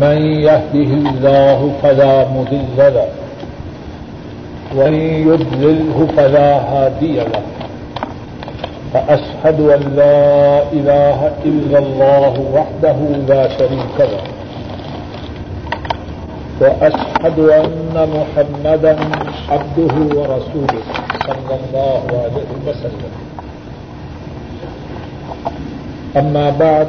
من 0.00 0.18
يهده 0.40 0.90
الله 1.10 1.72
فلا 1.82 2.28
مضل 2.28 2.78
له، 2.78 3.08
ومن 4.76 5.02
يضلله 5.28 6.08
فلا 6.16 6.50
هادي 6.58 7.16
له. 7.16 7.42
فأشهد 8.92 9.60
أن 9.60 9.82
لا 9.96 10.62
إله 10.72 11.18
إلا 11.44 11.78
الله 11.78 12.34
وحده 12.54 12.98
لا 13.28 13.48
شريك 13.58 13.98
له. 13.98 14.24
وأشهد 16.60 17.38
أن 17.38 17.94
محمدا 17.94 18.96
عبده 19.48 19.94
ورسوله 20.18 20.84
صلى 21.26 21.54
الله 21.60 22.02
عليه 22.24 22.50
وسلم. 22.66 23.12
أما 26.16 26.50
بعد 26.50 26.88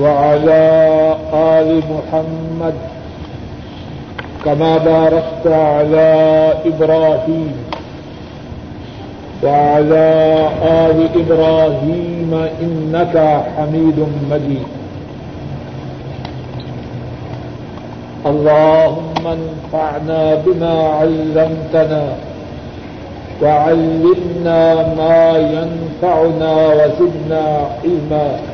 وعلى 0.00 0.64
آل 1.34 1.80
محمد 1.92 2.74
كما 4.44 4.78
باركت 4.78 5.46
على 5.46 6.08
إبراهيم 6.66 7.52
وعلى 9.44 10.08
آل 10.62 11.08
إبراهيم 11.16 12.32
إنك 12.62 13.42
حميد 13.56 13.98
مجيد. 14.30 14.66
اللهم 18.26 19.24
انفعنا 19.26 20.34
بما 20.34 20.88
علمتنا 21.00 22.04
وعلمنا 23.42 24.60
ما 24.96 25.22
ينفعنا 25.38 26.52
وزدنا 26.68 27.44
علما. 27.84 28.53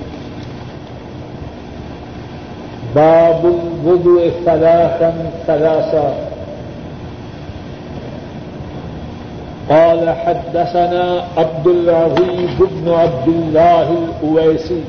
باب 2.95 3.45
الوضوء 3.45 4.31
ثلاثا 4.45 5.13
ثلاثا. 5.47 6.13
قال 9.69 10.09
حدثنا 10.09 11.23
عبد 11.37 11.67
العزيز 11.67 12.57
بن 12.59 12.93
عبد 12.93 13.27
الله 13.27 13.87
الأويسي. 13.91 14.83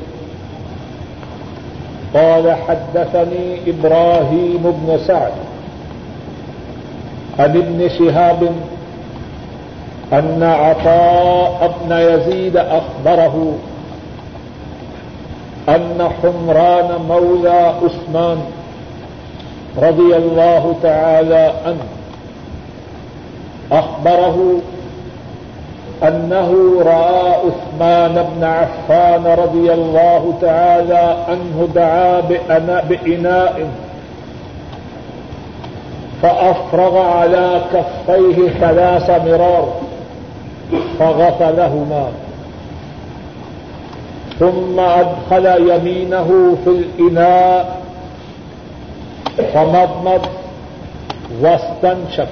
قال 2.13 2.55
حدثني 2.67 3.57
إبراهيم 3.67 4.61
بن 4.63 4.97
سعد 5.07 5.31
عن 7.39 7.57
ابن 7.57 7.89
شهاب 7.89 8.49
أن 10.13 10.43
عطاء 10.43 11.73
بن 11.81 11.95
يزيد 11.95 12.57
أخبره 12.57 13.53
أن 15.69 16.09
حمران 16.21 17.01
مولى 17.09 17.73
عثمان 17.83 18.41
رضي 19.77 20.15
الله 20.15 20.75
تعالى 20.83 21.53
عنه. 21.65 21.85
أخبره 23.71 24.59
أنه 26.03 26.81
رأى 26.85 27.29
عثمان 27.29 28.25
بن 28.35 28.43
عفان 28.43 29.25
رضي 29.25 29.73
الله 29.73 30.33
تعالى 30.41 31.17
عنه 31.27 31.67
دعا 31.75 32.21
بإناء. 32.89 33.67
فأفرغ 36.21 36.97
على 36.97 37.61
كفيه 37.73 38.49
ثلاث 38.49 39.09
مرار 39.09 39.73
فغسلهما 40.99 42.07
ثم 44.43 44.79
أدخل 44.79 45.69
يمينه 45.69 46.57
في 46.63 46.69
الإناء 46.69 47.81
فمضمض 49.53 50.25
واستنشق. 51.41 52.27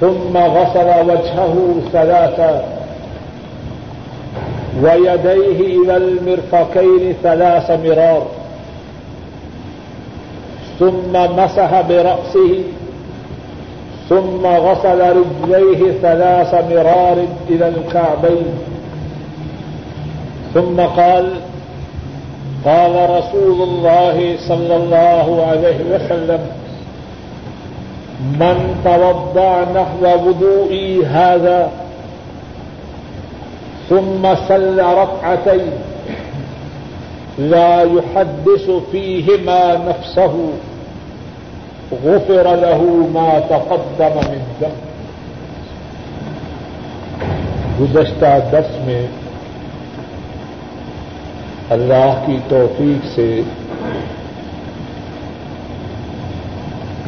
ثم 0.00 0.36
غسل 0.36 1.10
وجهه 1.10 1.74
ثلاثا 1.92 2.64
ويديه 4.82 5.82
إلى 5.82 5.96
المرفقين 5.96 7.14
ثلاث 7.22 7.70
مرار. 7.70 8.26
ثم 10.78 11.12
مسح 11.12 11.80
برأسه. 11.80 12.62
ثم 14.08 14.46
غسل 14.46 15.16
رجليه 15.16 15.92
ثلاث 16.02 16.54
مرار 16.54 17.26
إلى 17.50 17.68
الكعبين. 17.68 18.77
ثم 20.54 20.80
قال 20.80 21.30
قال 22.64 23.10
رسول 23.10 23.62
الله 23.62 24.36
صلى 24.48 24.76
الله 24.76 25.46
عليه 25.46 25.78
وسلم، 25.94 26.40
من 28.20 28.80
توضع 28.84 29.62
نحو 29.62 30.28
وضوئي 30.28 31.06
هذا، 31.06 31.70
ثم 33.88 34.34
صلى 34.48 34.94
ركعتين، 35.02 35.70
لا 37.38 37.82
يحدث 37.82 38.70
فيهما 38.90 39.80
نفسه، 39.88 40.48
غفر 42.04 42.56
له 42.56 42.82
ما 43.12 43.40
تقدم 43.48 44.30
من 44.30 44.42
ذنب. 44.60 44.88
گزشتہ 47.80 48.26
دس 48.52 48.76
میں 48.84 49.06
اللہ 51.70 52.22
کی 52.26 52.38
توفیق 52.48 53.06
سے 53.14 53.42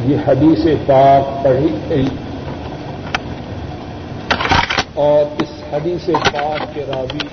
یہ 0.05 0.17
حدیث 0.27 0.65
پاک 0.85 1.43
پڑھی 1.43 1.77
گئی۔ 1.89 2.07
اور 4.93 5.41
اس 5.41 5.73
حدیث 5.73 6.05
پاک 6.05 6.75
کے 6.75 6.83
راوی 6.87 7.27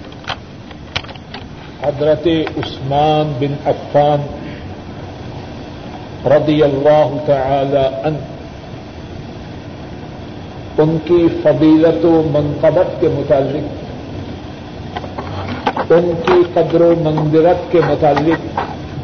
حضرت 1.83 2.29
عثمان 2.57 3.33
بن 3.39 3.71
عفان 3.71 4.27
رضی 6.27 6.63
اللہ 6.63 7.17
تعالی 7.27 8.09
عنہ، 8.09 8.17
ان 10.79 10.99
کی 11.05 11.27
فضیلت 11.43 12.05
و 12.05 12.23
منقبت 12.31 13.01
کے 13.01 13.09
متعلق 13.09 13.78
ان 15.91 16.11
کی 16.27 16.43
قدر 16.55 16.81
و 16.81 16.95
منظرت 17.03 17.73
کے 17.73 17.81
متعلق 17.87 18.59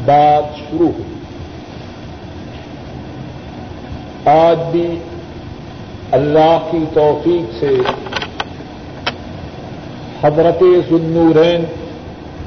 بات 0.05 0.57
شروع 0.57 0.77
ہوئی۔ 0.77 1.13
آج 4.25 4.57
بھی 4.71 4.99
اللہ 6.11 6.57
کی 6.71 6.83
توفیق 6.93 7.59
سے 7.59 7.75
حضرت 10.23 10.63
ذنورین 10.89 11.63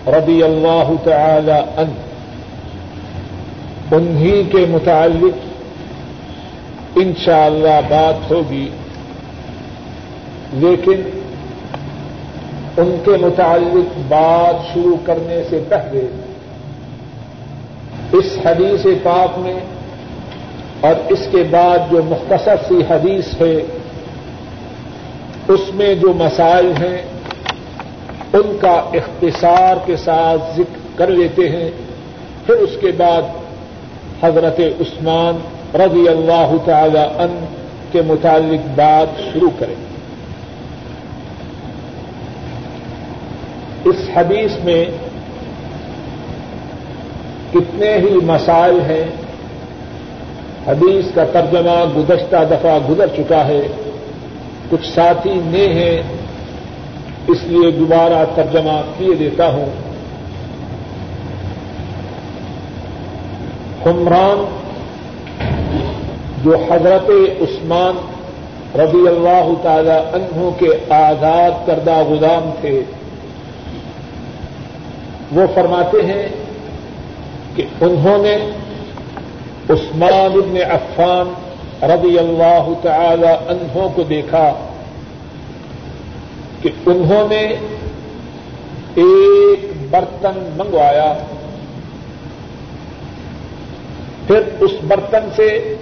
رضی 0.06 0.42
اللہ 0.42 0.92
تعالی 1.04 1.52
ان 1.52 1.90
انہی 3.92 4.42
کے 4.52 4.66
متعلق 4.68 5.46
انشاءاللہ 6.96 7.68
اللہ 7.68 7.88
بات 7.88 8.30
ہوگی، 8.30 8.68
لیکن 10.52 11.17
ان 12.78 12.96
کے 13.04 13.10
متعلق 13.10 13.98
بات 14.08 14.74
شروع 14.74 14.96
کرنے 15.04 15.42
سے 15.50 15.62
پہلے 15.68 16.06
اس 18.12 18.38
حدیث 18.44 18.86
پاک 19.02 19.38
میں 19.38 19.60
اور 20.80 20.92
اس 21.08 21.18
کے 21.30 21.42
بعد 21.50 21.78
جو 21.90 22.02
مختصر 22.04 22.54
سی 22.68 22.80
حدیث 22.90 23.40
ہے، 23.40 23.56
اس 25.48 25.60
میں 25.74 25.94
جو 25.94 26.12
مسائل 26.12 26.72
ہیں، 26.72 27.02
ان 28.32 28.56
کا 28.60 28.72
اختصار 28.72 29.76
کے 29.86 29.96
ساتھ 29.96 30.56
ذکر 30.56 30.78
کر 30.96 31.06
لیتے 31.06 31.48
ہیں۔ 31.48 31.70
پھر 32.46 32.54
اس 32.54 32.70
کے 32.80 32.92
بعد 32.96 33.22
حضرت 34.22 34.60
عثمان 34.80 35.38
رضی 35.74 36.08
اللہ 36.08 36.52
تعالی 36.64 36.98
ان 36.98 37.44
کے 37.92 38.02
متعلق 38.02 38.66
بات 38.76 39.20
شروع 39.32 39.50
کریں۔ 39.58 39.87
اس 43.84 43.96
حدیث 44.16 44.64
میں 44.64 44.84
کتنے 47.52 47.96
ہی 47.96 48.14
مسائل 48.14 48.80
ہیں۔ 48.80 49.04
حدیث 50.66 51.04
کا 51.14 51.24
ترجمہ 51.24 51.84
گزشتہ 51.96 52.36
دفعہ 52.50 52.78
گزر 52.90 53.06
چکا 53.16 53.46
ہے۔ 53.46 53.68
کچھ 54.70 54.86
ساتھی 54.94 55.40
نے 55.44 55.68
ہیں، 55.68 56.02
اس 57.28 57.38
لیے 57.42 57.70
دوبارہ 57.70 58.24
ترجمہ 58.34 58.80
کیے 58.98 59.14
دیتا 59.14 59.52
ہوں۔ 59.52 59.66
حمران، 63.86 64.44
جو 66.44 66.56
حضرت 66.70 67.10
عثمان 67.40 67.96
رضی 68.78 69.08
اللہ 69.08 69.50
تعالی 69.62 69.90
عنہ 69.90 70.50
کے 70.58 70.92
آزاد 70.92 71.66
کردہ 71.66 72.02
غلام 72.08 72.50
تھے 72.60 72.82
وہ 75.32 75.42
فرماتے 75.54 76.06
ہیں 76.06 76.28
کہ 77.56 77.62
انہوں 77.80 78.18
نے 78.18 78.34
عثمان 79.70 80.12
ابن 80.12 80.56
عفان 80.70 81.34
رضی 81.82 82.18
اللہ 82.18 82.68
تعالی 82.82 83.26
عنہ 83.26 83.86
کو 83.94 84.02
دیکھا 84.02 84.52
کہ 86.62 86.70
انہوں 86.86 87.28
نے 87.28 87.42
ایک 88.94 89.72
برتن 89.90 90.54
منگوایا۔ 90.56 91.14
پھر 94.26 94.40
اس 94.60 94.70
برتن 94.88 95.28
سے 95.36 95.76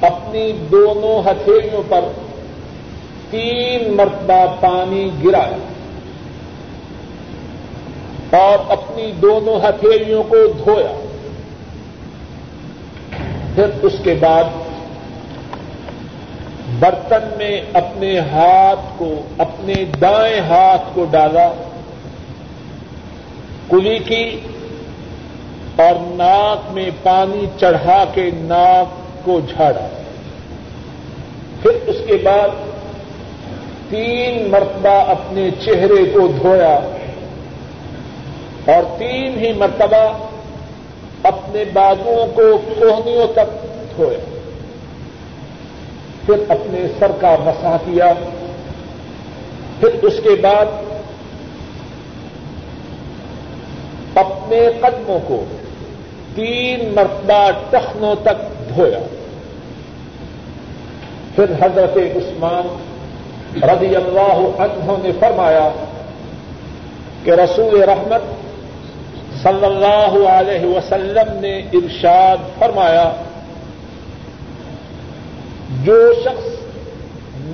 اپنی 0.00 0.52
دونوں 0.70 1.28
ہتھیلیوں 1.28 1.82
پر 1.88 2.00
تین 3.30 3.96
مرتبہ 3.96 4.56
پانی 4.60 5.10
گرایا۔ 5.24 5.56
اور 8.30 8.72
اپنی 8.72 9.12
دونوں 9.22 9.60
ہتھیلیوں 9.60 10.22
کو 10.22 10.36
دھویا، 10.64 10.92
پھر 13.54 13.66
اس 13.82 13.92
کے 14.04 14.14
بعد 14.20 14.44
برتن 16.78 17.28
میں 17.36 17.60
اپنے 17.72 18.18
ہاتھ 18.18 18.98
کو، 18.98 19.22
اپنے 19.38 19.74
دائیں 20.00 20.40
ہاتھ 20.40 20.82
کو 20.94 21.06
ڈالا، 21.10 21.52
کلی 23.70 23.98
کی 23.98 24.40
اور 25.76 25.94
ناک 26.00 26.72
میں 26.72 26.90
پانی 27.02 27.46
چڑھا 27.60 28.04
کے 28.14 28.30
ناک 28.34 28.86
کو 29.24 29.40
جھاڑا۔ 29.54 29.88
پھر 31.62 31.70
اس 31.86 31.96
کے 32.06 32.16
بعد 32.22 32.48
تین 33.90 34.50
مرتبہ 34.50 35.10
اپنے 35.10 35.50
چہرے 35.64 36.04
کو 36.12 36.26
دھویا۔ 36.42 36.80
اور 38.68 38.98
تین 38.98 39.38
ہی 39.38 39.52
مرتبہ 39.52 40.18
اپنے 41.22 41.64
بازوؤں 41.72 42.26
کو 42.34 42.58
کوہنیوں 42.58 43.26
تک 43.32 43.64
دھویا 43.96 44.18
پھر 46.26 46.34
اپنے 46.48 46.86
سر 46.98 47.10
کا 47.20 47.36
مسا 47.40 47.76
کیا۔ 47.84 48.12
پھر 49.80 49.88
اس 50.02 50.12
کے 50.22 50.30
بعد 50.40 50.66
اپنے 54.14 54.70
قدموں 54.80 55.18
کو 55.26 55.44
تین 56.34 56.94
مرتبہ 56.94 57.50
ٹخنوں 57.70 58.14
تک 58.22 58.68
دھویا۔ 58.68 58.98
پھر 61.34 61.44
حضرت 61.60 61.96
عثمان 61.96 62.66
رضی 63.62 63.96
اللہ 63.96 64.62
عنہ 64.62 64.92
نے 65.02 65.10
فرمایا 65.20 65.68
کہ 67.24 67.30
رسول 67.30 67.82
رحمت 67.82 68.37
صلی 69.42 69.64
اللہ 69.64 70.14
علیہ 70.28 70.66
وسلم 70.66 71.32
نے 71.40 71.56
ارشاد 71.74 72.38
فرمایا، 72.58 73.04
جو 75.84 75.98
شخص 76.24 76.46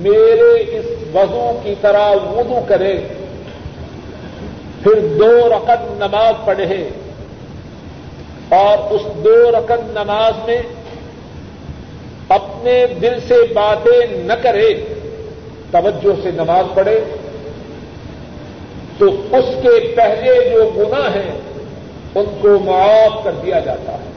میرے 0.01 0.53
اس 0.77 0.85
وضو 1.13 1.47
کی 1.63 1.73
طرح 1.81 2.09
وضو 2.31 2.59
کرے، 2.67 2.95
پھر 4.83 4.99
دو 5.19 5.31
رقم 5.49 5.93
نماز 5.97 6.45
پڑھے، 6.45 6.81
اور 8.55 8.93
اس 8.95 9.05
دو 9.23 9.37
رقم 9.51 9.89
نماز 9.93 10.45
میں 10.45 10.61
اپنے 12.29 12.75
دل 13.01 13.19
سے 13.27 13.41
باتیں 13.53 14.17
نہ 14.25 14.33
کرے، 14.43 14.69
توجہ 15.71 16.21
سے 16.23 16.31
نماز 16.35 16.75
پڑھے، 16.75 16.99
تو 18.97 19.09
اس 19.37 19.55
کے 19.61 19.79
پہلے 19.95 20.33
جو 20.49 20.69
گناہ 20.77 21.09
ہیں 21.15 21.31
ان 22.15 22.25
کو 22.41 22.59
معاف 22.59 23.23
کر 23.23 23.31
دیا 23.31 23.59
جاتا 23.59 23.91
ہے۔ 23.91 24.11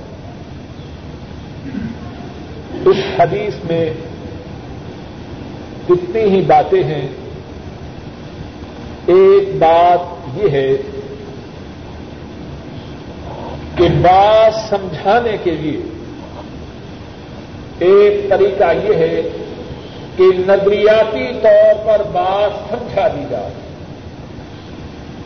اس 2.86 2.96
حدیث 3.18 3.64
میں 3.64 3.90
کتنی 5.88 6.20
ہی 6.20 6.40
باتیں 6.40 6.84
ہیں، 6.84 7.08
ایک 9.06 9.56
بات 9.58 10.28
یہ 10.42 10.50
ہے 10.50 10.72
کہ 13.76 13.88
بات 14.02 14.54
سمجھانے 14.54 15.36
کے 15.42 15.50
لیے 15.50 15.80
ایک 17.78 18.30
طریقہ 18.30 18.64
یہ 18.88 18.94
ہے 18.94 19.22
کہ 20.16 20.24
نظریاتی 20.46 21.26
طور 21.42 21.86
پر 21.86 22.02
بات 22.12 22.70
سمجھا 22.70 23.08
دی 23.08 23.24
جائے۔ 23.30 23.50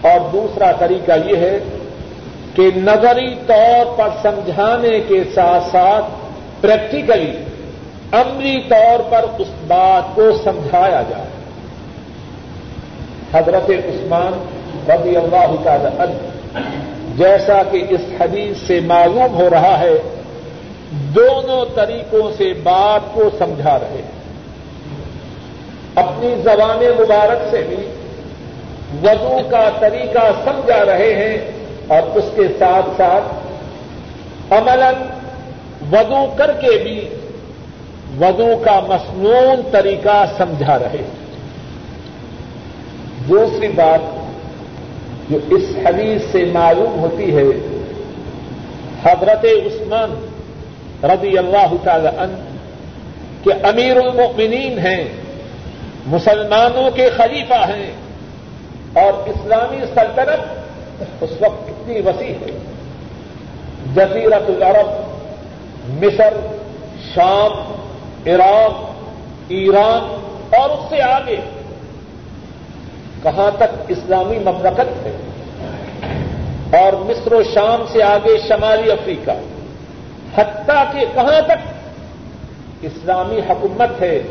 اور 0.00 0.31
دوسرا 0.33 0.73
طریقہ 0.73 1.12
یہ 1.26 1.37
ہے 1.37 1.59
کہ 2.54 2.71
نظری 2.76 3.35
طور 3.47 3.99
پر 3.99 4.09
سمجھانے 4.23 5.00
کے 5.09 5.23
ساتھ 5.35 5.64
ساتھ 5.73 6.04
پریکٹیکلی 6.61 7.32
عملی 8.12 8.62
طور 8.68 9.11
پر 9.11 9.25
اس 9.38 9.49
بات 9.66 10.16
کو 10.16 10.32
سمجھایا 10.44 11.02
جائے۔ 11.11 11.26
حضرت 13.32 13.71
عثمان 13.71 14.44
رضی 14.90 15.16
اللہ 15.16 15.64
تعالی 15.64 16.12
جیسا 17.16 17.62
کہ 17.71 17.85
اس 17.88 18.00
حدیث 18.21 18.56
سے 18.66 18.80
معلوم 18.80 19.35
ہو 19.35 19.50
رہا 19.50 19.78
ہے، 19.78 19.94
دونوں 20.90 21.64
طریقوں 21.75 22.30
سے 22.37 22.52
بات 22.62 23.14
کو 23.14 23.30
سمجھا 23.38 23.78
رہے 23.78 24.02
ہیں۔ 24.02 24.23
اپنی 25.94 26.35
زبان 26.42 27.02
مبارک 27.02 27.38
سے 27.50 27.62
بھی 27.68 27.88
وضو 29.02 29.38
کا 29.50 29.71
طریقہ 29.80 30.30
سمجھا 30.44 30.85
رہے 30.85 31.14
ہیں۔ 31.14 31.62
اور 31.89 32.17
اس 32.17 32.25
کے 32.37 32.47
ساتھ 32.59 32.87
ساتھ 32.97 34.53
عمل 34.55 34.83
وضو 35.93 36.25
کر 36.37 36.53
کے 36.61 36.79
بھی 36.83 36.99
وضو 38.21 38.51
کا 38.65 38.81
مصنون 38.89 39.61
طریقہ 39.71 40.25
سمجھا 40.37 40.79
رہے 40.79 41.03
دوسری 43.29 43.69
بات 43.69 44.01
جو 45.31 45.39
اس 45.57 45.65
حدیث 45.87 46.23
سے 46.33 46.45
معلوم 46.53 46.99
ہوتی 46.99 47.35
ہے، 47.37 47.45
حضرت 49.03 49.45
عثمان 49.45 50.15
رضی 51.05 51.37
اللہ 51.39 51.75
تعالی 51.85 52.09
عنہ 52.19 52.37
کہ 53.45 53.53
امیر 53.69 53.97
المؤمنین 53.97 54.79
ہیں، 54.79 55.05
مسلمانوں 56.07 56.91
کے 56.91 57.09
خلیفہ 57.17 57.65
ہیں 57.69 57.91
اور 59.03 59.29
اسلامی 59.29 59.81
سلطنت 59.95 60.62
اس 61.21 61.30
وقت 61.40 61.71
وسیع 61.88 62.32
ہے۔ 62.32 62.59
جزیرت 63.94 64.49
العرب، 64.49 64.87
مصر، 66.04 66.35
شام، 67.14 67.52
عراق، 68.26 68.73
ایران 69.49 70.16
اور 70.56 70.71
اس 70.71 70.90
سے 70.90 71.02
آگے۔ 71.02 71.37
کہاں 73.23 73.50
تک 73.56 73.82
اسلامی 73.88 74.38
مملکت 74.38 75.06
ہے؟ 75.06 75.16
اور 76.78 76.92
مصر 76.92 77.32
و 77.32 77.42
شام 77.42 77.85
سے 77.92 78.02
آگے 78.02 78.37
شمالی 78.49 78.90
افریقہ۔ 78.90 79.30
حتیٰ 80.37 80.85
کہ 80.92 81.00
کہاں 81.14 81.40
تک 81.47 81.68
اسلامی 82.82 83.40
حکومت 83.50 84.02
ہے؟ 84.02 84.23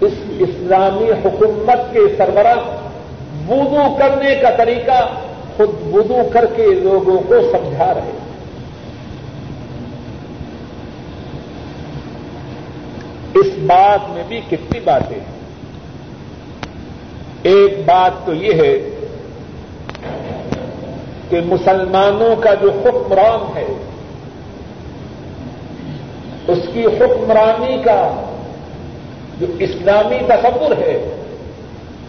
اس 0.00 0.12
اسلامی 0.38 1.10
حکومت 1.10 1.92
کے 1.92 2.00
سربراہ 2.18 2.86
وضو 3.48 3.96
کرنے 3.98 4.34
کا 4.34 4.50
طریقہ 4.50 5.08
خود 5.60 5.94
وضو 5.94 6.16
کر 6.32 6.46
کے 6.56 6.66
لوگوں 6.66 7.18
کو 7.28 7.34
سمجھا 7.52 7.94
رہے 7.94 8.12
اس 13.34 13.46
بات 13.66 14.10
میں 14.10 14.22
بھی 14.28 14.40
کتنی 14.50 14.80
باتیں 14.84 15.16
ہیں۔ 15.16 15.38
ایک 17.42 17.82
بات 17.84 18.26
تو 18.26 18.34
یہ 18.34 18.52
ہے 18.54 18.90
کہ 21.30 21.40
مسلمانوں 21.44 22.36
کا 22.36 22.54
جو 22.54 22.70
حکمران 22.70 23.56
ہے، 23.56 23.66
اس 26.48 26.58
کی 26.72 26.86
حکمرانی 26.86 27.82
کا 27.84 28.30
جو 29.40 29.46
اسلامی 29.58 30.18
تصور 30.28 30.72
ہے 30.78 31.19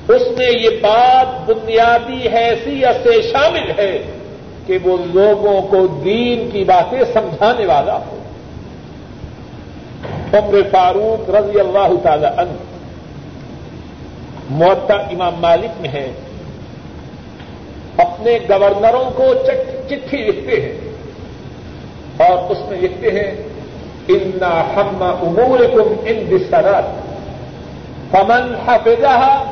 اس 0.07 0.21
میں 0.37 0.49
یہ 0.49 0.69
بات 0.81 1.49
بنیادی 1.49 2.27
حیثیت 2.27 3.03
سے 3.03 3.21
شامل 3.21 3.71
ہے 3.77 4.03
کہ 4.65 4.77
وہ 4.83 4.97
لوگوں 5.13 5.61
کو 5.61 5.87
دین 5.87 6.49
کی 6.53 6.63
باتیں 6.63 6.99
سمجھانے 7.13 7.65
والا 7.65 7.97
ہو۔ 7.97 8.17
عمر 10.33 10.61
فاروق 10.71 11.29
رضی 11.29 11.59
اللہ 11.59 11.87
تعالی 12.03 12.25
عنہ 12.25 12.51
معتا 14.49 14.93
امام 14.93 15.35
مالک 15.39 15.81
میں 15.81 15.89
ہے 15.89 16.11
اپنے 17.97 18.39
گورنروں 18.49 19.11
کو 19.11 19.33
چٹھی 19.87 20.17
لکھتے 20.17 20.61
ہیں۔ 20.61 20.91
اور 22.17 22.51
اس 22.51 22.57
میں 22.69 22.81
لکھتے 22.81 23.11
ہیں 23.11 23.43
ان 24.07 24.43
ہم 24.75 25.03
امور 25.03 25.59
کم 25.59 25.93
ان 26.05 26.23
بسرات 26.29 26.83
فمن 28.11 28.55
حفظہ 28.65 29.43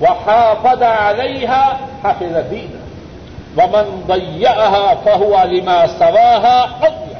وحافظ 0.00 0.82
عليها 0.82 1.76
حفظ 2.02 2.36
دينه. 2.50 2.80
ومن 3.56 4.02
ضيعها 4.06 4.92
فهو 5.04 5.44
لما 5.50 5.86
سواها 5.98 6.64
اضيع 6.82 7.18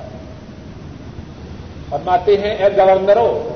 فرماتے 1.88 2.36
ہیں، 2.36 2.54
اے 2.56 2.68
گورنروں 2.76 3.50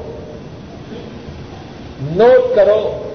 نوٹ 2.00 2.56
کرو 2.56 3.08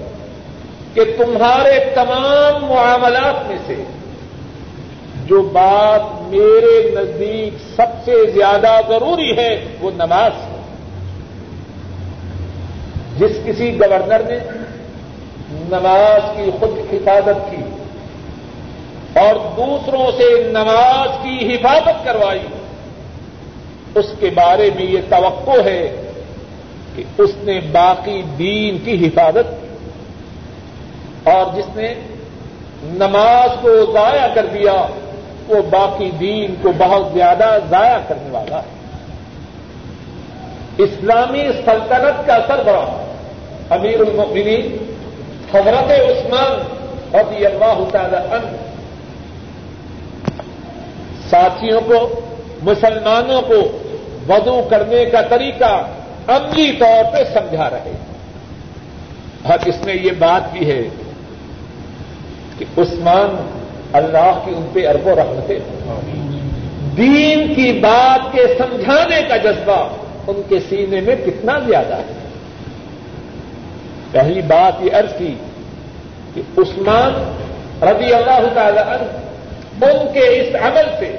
کہ 0.94 1.00
تمہارے 1.18 1.92
تمام 1.94 2.64
معاملات 2.64 3.46
میں 3.46 3.58
سے 3.66 3.84
جو 5.26 5.42
بات 5.42 6.22
میرے 6.22 6.90
نزدیک 6.90 7.76
سب 7.76 8.04
سے 8.04 8.30
زیادہ 8.30 8.80
ضروری 8.88 9.36
ہے، 9.36 9.64
وہ 9.80 9.90
نماز 9.94 10.32
ہے۔ 10.32 10.60
جس 13.18 13.36
کسی 13.44 13.80
گورنر 13.80 14.20
نے 14.20 14.38
نماز 15.50 16.36
کی 16.36 16.50
خود 16.60 16.78
حفاظت 16.92 17.50
کی 17.50 17.62
اور 19.18 19.34
دوسروں 19.56 20.10
سے 20.16 20.48
نماز 20.48 21.08
کی 21.22 21.54
حفاظت 21.54 22.04
کروائی 22.04 22.46
اس 23.94 24.06
کے 24.20 24.30
بارے 24.34 24.70
میں 24.74 24.84
یہ 24.84 25.00
توقع 25.08 25.60
ہے 25.64 26.02
کہ 26.96 27.02
اس 27.18 27.30
نے 27.42 27.60
باقی 27.72 28.22
دین 28.38 28.78
کی 28.84 29.06
حفاظت 29.06 29.62
کی 29.62 29.66
اور 31.30 31.56
جس 31.56 31.76
نے 31.76 31.94
نماز 32.82 33.50
کو 33.62 33.92
ضائع 33.92 34.26
کر 34.34 34.46
دیا، 34.46 34.86
وہ 35.48 35.62
باقی 35.70 36.10
دین 36.20 36.54
کو 36.62 36.72
بہت 36.78 37.06
زیادہ 37.14 37.58
ضائع 37.70 37.98
کرنے 38.08 38.30
والا 38.30 38.58
ہے۔ 38.58 38.80
اسلامی 40.78 41.44
سلطنت 41.64 42.26
کا 42.26 42.38
سربراہ 42.46 43.06
امیر 43.70 44.00
المؤمنین 44.00 44.89
حضرت 45.54 45.90
عثمان 45.90 46.80
رضی 47.14 47.46
اللہ 47.46 47.88
تعالی 47.92 48.16
عنہ۔ 48.16 48.56
ساتھیوں 51.30 51.80
کو، 51.80 52.20
مسلمانوں 52.62 53.42
کو 53.42 53.78
وضو 54.28 54.66
کرنے 54.70 55.04
کا 55.04 55.20
طریقہ 55.20 55.86
عملی 56.28 56.72
طور 56.72 57.12
پہ 57.12 57.24
سمجھا 57.34 57.70
رہے۔ 57.70 57.92
اور 59.42 59.58
اس 59.66 59.84
میں 59.84 59.94
یہ 59.94 60.10
بات 60.18 60.52
بھی 60.52 60.70
ہے 60.70 60.82
کہ 62.58 62.64
عثمان 62.78 63.60
اللہ 63.92 64.42
کی 64.44 64.50
ان 64.56 64.66
پہ 64.72 64.88
ارب 64.88 65.06
و 65.06 65.14
رحمتیں 65.16 65.58
دین 66.96 67.54
کی 67.54 67.72
بات 67.72 68.32
کے 68.32 68.46
سمجھانے 68.58 69.22
کا 69.28 69.36
جذبہ 69.36 69.88
ان 70.26 70.42
کے 70.48 70.60
سینے 70.60 71.00
میں 71.00 71.16
کتنا 71.26 71.58
زیادہ 71.58 71.94
ہے۔ 71.94 72.19
پہلی 74.12 74.42
بات 74.42 74.82
یہ 74.82 74.90
عرض 74.92 75.18
کی 75.18 75.34
کہ 76.34 76.40
عثمان 76.58 77.12
رضی 77.82 78.14
اللہ 78.14 78.46
تعالی 78.54 78.78
عنہ 78.78 79.84
ان 79.84 80.12
کے 80.12 80.20
اس 80.20 80.54
عمل 80.62 80.84
سے 80.98 81.16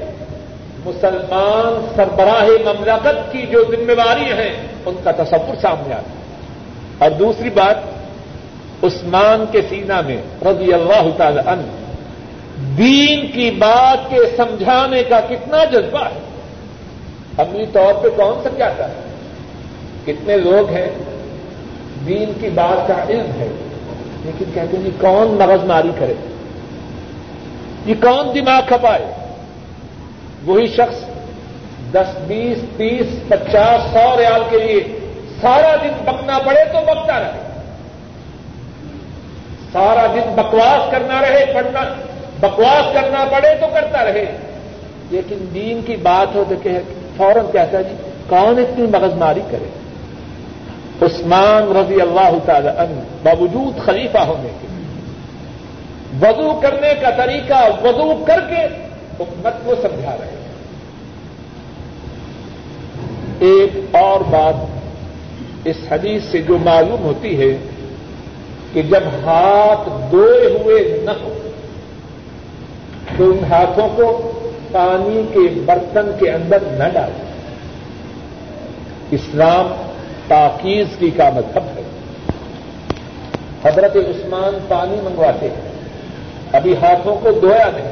مسلمان 0.85 1.87
سربراہ 1.95 2.47
مملکت 2.65 3.31
کی 3.31 3.45
جو 3.51 3.63
ذمہ 3.71 3.93
داری 3.93 4.23
ہیں، 4.23 4.67
ان 4.85 4.95
کا 5.03 5.11
تصور 5.11 5.55
سامنے 5.61 5.93
آتا 5.93 7.05
اور 7.05 7.11
دوسری 7.11 7.49
بات، 7.49 7.77
عثمان 8.83 9.45
کے 9.51 9.61
سینہ 9.69 10.01
میں 10.01 10.17
رضی 10.45 10.73
اللہ 10.73 11.09
تعالی 11.17 11.39
عنہ 11.45 11.61
دین 12.77 13.27
کی 13.31 13.51
بات 13.51 14.09
کے 14.09 14.17
سمجھانے 14.37 15.03
کا 15.03 15.19
کتنا 15.19 15.63
جذبہ 15.65 16.05
ہے۔ 16.05 16.19
عملی 17.37 17.65
طور 17.73 17.93
پہ 17.93 18.09
کون 18.15 18.43
سمجھاتا 18.43 18.89
ہے؟ 18.89 18.93
کتنے 20.05 20.37
لوگ 20.37 20.69
ہیں 20.69 20.89
دین 22.07 22.31
کی 22.41 22.49
بات 22.49 22.87
کا 22.87 23.03
علم 23.09 23.31
ہے۔ 23.39 23.47
لیکن 24.25 24.45
کہتے 24.53 24.77
ہیں 24.77 24.85
یہ 24.85 25.01
کون 25.01 25.27
مغز 25.27 25.63
ماری 25.63 25.91
کرے؟ 25.99 26.13
یہ 27.85 27.93
کون 28.01 28.35
دماغ 28.35 28.61
کھپائے؟ 28.67 29.05
وہی 30.45 30.67
شخص 30.67 30.95
دس، 31.91 32.17
بیس، 32.27 32.57
تیس، 32.77 33.07
پچاس، 33.27 33.93
سو 33.93 34.17
ریال 34.17 34.41
کے 34.49 34.59
لیے 34.59 34.99
سارا 35.41 35.75
دن 35.75 35.91
بکنا 36.05 36.39
پڑے 36.45 36.65
تو 36.65 36.79
بکتا 36.85 37.19
رہے۔ 37.19 37.61
سارا 39.71 40.05
دن 40.15 40.33
بکواس 40.35 40.91
کرنا 40.91 41.21
رہے، 41.21 41.45
پڑھنا، 41.53 41.79
بکواس 42.39 42.93
کرنا 42.93 43.25
پڑے 43.31 43.55
تو 43.59 43.65
کرتا 43.73 44.03
رہے۔ 44.03 44.37
لیکن 45.09 45.45
دین 45.53 45.81
کی 45.85 45.95
بات 45.95 46.35
ہو 46.35 46.43
تو 46.49 46.55
کہ 46.63 46.69
فوراً 47.17 47.45
کہتا 47.51 47.77
ہے 47.77 47.83
جی 47.83 47.95
کون 48.29 48.59
اتنی 48.59 48.87
مغز 48.87 49.13
ماری 49.13 49.41
کرے؟ 49.51 49.69
عثمان 51.01 51.77
رضی 51.77 52.01
اللہ 52.01 52.37
تعالی 52.45 52.67
عنہ 52.67 52.99
باوجود 53.23 53.85
خلیفہ 53.85 54.17
ہونے 54.17 54.49
کے 54.61 54.67
وضو 56.21 56.59
کرنے 56.59 56.93
کا 57.01 57.09
طریقہ 57.09 57.69
وضو 57.83 58.23
کر 58.25 58.39
کے 58.49 58.65
حکمت 59.19 59.65
کو 59.65 59.75
سمجھا 59.81 60.15
رہے 60.19 60.25
ہیں۔ 60.25 60.41
ایک 63.39 63.95
اور 63.95 64.21
بات 64.21 64.55
اس 65.65 65.75
حدیث 65.91 66.23
سے 66.23 66.41
جو 66.41 66.57
معلوم 66.57 67.03
ہوتی 67.03 67.39
ہے 67.39 67.57
کہ 68.73 68.81
جب 68.81 69.03
ہاتھ 69.23 69.89
دھوئے 70.11 70.57
ہوئے 70.57 71.01
نہ 71.03 71.11
ہو 71.11 71.37
تو 73.17 73.31
ان 73.31 73.43
ہاتھوں 73.49 73.89
کو 73.95 74.31
پانی 74.71 75.23
کے 75.33 75.59
برتن 75.65 76.11
کے 76.19 76.31
اندر 76.31 76.57
نہ 76.61 76.83
ڈالیں۔ 76.93 77.31
اسلام 79.11 79.90
تاکیز 80.27 80.87
کی 80.99 81.09
کا 81.09 81.29
مذہب 81.29 81.63
ہے۔ 81.75 81.81
حضرت 83.65 83.95
عثمان 83.95 84.57
پانی 84.67 84.95
منگواتے 85.03 85.47
ہیں۔ 85.49 85.71
ابھی 86.53 86.75
ہاتھوں 86.81 87.15
کو 87.15 87.31
دھویا 87.31 87.69
نہیں۔ 87.75 87.91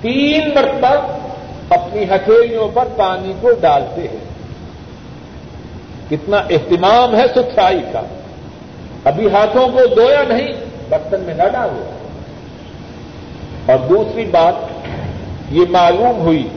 تین 0.00 0.48
مرتبہ 0.48 1.18
اپنی 1.68 2.04
ہتھیلیوں 2.04 2.68
پر 2.74 2.84
پانی 2.96 3.32
کو 3.40 3.50
ڈالتے 3.60 4.00
ہیں۔ 4.00 4.32
کتنا 6.10 6.36
اہتمام 6.36 7.16
ہے 7.16 7.26
ستھرائی 7.26 7.80
کا۔ 7.92 8.02
ابھی 9.04 9.26
ہاتھوں 9.26 9.68
کو 9.68 9.94
دھویا 9.94 10.22
نہیں، 10.28 10.48
برتن 10.88 11.20
میں 11.20 11.34
نہ 11.34 11.42
ڈالو۔ 11.42 11.90
اور 13.66 13.88
دوسری 13.88 14.24
بات، 14.24 14.54
یہ 15.50 15.64
معلوم 15.70 16.20
ہوئی 16.20 16.48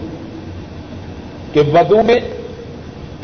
کہ 1.53 1.61
ودو 1.73 2.03
میں 2.03 2.19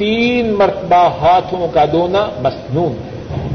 تین 0.02 0.54
مرتبہ 0.54 1.10
ہاتھوں 1.22 1.68
کا 1.74 1.86
دھونا 1.86 2.28
مصنون 2.40 2.92
ہے۔ 2.92 3.48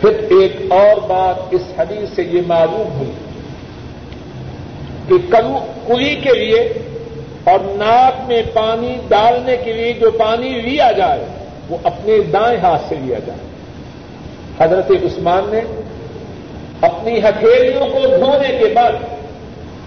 پھر 0.00 0.08
ایک 0.08 0.72
اور 0.72 0.96
بات 0.96 1.34
اس 1.50 1.62
حدیث 1.78 2.16
سے 2.16 2.22
یہ 2.22 2.40
معلوم 2.46 2.88
ہوئی 2.98 3.10
کہ 5.08 5.30
کلو 5.30 5.58
کلی 5.86 6.16
کے 6.16 6.34
لیے 6.34 6.60
اور 7.44 7.58
ناک 7.62 8.28
میں 8.28 8.42
پانی 8.54 8.96
ڈالنے 9.08 9.56
کے 9.56 9.72
لیے 9.72 9.92
جو 9.92 10.10
پانی 10.10 10.48
لیا 10.48 10.92
جائے، 10.92 11.24
وہ 11.68 11.76
اپنے 11.84 12.18
دائیں 12.18 12.58
ہاتھ 12.58 12.82
سے 12.88 12.94
لیا 13.00 13.18
جائے۔ 13.26 13.38
حضرت 14.58 14.90
عثمان 14.90 15.42
نے 15.46 15.60
اپنی 16.80 17.18
ہتھیلیوں 17.18 17.86
کو 17.86 17.98
دھونے 18.18 18.48
کے 18.48 18.72
بعد 18.74 18.92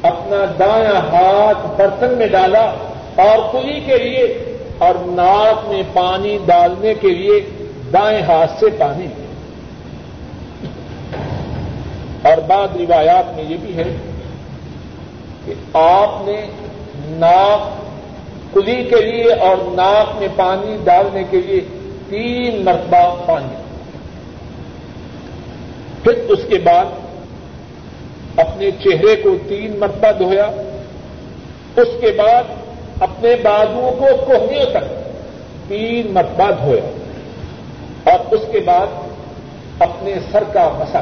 اپنا 0.02 0.56
دایاں 0.60 1.02
ہاتھ 1.12 1.82
برتن 1.82 2.18
میں 2.18 2.28
ڈالا۔ 2.28 2.72
اور 3.16 3.38
کلی 3.52 3.80
کے 3.80 3.98
لیے 3.98 4.56
اور 4.78 4.96
ناک 5.06 5.70
میں 5.70 5.84
پانی 5.94 6.38
ڈالنے 6.46 6.94
کے 6.94 7.08
لیے 7.08 7.42
دائیں 7.94 8.22
ہاتھ 8.22 8.52
سے 8.60 8.66
پانی 8.80 9.08
اور 12.22 12.38
بعد 12.38 12.68
روایات 12.80 13.36
میں 13.36 13.44
یہ 13.50 13.58
بھی 13.62 13.76
ہے 13.76 13.96
کہ 15.46 15.54
آپ 15.74 16.28
نے 16.28 16.46
ناک 17.06 17.80
کلی 18.54 18.84
کے 18.84 19.02
لیے 19.02 19.34
اور 19.34 19.58
ناک 19.72 20.20
میں 20.20 20.28
پانی 20.36 20.78
ڈالنے 20.84 21.24
کے 21.30 21.38
لیے 21.38 21.60
تین 22.10 22.66
مرتبہ 22.66 23.16
پانی 23.26 23.56
پھر 26.04 26.14
اس 26.30 26.40
کے 26.50 26.58
بعد 26.64 26.86
اپنے 28.36 28.72
چہرے 28.72 29.16
کو 29.16 29.38
تین 29.48 29.80
مرتبہ 29.80 30.12
دھویا۔ 30.20 30.46
اس 31.76 31.88
کے 32.02 32.12
بعد 32.18 32.44
اپنے 33.00 33.36
بازوؤں 33.44 33.92
کو 33.92 34.06
کوہنیوں 34.26 34.66
تک 34.72 34.84
تین 35.68 36.14
مرتبہ 36.14 36.52
دھویا 36.52 38.12
اور 38.12 38.34
اس 38.34 38.42
کے 38.52 38.60
بعد 38.60 38.88
اپنے 39.80 40.14
سر 40.32 40.44
کا 40.54 40.70
مسا 40.80 41.02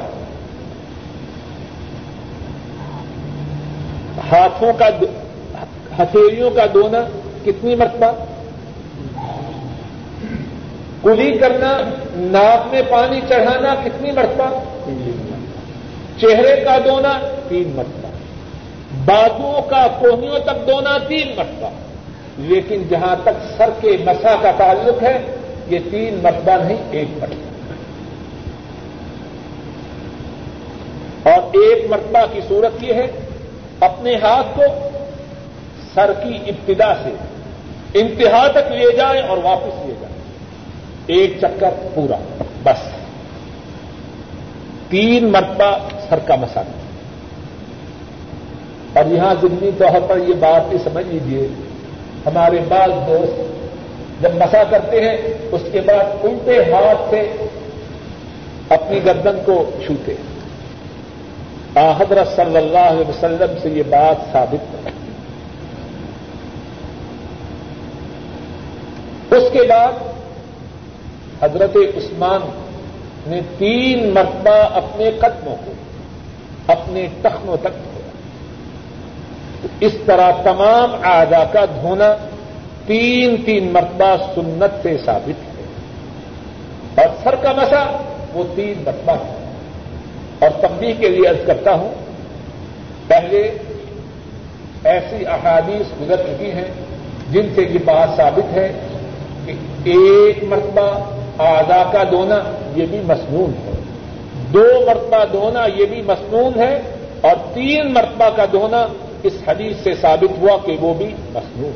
ہاتھوں 4.31 4.73
کا 4.79 4.89
ہتھیلیوں 5.99 6.49
کا 6.49 6.65
دھونا 6.73 6.99
کتنی 7.45 7.75
مرتبہ؟ 7.75 8.11
کلی 11.03 11.37
کرنا، 11.37 11.77
ناک 12.15 12.73
میں 12.73 12.81
پانی 12.89 13.21
چڑھانا 13.29 13.75
کتنی 13.83 14.11
مرتبہ؟ 14.11 14.49
چہرے 16.17 16.61
کا 16.63 16.77
دھونا 16.77 17.19
تین 17.47 17.71
مرتبہ، 17.75 18.09
بازوؤں 19.05 19.69
کا 19.69 19.87
کوہنیوں 19.99 20.39
تک 20.39 20.67
دھونا 20.67 20.97
تین 21.07 21.27
مرتبہ۔ 21.37 21.86
لیکن 22.37 22.83
جہاں 22.89 23.15
تک 23.23 23.57
سر 23.57 23.69
کے 23.81 23.97
مسا 24.05 24.35
کا 24.41 24.51
تعلق 24.57 25.03
ہے، 25.03 25.35
یہ 25.67 25.79
تین 25.91 26.19
مرتبہ 26.23 26.63
نہیں، 26.63 26.77
ایک 26.91 27.07
مرتبہ 27.21 27.47
اور 31.29 31.41
ایک 31.43 31.85
مرتبہ 31.89 32.33
کی 32.33 32.39
صورت 32.47 32.83
یہ 32.83 32.93
ہے، 32.93 33.07
اپنے 33.79 34.15
ہاتھ 34.15 34.47
کو 34.55 34.61
سر 35.93 36.13
کی 36.23 36.37
ابتدا 36.47 36.93
سے 36.93 37.15
انتہا 37.93 38.47
تک 38.47 38.71
لے 38.71 38.97
جائیں 38.97 39.21
اور 39.21 39.37
واپس 39.43 39.85
لے 39.85 39.93
جائیں۔ 40.01 40.15
ایک 41.07 41.37
چکر 41.41 41.87
پورا، 41.95 42.15
بس۔ 42.63 42.89
تین 44.89 45.31
مرتبہ 45.31 45.77
سر 46.09 46.19
کا 46.19 46.35
مسا۔ 46.35 46.61
اور 48.93 49.05
یہاں 49.05 49.35
ضمنی 49.41 49.69
طور 49.77 50.01
پر 50.07 50.17
یہ 50.17 50.33
بات 50.33 50.69
بھی 50.69 50.77
سمجھ 50.77 51.05
لیجیے 51.07 51.47
ہمارے 52.27 52.59
بعض 52.67 52.89
دوست 53.07 54.21
جب 54.21 54.35
مسا 54.35 54.63
کرتے 54.69 55.01
ہیں، 55.01 55.17
اس 55.51 55.61
کے 55.71 55.81
بعد 55.81 56.25
الٹے 56.25 56.57
ہاتھ 56.71 57.09
سے 57.09 57.21
اپنی 58.69 58.99
گردن 59.05 59.37
کو 59.45 59.71
چھوتے 59.85 60.15
حضرت 61.99 62.35
صلی 62.35 62.57
اللہ 62.57 62.77
علیہ 62.77 63.09
وسلم 63.09 63.57
سے 63.61 63.69
یہ 63.69 63.83
بات 63.89 64.31
ثابت 64.31 64.73
ہے۔ 64.73 64.91
اس 69.37 69.43
کے 69.53 69.63
بعد 69.69 69.93
حضرت 71.43 71.77
عثمان 71.97 72.41
نے 73.27 73.41
تین 73.57 74.13
مرتبہ 74.13 74.55
اپنے 74.73 75.11
قدموں 75.19 75.55
کو، 75.65 75.71
اپنے 76.67 77.07
ٹخنوں 77.21 77.57
تک 77.61 77.75
اس 79.79 79.91
طرح 80.05 80.31
تمام 80.43 80.95
آزا 81.03 81.43
کا 81.43 81.65
دھونا 81.65 82.15
تین 82.85 83.35
تین 83.45 83.73
مرتبہ 83.73 84.15
سنت 84.35 84.83
سے 84.83 84.97
ثابت 85.05 85.47
ہے۔ 85.47 85.63
اور 87.01 87.15
سر 87.23 87.35
کا 87.35 87.51
مسا 87.51 87.97
وہ 88.33 88.43
تین 88.55 88.83
مرتبہ 88.85 89.13
ہے۔ 89.13 89.45
اور 90.39 90.49
تبدیل 90.61 90.93
کے 90.99 91.09
لیے 91.09 91.27
عرض 91.27 91.47
کرتا 91.47 91.73
ہوں، 91.73 91.93
پہلے 93.07 93.51
ایسی 94.83 95.25
احادیث 95.25 96.01
گزر 96.01 96.15
چکی 96.15 96.51
ہیں 96.51 96.71
جن 97.31 97.49
سے 97.55 97.61
یہ 97.61 97.79
بات 97.85 98.17
ثابت 98.17 98.53
ہے 98.53 98.73
کہ 99.83 99.89
ایک 99.89 100.43
مرتبہ 100.43 100.99
آزا 101.37 101.83
کا 101.91 102.03
دونا 102.11 102.39
یہ 102.75 102.85
بھی 102.85 102.99
مصنون 103.03 103.51
ہے۔ 103.65 103.71
دو 104.53 104.85
مرتبہ 104.87 105.25
دونا 105.33 105.65
یہ 105.75 105.85
بھی 105.85 106.01
مصنون 106.01 106.59
ہے 106.59 106.81
اور 107.21 107.35
تین 107.53 107.93
مرتبہ 107.93 108.29
کا 108.35 108.45
دونا 108.51 108.87
اس 109.23 109.33
حدیث 109.47 109.75
سے 109.83 109.93
ثابت 110.01 110.37
ہوا 110.37 110.57
کہ 110.65 110.77
وہ 110.79 110.93
بھی 110.93 111.15
مصنون 111.33 111.71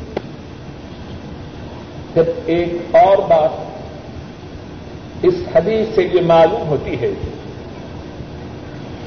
پھر 2.13 2.23
ایک 2.45 2.95
اور 2.95 3.17
بات 3.17 3.49
اس 5.23 5.33
حدیث 5.55 5.95
سے 5.95 6.03
یہ 6.13 6.21
معلوم 6.21 6.67
ہوتی 6.67 7.01
ہے 7.01 7.11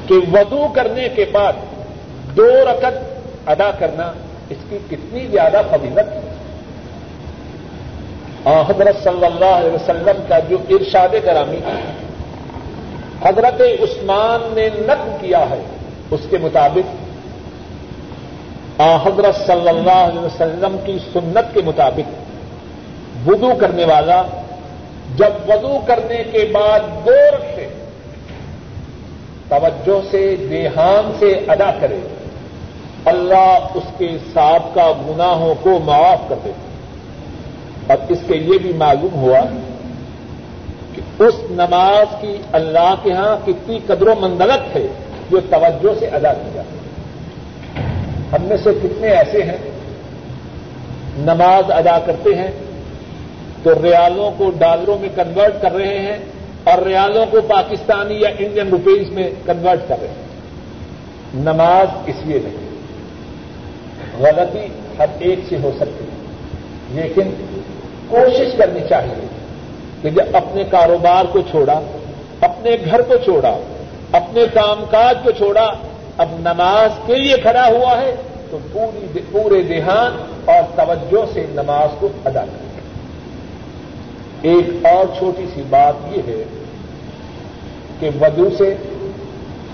کہ 0.07 0.15
وضو 0.33 0.67
کرنے 0.75 1.09
کے 1.09 1.25
بعد 1.33 1.53
دو 2.37 2.47
رکت 2.47 3.21
ادا 3.49 3.71
کرنا 3.71 4.13
اس 4.51 4.57
کی 4.69 4.79
کتنی 4.91 5.27
زیادہ 5.27 5.61
فضیلت 5.71 6.13
ہے۔ 6.13 6.21
حضرت 8.45 9.05
صلی 9.05 9.27
اللہ 9.27 9.45
علیہ 9.45 9.71
وسلم 9.71 10.25
کا 10.29 10.39
جو 10.39 10.59
ارشاد 10.71 11.09
گرامی 11.25 11.59
حضرت 13.23 13.61
عثمان 13.61 14.53
نے 14.55 14.69
نقل 14.75 15.11
کیا 15.21 15.51
ہے 15.51 15.63
اس 16.11 16.21
کے 16.31 16.39
مطابق 16.39 17.04
حضرت 18.79 19.37
صلی 19.47 19.69
اللہ 19.69 19.91
علیہ 19.91 20.21
وسلم 20.21 20.77
کی 20.85 20.99
سنت 21.13 21.55
کے 21.55 21.63
مطابق 21.65 23.29
وضو 23.29 23.53
کرنے 23.61 23.85
والا 23.85 24.23
جب 25.17 25.49
وضو 25.49 25.79
کرنے 25.87 26.23
کے 26.33 26.45
بعد 26.53 27.07
دو 27.07 27.17
رکھے 27.35 27.69
توجہ 29.49 30.01
سے، 30.11 30.37
دیہان 30.51 31.13
سے 31.19 31.33
ادا 31.49 31.71
کرے، 31.81 32.01
اللہ 33.05 33.67
اس 33.75 33.85
کے 33.99 34.09
سابقہ 34.33 34.93
گناہوں 35.09 35.55
کو 35.63 35.79
معاف 35.85 36.29
کر 36.29 36.35
دیتے 36.45 36.73
اور 37.87 38.13
اس 38.13 38.19
کے 38.27 38.37
یہ 38.37 38.59
بھی 38.59 38.73
معلوم 38.73 39.15
ہوا 39.15 39.41
کہ 40.95 41.23
اس 41.23 41.35
نماز 41.51 42.15
کی 42.21 42.37
اللہ 42.53 42.95
کے 43.03 43.13
ہاں 43.13 43.37
کتنی 43.45 43.79
قدر 43.87 44.09
و 44.09 44.15
مندلت 44.21 44.77
ہے 44.77 44.87
جو 45.31 45.41
توجہ 45.51 45.99
سے 45.99 46.07
ادا 46.07 46.33
کیا 46.33 46.63
ہم 48.35 48.43
میں 48.43 48.57
سے 48.57 48.71
کتنے 48.83 49.09
ایسے 49.09 49.43
ہیں 49.43 49.57
نماز 51.19 51.71
ادا 51.71 51.99
کرتے 52.07 52.35
ہیں 52.35 52.51
تو 53.63 53.71
ریالوں 53.83 54.31
کو 54.39 54.51
ڈالروں 54.59 54.99
میں 54.99 55.09
کنورٹ 55.17 55.63
کر 55.63 55.73
رہے 55.73 55.99
ہیں 55.99 56.17
اور 56.65 56.83
ریالوں 56.83 57.27
کو 57.31 57.41
پاکستانی 57.41 58.15
یا 58.15 58.29
انڈین 58.39 58.69
روپیز 58.69 59.11
میں 59.11 59.31
کنورٹ 59.47 59.89
کر 59.89 59.95
رہے 60.01 60.09
ہیں۔ 60.09 60.25
نماز 61.35 61.87
اس 62.07 62.15
لیے 62.27 62.39
نہیں، 62.45 62.71
غلطی 64.19 64.67
ہر 64.99 65.07
ایک 65.19 65.39
سے 65.49 65.57
ہو 65.63 65.71
سکتی 65.77 66.05
ہے۔ 66.05 66.15
لیکن 66.91 67.35
کوشش 68.09 68.57
کرنی 68.59 68.81
چاہیے 68.89 69.27
کہ 70.03 70.11
جب 70.11 70.37
اپنے 70.37 70.65
کاروبار 70.65 71.25
کو 71.33 71.41
چھوڑا، 71.51 71.81
اپنے 72.41 72.77
گھر 72.91 73.03
کو 73.03 73.15
چھوڑا، 73.25 73.59
اپنے 74.13 74.45
کام 74.55 74.85
کاج 74.91 75.19
کو 75.25 75.31
چھوڑا 75.31 75.73
اب 76.19 76.29
نماز 76.39 76.91
کے 77.07 77.15
لیے 77.15 77.37
کھڑا 77.37 77.67
ہوا 77.67 78.01
ہے، 78.01 78.15
تو 78.51 78.59
پوری 78.73 79.21
پورے 79.33 79.63
دھیان 79.63 80.35
اور 80.45 80.77
توجہ 80.77 81.33
سے 81.33 81.47
نماز 81.51 81.89
کو 81.99 82.09
ادا 82.25 82.45
کریں۔ 82.45 82.65
ایک 84.43 84.87
اور 84.87 85.05
چھوٹی 85.19 85.47
سی 85.55 85.63
بات 85.71 85.95
یہ 86.11 86.23
ہے 86.27 86.45
کہ 88.01 88.11
وضو 88.21 88.49
سے 88.59 88.75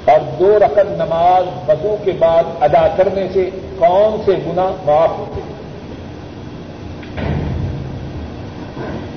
اور 0.05 0.21
دو 0.39 0.59
رقم 0.59 0.93
نماز 0.93 1.71
وضو 1.71 1.97
کے 2.05 2.13
بعد 2.19 2.43
ادا 2.61 2.89
کرنے 2.97 3.27
سے 3.33 3.51
کون 3.79 4.23
سے 4.25 4.33
گنا 4.33 4.71
معاف 4.85 5.11
ہوتے 5.19 5.41
ہیں؟ 5.41 5.61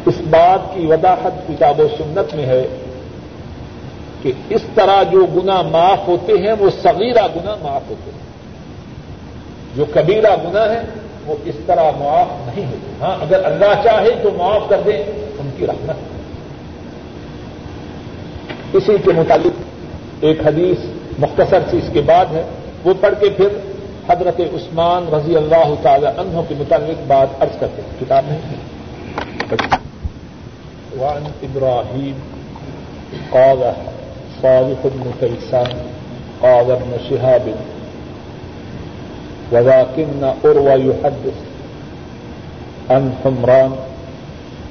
اس 0.05 0.15
بات 0.29 0.75
کی 0.75 0.85
وضاحت 0.85 1.47
کتاب 1.47 1.79
و 1.79 1.87
سنت 1.97 2.35
میں 2.35 2.45
ہے۔ 2.45 2.67
کہ 4.23 4.31
اس 4.49 4.61
طرح 4.75 5.03
جو 5.03 5.25
گنا 5.25 5.61
معاف 5.61 6.07
ہوتے 6.07 6.33
ہیں، 6.33 6.53
وہ 6.59 6.69
صغیرہ 6.81 7.27
گنا 7.35 7.55
معاف 7.61 7.81
ہوتے 7.89 8.11
ہیں۔ 8.11 8.23
جو 9.75 9.85
کبیرہ 9.93 10.35
گنا 10.43 10.73
ہے 10.73 10.81
وہ 11.25 11.35
اس 11.45 11.55
طرح 11.65 11.91
معاف 11.97 12.27
نہیں 12.47 12.65
ہوتے۔ 12.65 12.91
ہاں 13.01 13.17
اگر 13.21 13.45
اللہ 13.45 13.81
چاہے 13.83 14.11
تو 14.23 14.29
معاف 14.37 14.61
کر 14.69 14.81
دیں 14.85 15.03
ان 15.39 15.49
کی 15.57 15.67
رحمت۔ 15.67 15.95
اسی 18.73 18.95
کے 19.05 19.11
متعلق 19.11 19.61
ایک 20.21 20.47
حدیث 20.47 20.85
مختصر 21.19 21.59
سی 21.69 21.77
اس 21.77 21.89
کے 21.93 22.01
بعد 22.01 22.25
ہے۔ 22.31 22.43
وہ 22.85 22.93
پڑھ 23.01 23.13
کے 23.19 23.29
پھر 23.29 23.47
حضرت 24.09 24.39
عثمان 24.39 25.13
رضی 25.13 25.37
اللہ 25.37 25.73
تعالی 25.81 26.05
عنہ 26.05 26.41
کے 26.47 26.55
متعلق 26.57 27.01
بات 27.07 27.27
ارض 27.41 27.59
کرتے 27.59 27.81
ہیں۔ 27.81 27.99
کتاب 27.99 28.23
نہیں 28.27 28.55
وعن 31.01 31.23
ابراہیم 31.43 32.17
قال 33.29 33.92
صالح 34.43 34.79
بن 34.83 35.05
كيسان 35.21 35.73
قال 36.43 36.71
ابن 36.71 36.91
شهاب 37.09 37.41
ولكن 39.51 40.31
أروى 40.45 40.73
يحدث 40.73 41.37
عن 42.89 43.13
حمران، 43.23 43.71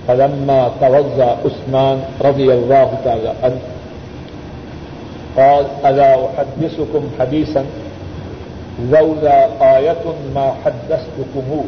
فلما 0.08 0.70
توزع 0.80 1.35
عثمان 1.44 2.04
رضي 2.20 2.52
الله 2.54 2.98
تعالى 3.04 3.32
عنه، 3.42 3.61
قال 5.37 5.66
ألا 5.87 6.16
أحدثكم 6.26 7.02
حديثا؟ 7.20 7.64
لولا 8.90 9.38
آية 9.78 10.04
ما 10.35 10.54
حدثتكموه. 10.64 11.64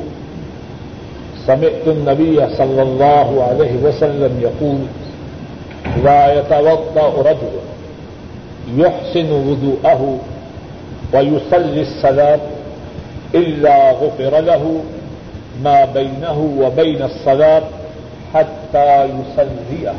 سمعت 1.46 1.86
النبي 1.86 2.56
صلى 2.56 2.82
الله 2.82 3.44
عليه 3.44 3.76
وسلم 3.82 4.40
يقول 4.40 4.80
لا 6.04 6.40
يتوضأ 6.40 7.22
رجل 7.30 7.54
يحسن 8.68 9.30
وضوءه 9.32 10.18
ويصلي 11.12 11.80
الصلاة 11.80 12.40
إلا 13.34 13.90
غفر 13.90 14.40
له 14.40 14.82
ما 15.62 15.84
بينه 15.84 16.38
وبين 16.58 17.02
الصلاة 17.02 17.62
حتى 18.34 19.04
يصليها. 19.04 19.94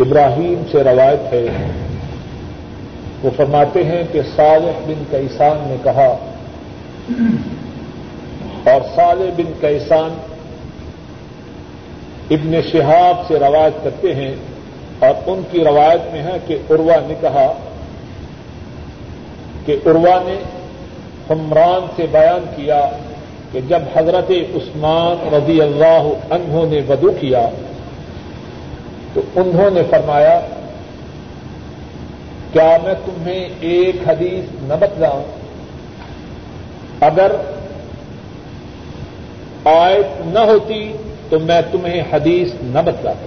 ابراہیم 0.00 0.62
سے 0.72 0.82
روایت 0.84 1.32
ہے، 1.32 1.46
وہ 3.22 3.30
فرماتے 3.36 3.84
ہیں 3.84 4.02
کہ 4.12 4.20
صالح 4.36 4.80
بن 4.86 5.04
کیسان 5.10 5.56
نے 5.68 5.76
کہا، 5.82 6.10
اور 8.70 8.80
صالح 8.94 9.30
بن 9.36 9.52
کیسان 9.60 10.10
ابن 12.30 12.60
شہاب 12.72 13.26
سے 13.28 13.38
روایت 13.38 13.84
کرتے 13.84 14.14
ہیں 14.14 14.34
اور 14.98 15.14
ان 15.26 15.42
کی 15.50 15.64
روایت 15.64 16.12
میں 16.12 16.22
ہے 16.22 16.36
کہ 16.46 16.56
عروا 16.70 16.94
نے 17.06 17.14
کہا 17.20 17.52
کہ 19.66 19.76
عروا 19.86 20.18
نے 20.24 20.36
حمران 21.30 21.86
سے 21.96 22.06
بیان 22.10 22.44
کیا 22.56 22.88
کہ 23.52 23.60
جب 23.68 23.78
حضرت 23.96 24.30
عثمان 24.30 25.34
رضی 25.34 25.60
اللہ 25.60 26.08
عنہ 26.30 26.64
نے 26.68 26.80
ودو 26.88 27.10
کیا 27.20 27.48
تو 29.14 29.20
انہوں 29.36 29.70
نے 29.70 29.82
فرمایا، 29.90 30.40
کیا 32.52 32.76
میں 32.82 32.94
تمہیں 33.04 33.48
ایک 33.60 33.96
حدیث 34.08 34.44
نہ 34.62 34.74
بتلاؤں؟ 34.80 35.22
اگر 37.00 37.32
آیت 39.64 40.26
نہ 40.26 40.38
ہوتی 40.38 40.92
تو 41.28 41.38
میں 41.38 41.60
تمہیں 41.72 42.02
حدیث 42.12 42.50
نہ 42.62 42.78
بتلاتا۔ 42.84 43.26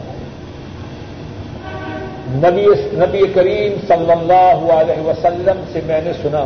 نبی 2.31 2.65
نبی 2.93 3.21
کریم 3.33 3.87
صلی 3.87 4.11
اللہ 4.11 4.73
علیہ 4.73 5.01
وسلم 5.01 5.63
سے 5.73 5.79
میں 5.85 6.01
نے 6.03 6.13
سنا۔ 6.13 6.45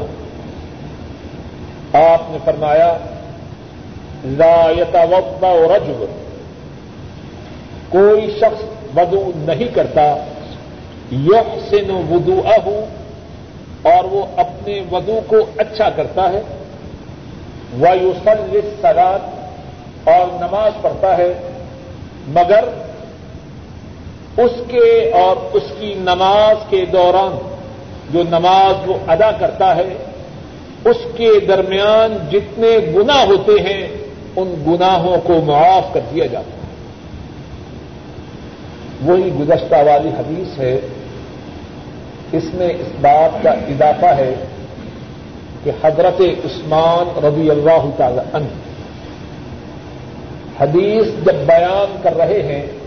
آپ 2.12 2.22
نے 2.30 2.38
فرمایا، 2.46 2.98
لا 4.26 4.72
يتوضا 4.78 5.78
رجل۔ 5.78 6.06
کوئی 7.90 8.36
شخص 8.40 8.64
ودو 8.98 9.32
نہیں 9.36 9.76
کرتا 9.76 10.16
یحسن 11.12 11.92
وضوءه 12.12 12.84
اور 13.82 14.04
وہ 14.04 14.26
اپنے 14.38 14.82
ودو 14.92 15.20
کو 15.28 15.38
اچھا 15.58 15.90
کرتا 15.90 16.30
ہے۔ 16.30 16.42
ویصلی 17.80 18.58
الصلاۃ 18.58 19.30
اور 20.04 20.28
نماز 20.34 20.72
پڑھتا 20.82 21.18
ہے، 21.18 21.34
مگر 22.28 22.64
اس 24.38 24.52
کے 24.68 25.12
اور 25.12 25.36
اس 25.54 25.64
کی 25.80 25.94
نماز 25.94 26.70
کے 26.70 26.86
دوران 26.86 27.38
جو 28.10 28.24
نماز 28.24 28.90
وہ 28.90 28.94
ادا 29.08 29.32
کرتا 29.32 29.76
ہے، 29.76 29.94
اس 30.86 30.98
کے 31.16 31.30
درمیان 31.48 32.18
جتنے 32.32 32.78
گنا 32.96 33.24
ہوتے 33.24 33.52
ہیں، 33.52 33.88
ان 34.36 34.64
گناہوں 34.68 35.18
کو 35.24 35.34
معاف 35.46 35.94
کر 35.94 36.00
دیا 36.16 36.26
جاتا 36.26 36.52
ہے۔ 36.52 36.64
وہی 39.02 39.32
گزشتہ 39.40 39.76
والی 39.76 40.10
حدیث 40.10 40.60
ہے، 40.60 40.80
اس 42.32 42.44
میں 42.54 42.70
اس 42.70 42.88
بات 43.02 43.44
کا 43.44 43.52
اضافہ 43.52 44.06
ہے 44.06 44.34
کہ 45.64 45.72
حضرت 45.84 46.22
عثمان 46.46 47.26
رضی 47.26 47.50
اللہ 47.50 47.90
تعالی 47.98 48.22
عنہ 48.34 48.48
حدیث 50.60 51.26
جب 51.26 51.36
بیان 51.36 51.96
کر 52.04 52.16
رہے 52.16 52.42
ہیں 52.42 52.83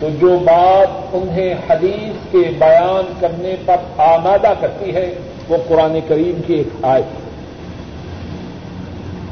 تو 0.00 0.08
جو 0.20 0.38
بات 0.44 1.06
انہیں 1.12 1.54
حدیث 1.70 2.32
کے 2.32 2.50
بیان 2.58 3.12
کرنے 3.20 3.54
پر 3.66 3.76
آمادہ 3.96 4.52
کرتی 4.60 4.94
ہے، 4.94 5.14
وہ 5.48 5.56
قرآن 5.68 5.98
کریم 6.08 6.40
کی 6.46 6.54
ایک 6.54 6.68
آیت 6.82 7.04
ہے۔ 7.04 7.28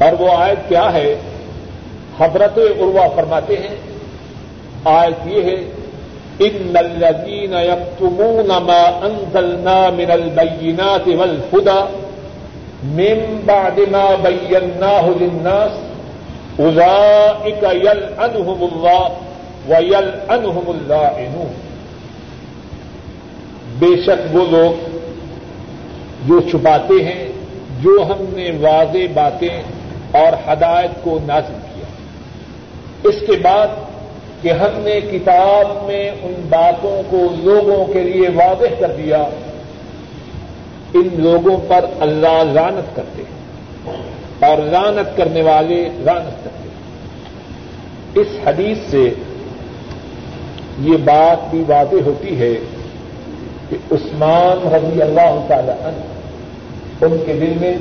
اور 0.05 0.21
وہ 0.21 0.31
آیت 0.31 0.69
کیا 0.69 0.93
ہے؟ 0.93 1.15
حضرت 2.19 2.57
عروا 2.57 3.07
فرماتے 3.15 3.55
ہیں، 3.55 3.75
آیت 4.85 5.27
یہ 5.27 5.43
ہے، 5.43 5.55
ان 6.39 6.73
الذين 6.75 7.53
يكتمون 7.53 8.47
ما 8.47 8.99
انزلنا 9.03 9.89
من 9.89 10.11
البينات 10.11 11.07
والهدى 11.07 11.79
من 12.83 13.41
بعد 13.45 13.79
ما 13.91 14.15
بيناه 14.21 15.09
للناس 15.21 15.71
اولئك 16.59 17.63
يلعنهم 17.63 18.69
الله 18.71 19.09
ويلعنهم 19.69 20.69
اللاعنون 20.69 21.53
بے 23.79 23.95
شک 24.05 24.35
وہ 24.35 24.45
لوگ 24.51 24.85
جو 26.27 26.39
چھپاتے 26.41 27.03
ہیں، 27.03 27.27
جو 27.81 28.03
ہم 28.09 28.23
نے 28.29 28.51
واضح 28.59 29.05
باتیں 29.13 29.61
اور 30.11 30.33
ہدایت 30.47 31.03
کو 31.03 31.19
نازل 31.25 31.57
کیا۔ 31.65 31.85
اس 33.03 33.15
کے 33.27 33.37
بعد 33.41 33.67
کہ 34.41 34.51
ہم 34.51 34.79
نے 34.79 34.99
کتاب 35.01 35.85
میں 35.85 36.09
ان 36.09 36.33
باتوں 36.49 37.01
کو 37.09 37.27
لوگوں 37.37 37.93
کے 37.93 38.03
لیے 38.03 38.29
واضح 38.29 38.73
کر 38.79 38.91
دیا، 38.91 39.21
ان 40.93 41.07
لوگوں 41.13 41.57
پر 41.67 41.85
اللہ 41.99 42.43
لانت 42.53 42.95
کرتے 42.95 43.21
ہیں 43.21 43.35
اور 44.49 44.57
لانت 44.57 45.17
کرنے 45.17 45.41
والے 45.41 45.89
لانت 45.99 46.43
کرتے 46.43 46.69
ہیں۔ 46.69 46.75
اس 48.15 48.27
حدیث 48.47 48.77
سے 48.91 49.13
یہ 50.79 50.97
بات 50.97 51.49
بھی 51.49 51.63
واضح 51.67 51.95
ہوتی 52.05 52.39
ہے 52.39 52.53
کہ 53.69 53.77
عثمان 53.91 54.73
رضی 54.75 55.01
اللہ 55.01 55.45
تعالی 55.47 55.71
عنہ، 55.71 57.05
ان 57.05 57.17
کے 57.25 57.33
دل 57.33 57.53
میں 57.61 57.73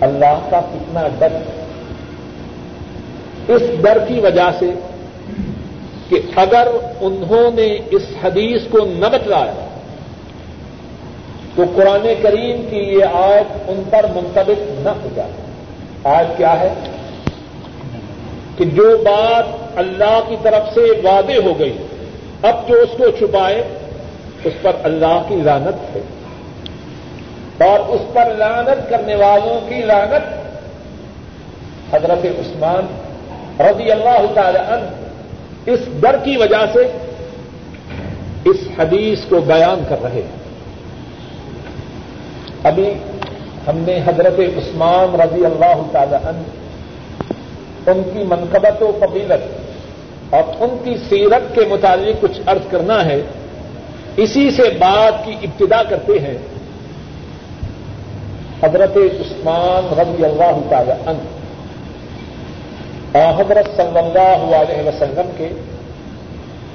اللہ 0.00 0.46
کا 0.50 0.60
کتنا 0.60 1.08
ڈر 1.18 1.28
ہے۔ 1.30 1.64
اس 3.48 3.62
ڈر 3.80 3.98
کی 4.08 4.20
وجہ 4.20 4.50
سے 4.58 4.70
کہ 6.08 6.20
اگر 6.36 6.68
انہوں 7.00 7.50
نے 7.54 7.78
اس 7.90 8.02
حدیث 8.24 8.62
کو 8.70 8.78
نہ 8.78 9.06
بتلایا، 9.12 9.68
تو 11.54 11.62
قرآن 11.76 12.12
کریم 12.22 12.66
کی 12.70 12.76
یہ 12.76 13.04
آیت 13.12 13.70
ان 13.70 13.82
پر 13.90 14.04
منتبک 14.14 14.60
نہ 14.60 14.88
ہو 14.88 15.08
جائے۔ 15.14 15.30
آج 16.04 16.26
کیا 16.36 16.60
ہے؟ 16.60 16.74
کہ 18.56 18.64
جو 18.64 18.96
بات 19.04 19.44
اللہ 19.76 20.20
کی 20.28 20.36
طرف 20.42 20.74
سے 20.74 20.80
وعدے 20.80 21.36
ہو 21.36 21.58
گئی 21.58 21.78
اب 22.42 22.68
جو 22.68 22.74
اس 22.74 22.88
کو 22.98 23.10
چھپائے، 23.18 23.62
اس 24.44 24.52
پر 24.62 24.72
اللہ 24.82 25.22
کی 25.28 25.36
لانت 25.36 25.96
ہے۔ 25.96 26.00
اور 27.68 27.80
اس 27.80 28.00
پر 28.12 28.34
لانت 28.34 28.90
کرنے 28.90 29.14
والوں 29.14 29.68
کی 29.68 29.82
لانت 29.82 30.38
حضرت 31.94 32.24
عثمان 32.24 32.86
رضی 33.62 33.90
اللہ 33.90 34.34
تعالی 34.34 34.58
عنہ 34.58 34.90
اس 35.66 35.80
ڈر 36.00 36.16
کی 36.24 36.36
وجہ 36.36 36.64
سے 36.72 36.92
اس 38.44 38.56
حدیث 38.78 39.18
کو 39.28 39.40
بیان 39.40 39.82
کر 39.88 39.96
رہے 40.02 40.22
ہیں۔ 40.22 40.38
ابھی 42.62 42.94
ہم 43.66 43.78
نے 43.78 44.00
حضرت 44.06 44.38
عثمان 44.38 45.20
رضی 45.20 45.44
اللہ 45.44 45.82
تعالی 45.92 46.14
عنہ 46.14 46.42
ان 47.90 48.02
کی 48.12 48.22
منقبت 48.22 48.82
و 48.82 48.98
فضیلت 49.00 49.67
اور 50.30 50.42
ان 50.60 50.76
کی 50.84 50.96
سیرت 51.08 51.54
کے 51.54 51.60
متعلق 51.68 52.22
کچھ 52.22 52.40
عرض 52.46 52.70
کرنا 52.70 53.04
ہے۔ 53.04 53.22
اسی 54.16 54.50
سے 54.50 54.62
بات 54.62 55.24
کی 55.24 55.32
ابتدا 55.42 55.82
کرتے 55.82 56.12
ہیں۔ 56.18 56.38
حضرت 58.62 58.96
عثمان 58.96 60.00
رضی 60.00 60.24
اللہ 60.24 60.70
تعالی 60.70 60.92
عنہ۔ 61.06 61.18
حضرت 63.38 63.76
صلی 63.76 63.98
اللہ 63.98 64.56
علیہ 64.56 64.88
وسلم 64.88 65.30
کے 65.36 65.48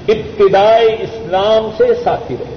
ابتدائی 0.08 0.94
اسلام 1.00 1.70
سے 1.78 1.84
ساتھی 2.04 2.36
رہے۔ 2.40 2.56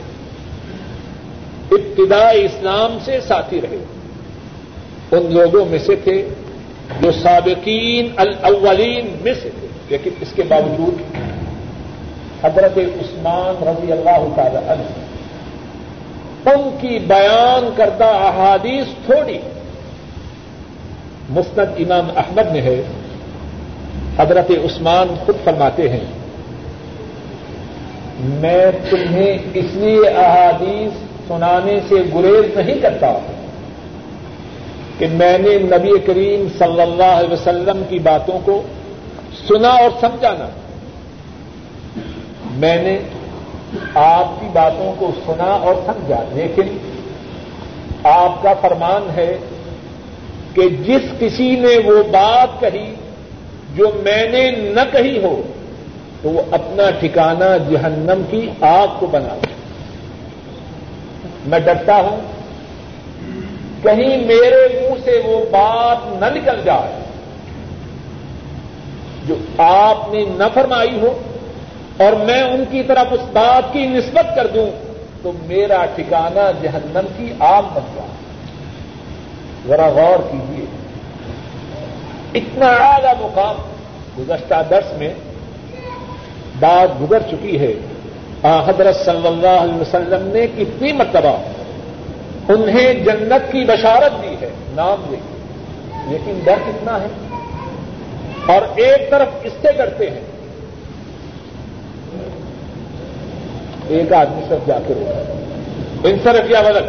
ابتدائی 1.71 2.45
اسلام 2.45 2.99
سے 3.05 3.21
ساتھی 3.29 3.61
رہے۔ 3.61 3.85
ان 5.13 5.33
لوگوں 5.33 5.65
میں 5.65 5.79
سے 5.79 5.97
تھے 5.97 6.29
جو 7.01 7.13
سابقین 7.13 8.09
الاولین 8.17 9.17
میں 9.23 9.35
سے 9.43 9.51
تھے۔ 9.61 9.67
لیکن 9.89 10.11
اس 10.21 10.33
کے 10.35 10.43
باوجود 10.43 11.17
حضرت 12.45 12.79
عثمان 12.79 13.63
رضی 13.69 13.93
اللہ 13.93 14.27
تعالی 14.37 14.57
عنہ 14.57 15.05
ان 16.51 16.77
کی 16.81 16.99
بیان 16.99 17.71
کردہ 17.77 18.05
احادیث 18.05 19.07
تھوڑی 19.07 19.39
مسند 21.31 21.69
امام 21.79 22.11
احمد 22.17 22.53
میں 22.53 22.63
ہے۔ 22.63 22.83
حضرت 24.19 24.51
عثمان 24.51 25.15
خود 25.27 25.35
فرماتے 25.45 25.89
ہیں، 25.89 26.05
میں 28.21 28.67
تمہیں 28.91 29.39
اس 29.55 29.75
لیے 29.75 30.09
احادیث 30.09 30.93
سنانے 31.29 31.79
سے 31.89 31.95
گریز 31.95 32.57
نہیں 32.57 32.81
کرتا 32.83 33.13
کہ 34.99 35.07
میں 35.13 35.39
نے 35.39 35.59
نبی 35.59 35.99
کریم 36.07 36.47
صلی 36.59 36.81
اللہ 36.81 37.13
علیہ 37.19 37.33
وسلم 37.33 37.83
کی 37.89 37.99
باتوں 37.99 38.39
کو 38.45 38.63
سنا 39.49 39.69
اور 39.69 39.91
سمجھانا۔ 40.01 40.49
میں 42.51 42.83
نے 42.83 42.99
آپ 43.95 44.41
کی 44.41 44.47
باتوں 44.53 44.93
کو 44.99 45.11
سنا 45.27 45.45
اور 45.45 45.75
سمجھا، 45.87 46.25
لیکن 46.33 46.79
آپ 48.05 48.43
کا 48.43 48.55
فرمان 48.55 49.11
ہے 49.17 49.37
کہ 50.55 50.69
جس 50.69 51.03
کسی 51.19 51.51
نے 51.51 51.79
وہ 51.85 52.03
بات 52.03 52.61
کہی 52.61 52.95
جو 53.75 53.91
میں 54.03 54.29
نے 54.29 54.51
نہ 54.51 54.81
کہی 54.93 55.23
ہو، 55.23 55.43
تو 56.23 56.31
وہ 56.31 56.43
اپنا 56.51 56.91
ٹھکانہ 57.01 57.71
جہنم 57.71 58.23
کی 58.31 58.51
آگ 58.61 58.87
کو 58.99 59.07
بنا 59.07 59.35
میں 61.47 61.59
ڈرتا 61.59 61.97
ہوں، 61.97 62.21
کہیں 63.83 64.17
میرے 64.27 64.81
منہ 64.81 65.05
سے 65.05 65.21
وہ 65.25 65.45
بات 65.51 66.23
نہ 66.23 66.39
نکل 66.39 66.61
جائے۔ 66.65 67.06
آپ 69.59 70.15
نے 70.15 70.25
نہ 70.37 70.45
فرمائی 70.55 70.99
ہو 71.01 71.19
اور 71.99 72.13
میں 72.13 72.43
ان 72.43 72.65
کی 72.71 72.83
طرف 72.83 73.07
اس 73.11 73.21
بات 73.33 73.73
کی 73.73 73.87
نسبت 73.87 74.37
کر 74.37 74.47
دوں 74.47 74.71
تو 75.23 75.33
میرا 75.47 75.85
ٹھکانہ 75.95 76.51
جہنم 76.63 77.07
کی 77.17 77.33
آگ 77.39 77.63
بن 77.75 77.83
جائے۔ 77.95 78.15
ذرا 79.67 79.89
غور 79.89 80.19
کیجیے 80.31 80.67
اتنا 82.35 82.67
اعلی 82.67 83.13
مقام 83.21 83.57
گزشتہ 84.19 84.63
درس 84.71 84.99
میں 84.99 85.15
بات 86.61 87.01
گزر 87.01 87.23
چکی 87.31 87.61
ہے۔ 87.61 87.73
حضرت 88.67 88.97
صلی 88.97 89.27
اللہ 89.27 89.57
علیہ 89.61 89.81
وسلم 89.81 90.27
نے 90.27 90.47
کتنی 90.47 90.93
مرتبہ 90.93 91.37
انہیں 92.49 92.95
جنت 92.95 93.53
کی 93.53 93.65
بشارت 93.65 94.23
دی 94.23 94.35
ہے، 94.41 94.51
نام 94.75 95.07
لے 95.11 95.17
لیکن 96.11 96.41
ڈر 96.45 96.59
کتنا 96.67 97.01
ہے؟ 97.01 97.07
اور 98.47 98.63
ایک 98.77 99.11
طرف 99.11 99.29
اس 99.43 99.53
سے 99.63 99.69
کرتے 99.79 100.11
ہیں۔ 100.11 100.21
ایک 103.89 104.13
آدمی 104.13 104.43
سب 104.49 104.57
جا 104.67 104.79
کے 104.87 104.95
روکا 104.95 106.09
انصرف 106.09 106.51
یا 106.51 106.61
غلط 106.61 106.89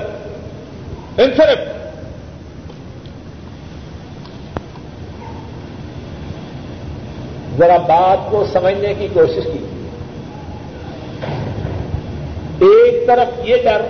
انصرف۔ 1.19 1.59
ذرا 7.57 7.77
بات 7.77 8.31
کو 8.31 8.45
سمجھنے 8.53 8.93
کی 8.93 9.07
کوشش 9.13 9.43
کی 9.43 9.65
ایک 12.61 13.07
طرف 13.07 13.47
یہ 13.47 13.55
ڈر 13.63 13.81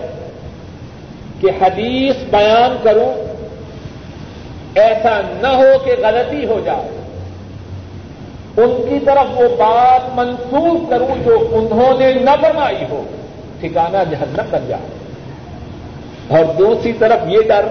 کہ 1.40 1.48
حدیث 1.62 2.16
بیان 2.32 2.78
کروں، 2.84 3.14
ایسا 4.76 5.22
نہ 5.42 5.48
ہو 5.48 5.78
کہ 5.86 5.92
غلطی 6.02 6.46
ہو 6.46 6.62
جائے۔ 6.66 6.97
ان 8.58 8.86
کی 8.90 9.06
طرف 9.06 9.40
وہ 9.40 9.56
بات 9.58 10.02
منسوخ 10.16 10.90
کروں 10.90 11.24
جو 11.26 11.48
انہوں 11.52 12.00
نے 12.00 12.14
نہ 12.14 12.30
فرمائی 12.42 12.86
ہو 12.90 13.04
ٹھکانا 13.60 14.04
جہنم 14.04 14.46
بن 14.50 14.66
جائے۔ 14.68 14.98
اور 16.28 16.46
دوسری 16.54 16.94
طرف 16.94 17.28
یہ 17.28 17.42
ڈر 17.42 17.66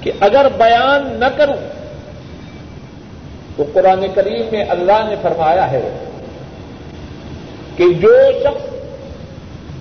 کہ 0.00 0.12
اگر 0.20 0.46
بیان 0.56 1.16
نہ 1.20 1.24
کروں، 1.36 1.68
تو 3.56 3.64
قرآن 3.72 4.06
کریم 4.14 4.42
میں 4.52 4.64
اللہ 4.68 5.06
نے 5.08 5.14
فرمایا 5.22 5.70
ہے 5.70 5.90
کہ 7.76 7.84
جو 8.00 8.16
شخص 8.42 8.74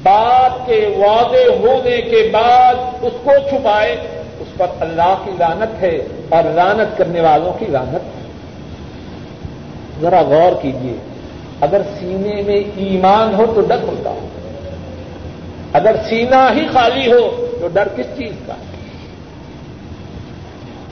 بات 0.03 0.65
کے 0.65 0.95
واضح 0.97 1.67
ہونے 1.67 2.01
کے 2.01 2.29
بعد 2.33 2.75
اس 3.01 3.13
کو 3.23 3.31
چھپائے، 3.49 3.95
اس 4.39 4.57
پر 4.57 4.67
اللہ 4.79 5.15
کی 5.25 5.31
لانت 5.39 5.81
ہے 5.81 5.97
اور 6.29 6.43
لانت 6.43 6.97
کرنے 6.97 7.21
والوں 7.21 7.53
کی 7.59 7.65
لانت 7.65 8.17
ہے 8.17 8.22
ذرا 10.01 10.21
غور 10.21 10.61
کیجیے 10.61 10.93
اگر 11.61 11.81
سینے 11.99 12.41
میں 12.41 12.63
ایمان 12.75 13.35
ہو 13.35 13.45
تو 13.55 13.61
ڈر 13.61 13.83
ہوتا 13.83 14.13
اگر 15.73 15.95
سینہ 16.09 16.49
ہی 16.55 16.67
خالی 16.73 17.11
ہو 17.11 17.47
تو 17.59 17.67
ڈر 17.67 17.87
کس 17.95 18.05
چیز 18.17 18.31
کا؟ 18.47 18.53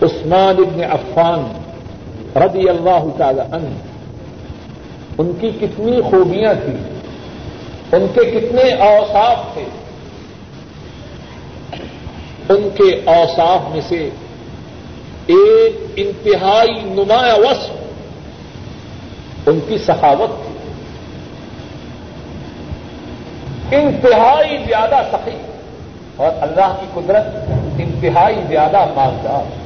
عثمان 0.01 0.55
ابن 0.57 0.83
عفان 0.83 1.53
رضی 2.35 2.69
اللہ 2.69 3.05
تعالی 3.17 3.41
عنہ، 3.51 3.69
ان 5.17 5.31
کی 5.39 5.49
کتنی 5.61 6.01
خوبیاں 6.01 6.53
تھیں، 6.53 6.99
ان 7.91 8.05
کے 8.13 8.31
کتنے 8.31 8.73
اوصاف 8.73 9.53
تھے۔ 9.53 9.65
ان 12.49 12.69
کے 12.75 13.01
اوصاف 13.05 13.71
میں 13.71 13.81
سے 13.87 14.09
ایک 15.27 15.85
انتہائی 15.95 16.79
نمایاں 16.83 17.37
وصف 17.37 17.80
ان 19.45 19.59
کی 19.67 19.77
سخاوت 19.77 20.29
تھی۔ 20.29 20.51
انتہائی 23.77 24.57
زیادہ 24.67 25.01
سخی 25.11 25.37
اور 26.15 26.31
اللہ 26.41 26.75
کی 26.79 26.85
قدرت 26.93 27.25
انتہائی 27.77 28.35
زیادہ 28.47 28.85
مالدار۔ 28.95 29.61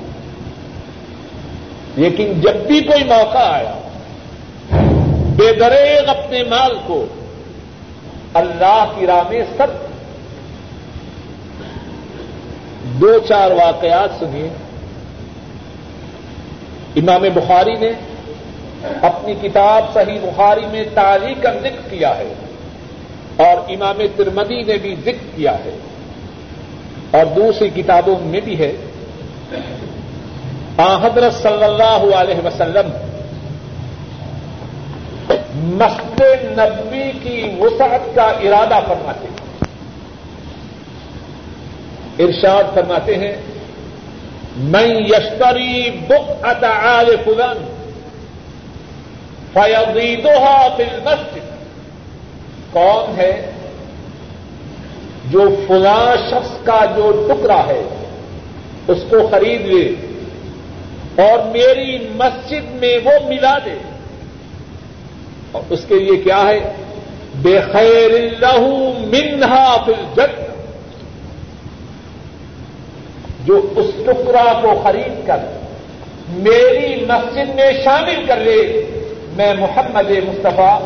لیکن 1.95 2.41
جب 2.41 2.55
بھی 2.55 2.79
کوئی 2.79 3.03
موقع 3.03 3.37
آیا، 3.37 3.73
بے 5.35 5.53
دریغ 5.59 6.09
اپنے 6.09 6.43
مال 6.43 6.77
کو 6.85 7.05
اللہ 8.33 8.85
کی 8.95 9.07
راہ 9.07 9.29
میں 9.29 9.41
سب 9.57 9.67
دو 13.01 13.19
چار 13.27 13.51
واقعات 13.51 14.09
سنیے۔ 14.19 14.49
امام 16.95 17.21
بخاری 17.33 17.73
نے 17.73 17.91
اپنی 19.01 19.33
کتاب 19.41 19.93
صحیح 19.93 20.19
بخاری 20.21 20.65
میں 20.71 20.83
تاریخ 20.93 21.43
کا 21.43 21.53
ذکر 21.53 21.89
کیا 21.89 22.17
ہے 22.17 22.33
اور 23.35 23.71
امام 23.71 23.97
ترمدی 24.15 24.63
نے 24.63 24.77
بھی 24.77 24.95
ذکر 25.01 25.35
کیا 25.35 25.51
ہے 25.51 25.77
اور 27.11 27.25
دوسری 27.25 27.69
کتابوں 27.69 28.15
میں 28.21 28.41
بھی 28.41 28.59
ہے۔ 28.59 28.71
حضرت 30.77 31.33
صلی 31.33 31.63
اللہ 31.63 32.15
علیہ 32.15 32.45
وسلم 32.45 32.89
مسجد 35.53 36.59
نبی 36.59 37.11
کی 37.23 37.51
وسعت 37.59 38.15
کا 38.15 38.23
ارادہ 38.23 38.79
فرماتے 38.87 39.27
ہیں۔ 39.27 39.35
ارشاد 42.19 42.63
فرماتے 42.73 43.15
ہیں 43.15 43.35
میں 44.57 44.87
یشتری 44.87 45.91
بک 46.07 46.45
اتعال 46.45 47.15
فلن 47.25 47.74
فیضیدوہا 49.55 50.67
فی 50.77 50.83
المسجد۔ 50.83 51.55
کون 52.73 53.19
ہے 53.19 53.51
جو 55.31 55.41
فلاں 55.67 56.15
شخص 56.29 56.51
کا 56.63 56.85
جو 56.95 57.27
ٹکڑا 57.29 57.63
ہے، 57.67 57.83
اس 58.87 58.97
کو 59.09 59.27
خرید 59.31 59.61
لے 59.61 59.95
اور 61.21 61.51
میری 61.51 62.07
مسجد 62.15 62.75
میں 62.75 62.97
وہ 63.05 63.27
ملا 63.27 63.57
دے۔ 63.65 63.73
اور 65.51 65.61
اس 65.69 65.79
کے 65.87 65.95
لیے 65.95 66.17
کیا 66.17 66.41
ہے؟ 66.47 66.59
بے 67.35 67.59
خیر 67.71 68.13
اللہ 68.13 68.59
منہا 68.97 69.83
فل 69.85 70.03
جگ 70.15 70.41
جو 73.45 73.73
اس 73.75 73.85
ٹکڑا 74.05 74.59
کو 74.61 74.79
خرید 74.83 75.27
کر 75.27 75.37
میری 76.29 77.05
مسجد 77.05 77.55
میں 77.55 77.71
شامل 77.83 78.25
کر 78.27 78.37
لے 78.37 78.85
میں 79.35 79.53
محمد 79.53 80.09
مصطفیٰ 80.09 80.79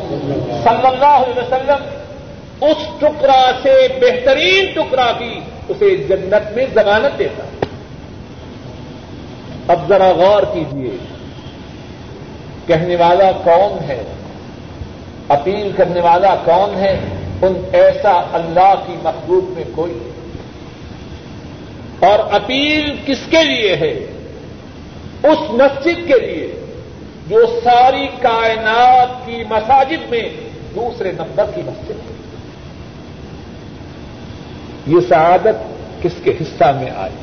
صلی 0.64 0.88
اللہ 0.88 1.06
علیہ 1.06 1.40
وسلم 1.40 1.84
اس 2.62 2.78
ٹکڑا 3.00 3.52
سے 3.64 3.88
بہترین 4.02 4.66
ٹکڑا 4.74 5.12
بھی 5.18 5.40
اسے 5.68 5.98
جنت 5.98 6.52
میں 6.56 6.66
ضمانت 6.74 7.20
دیتا 7.20 7.66
اب 9.68 9.90
ذرا 9.90 10.12
غور 10.12 10.44
کیجیے 10.54 10.98
کہنے 12.68 12.96
والا 12.96 13.32
کون 13.32 13.84
ہے؟ 13.84 14.04
اپیل 15.28 15.72
کرنے 15.78 16.02
والا 16.02 16.36
کون 16.36 16.76
ہے؟ 16.76 17.00
ان 17.42 17.54
ایسا 17.72 18.22
اللہ 18.34 18.74
کی 18.88 18.94
مخلوق 19.04 19.50
میں 19.50 19.64
کوئی۔ 19.76 20.12
اور 22.00 22.20
اپیل 22.32 22.96
کس 23.06 23.20
کے 23.30 23.44
لیے 23.44 23.76
ہے؟ 23.76 24.00
اس 25.24 25.38
مسجد 25.50 26.08
کے 26.08 26.20
لیے۔ 26.20 26.69
جو 27.30 27.62
ساری 27.64 28.08
کائنات 28.22 29.26
کی 29.26 29.44
مساجد 29.50 30.10
میں 30.10 30.30
دوسرے 30.76 31.12
نمبر 31.12 31.46
کی 31.56 31.62
مسجد 31.62 31.92
ہے۔ 31.92 32.14
یہ 34.88 35.00
سعادت 35.10 35.56
کس 36.04 36.12
کے 36.24 36.32
حصہ 36.42 36.72
میں 36.82 36.90
آئی؟ 36.96 37.16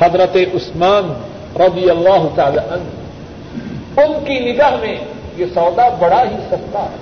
حضرت 0.00 0.36
عثمان 0.36 1.12
رضی 1.62 1.90
اللہ 1.90 2.26
تعالی 2.34 2.58
عنہ، 2.58 3.00
ان 4.00 4.24
کی 4.24 4.52
نگاہ 4.52 4.76
میں 4.80 4.98
یہ 5.36 5.46
سودا 5.54 5.88
بڑا 5.88 6.22
ہی 6.22 6.36
سستا 6.50 6.82
ہے۔ 6.82 6.96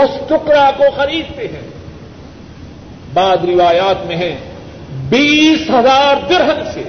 اس 0.00 0.10
ٹکڑا 0.28 0.70
کو 0.76 0.84
خریدتے 0.96 1.48
ہیں۔ 1.48 1.68
بعض 3.14 3.44
روایات 3.44 4.06
میں 4.06 4.16
ہے 4.16 4.36
بیس 5.08 5.70
ہزار 5.70 6.28
درہم 6.28 6.64
سے۔ 6.74 6.82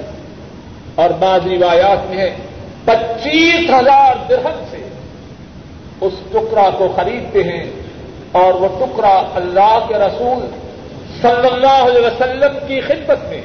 اور 0.98 1.10
بعض 1.10 1.46
روایات 1.46 2.10
میں 2.10 2.18
ہے، 2.18 2.36
پچیس 2.84 3.70
ہزار 3.70 4.14
درہم 4.28 4.64
سے 4.70 4.78
اس 6.00 6.12
ٹکڑا 6.32 6.70
کو 6.78 6.92
خریدتے 6.96 7.42
ہیں 7.42 7.64
اور 8.32 8.54
وہ 8.54 8.68
ٹکڑا 8.78 9.22
اللہ 9.34 9.78
کے 9.88 9.94
رسول 9.94 10.46
صلی 11.20 11.48
اللہ 11.52 11.82
علیہ 11.82 12.06
وسلم 12.06 12.58
کی 12.66 12.80
خدمت 12.80 13.28
میں 13.28 13.40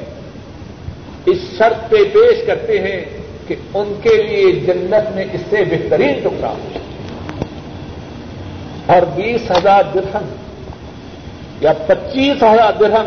اس 1.26 1.36
شرط 1.58 1.90
پہ 1.90 1.96
پیش 2.12 2.46
کرتے 2.46 2.78
ہیں 2.78 3.04
کہ 3.48 3.54
ان 3.74 3.92
کے 4.02 4.22
لیے 4.22 4.52
جنت 4.52 5.14
میں 5.14 5.24
اس 5.32 5.40
سے 5.50 5.64
بہترین 5.64 6.20
ٹکڑا 6.22 6.54
اور 8.86 9.02
بیس 9.14 9.50
ہزار 9.50 9.82
درہم 9.94 10.24
یا 11.60 11.72
پچیس 11.86 12.42
ہزار 12.42 12.72
درہم 12.80 13.06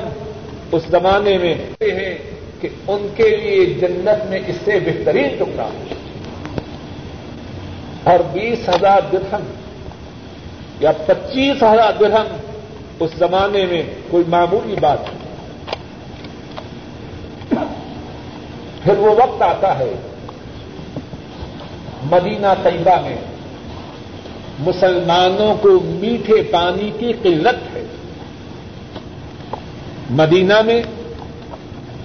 اس 0.71 0.83
زمانے 0.89 1.38
میں 1.38 1.53
ہیں۔ 1.81 2.37
کہ 2.61 2.69
ان 2.87 3.07
کے 3.15 3.37
لیے 3.37 3.65
جنت 3.65 4.25
میں 4.29 4.39
اس 4.47 4.55
سے 4.65 4.79
بہترین 4.79 5.27
ٹکڑا 5.37 5.69
اور 8.03 8.19
بیس 8.33 8.69
ہزار 8.69 8.99
درہم 9.11 9.43
یا 10.79 10.91
پچیس 10.91 11.55
ہزار 11.55 11.93
درہم 11.99 12.27
اس 12.99 13.11
زمانے 13.17 13.65
میں 13.65 13.83
کوئی 14.09 14.23
معمولی 14.27 14.75
بات 14.81 14.99
نہیں۔ 15.01 15.17
پھر 18.83 18.97
وہ 18.97 19.11
وقت 19.11 19.41
آتا 19.41 19.79
ہے 19.79 19.93
مدینہ 22.03 22.47
طیبہ 22.63 23.01
میں 23.01 23.17
مسلمانوں 24.59 25.55
کو 25.61 25.79
میٹھے 25.83 26.43
پانی 26.43 26.91
کی 26.99 27.13
قلت 27.21 27.75
ہے۔ 27.75 27.83
مدینہ 30.09 30.61
میں 30.65 30.81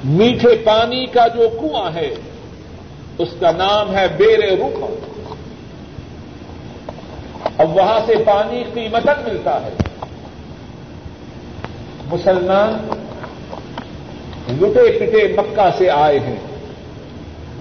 میٹھے 0.05 0.57
پانی 0.65 1.07
کا 1.07 1.29
جو 1.29 1.49
کنواں 1.61 1.91
ہے، 1.95 2.15
اس 3.19 3.29
کا 3.41 3.51
نام 3.51 3.97
ہے 3.97 4.07
بیر 4.17 4.39
روکھا 4.39 4.87
اب 7.59 7.77
وہاں 7.77 8.01
سے 8.07 8.15
پانی 8.27 8.65
قیمتن 8.75 9.23
ملتا 9.25 9.59
ہے۔ 9.63 9.71
مسلمان 12.07 12.89
لٹے 14.49 14.99
پٹے 14.99 15.35
مکہ 15.37 15.69
سے 15.79 15.91
آئے 15.91 16.21
ہیں 16.21 16.37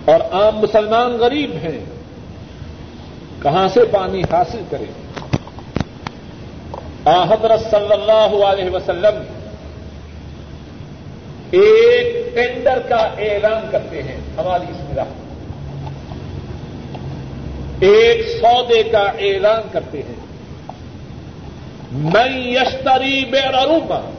اور 0.05 0.19
عام 0.31 0.57
مسلمان 0.57 1.11
غریب 1.11 1.51
ہیں۔ 1.51 1.85
کہاں 3.41 3.67
سے 3.73 3.79
پانی 3.91 4.21
حاصل 4.31 4.61
کریں؟ 4.69 4.91
حضرت 7.05 7.71
صلی 7.71 7.93
اللہ 7.93 8.45
علیہ 8.45 8.69
وسلم 8.69 9.40
ایک 11.51 12.35
ٹینڈر 12.35 12.79
کا 12.89 12.95
اعلان 12.95 13.71
کرتے 13.71 14.03
ہیں 14.03 14.17
ہماری 14.37 14.65
اس 14.69 14.97
ایک 17.79 18.41
سودے 18.41 18.83
کا 18.83 19.11
اعلان 19.19 19.61
کرتے 19.71 19.97
ہیں۔ 19.97 20.15
میں 21.91 22.47
یشتری 22.51 23.25
بے 23.25 23.39
روما 23.39 24.09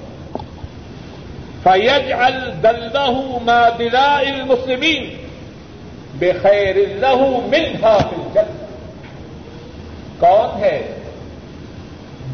فیج 1.63 2.13
الدلہ 2.13 3.11
ما 3.43 3.69
دلا 3.79 4.19
المسلمین 4.19 5.15
بے 6.15 6.33
خیر 6.43 6.77
اللہ 6.77 7.23
منہا 7.47 7.99
فی 7.99 8.41
کون 10.19 10.61
ہے 10.61 10.99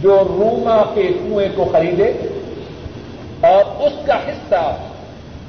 جو 0.00 0.24
روما 0.28 0.82
کے 0.94 1.02
کنویں 1.02 1.48
کو 1.56 1.64
خریدے 1.72 2.12
اور 3.40 3.82
اس 3.82 3.92
کا 4.06 4.16
حصہ 4.28 4.76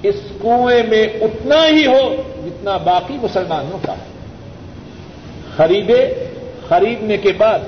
اس 0.03 0.15
کنویں 0.41 0.83
میں 0.89 1.07
اتنا 1.21 1.67
ہی 1.67 1.85
ہو 1.85 2.15
جتنا 2.45 2.77
باقی 2.77 3.17
مسلمانوں 3.21 3.79
کا 3.85 3.93
ہے۔ 3.93 4.07
خریدے، 5.55 6.25
خریدنے 6.67 7.17
کے 7.17 7.31
بعد 7.37 7.59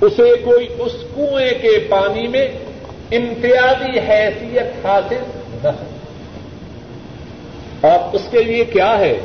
اسے 0.00 0.32
کوئی 0.44 0.66
اس 0.78 0.92
کنویں 1.14 1.50
کے 1.62 1.86
پانی 1.88 2.28
میں 2.28 2.48
امتیازی 3.12 3.98
حیثیت 3.98 4.86
حاصل 4.86 5.22
نہ 5.62 5.68
ہو۔ 5.68 5.84
اور 7.80 8.14
اس 8.14 8.22
کے 8.30 8.42
لیے 8.42 8.64
کیا 8.64 8.98
ہے؟ 8.98 9.18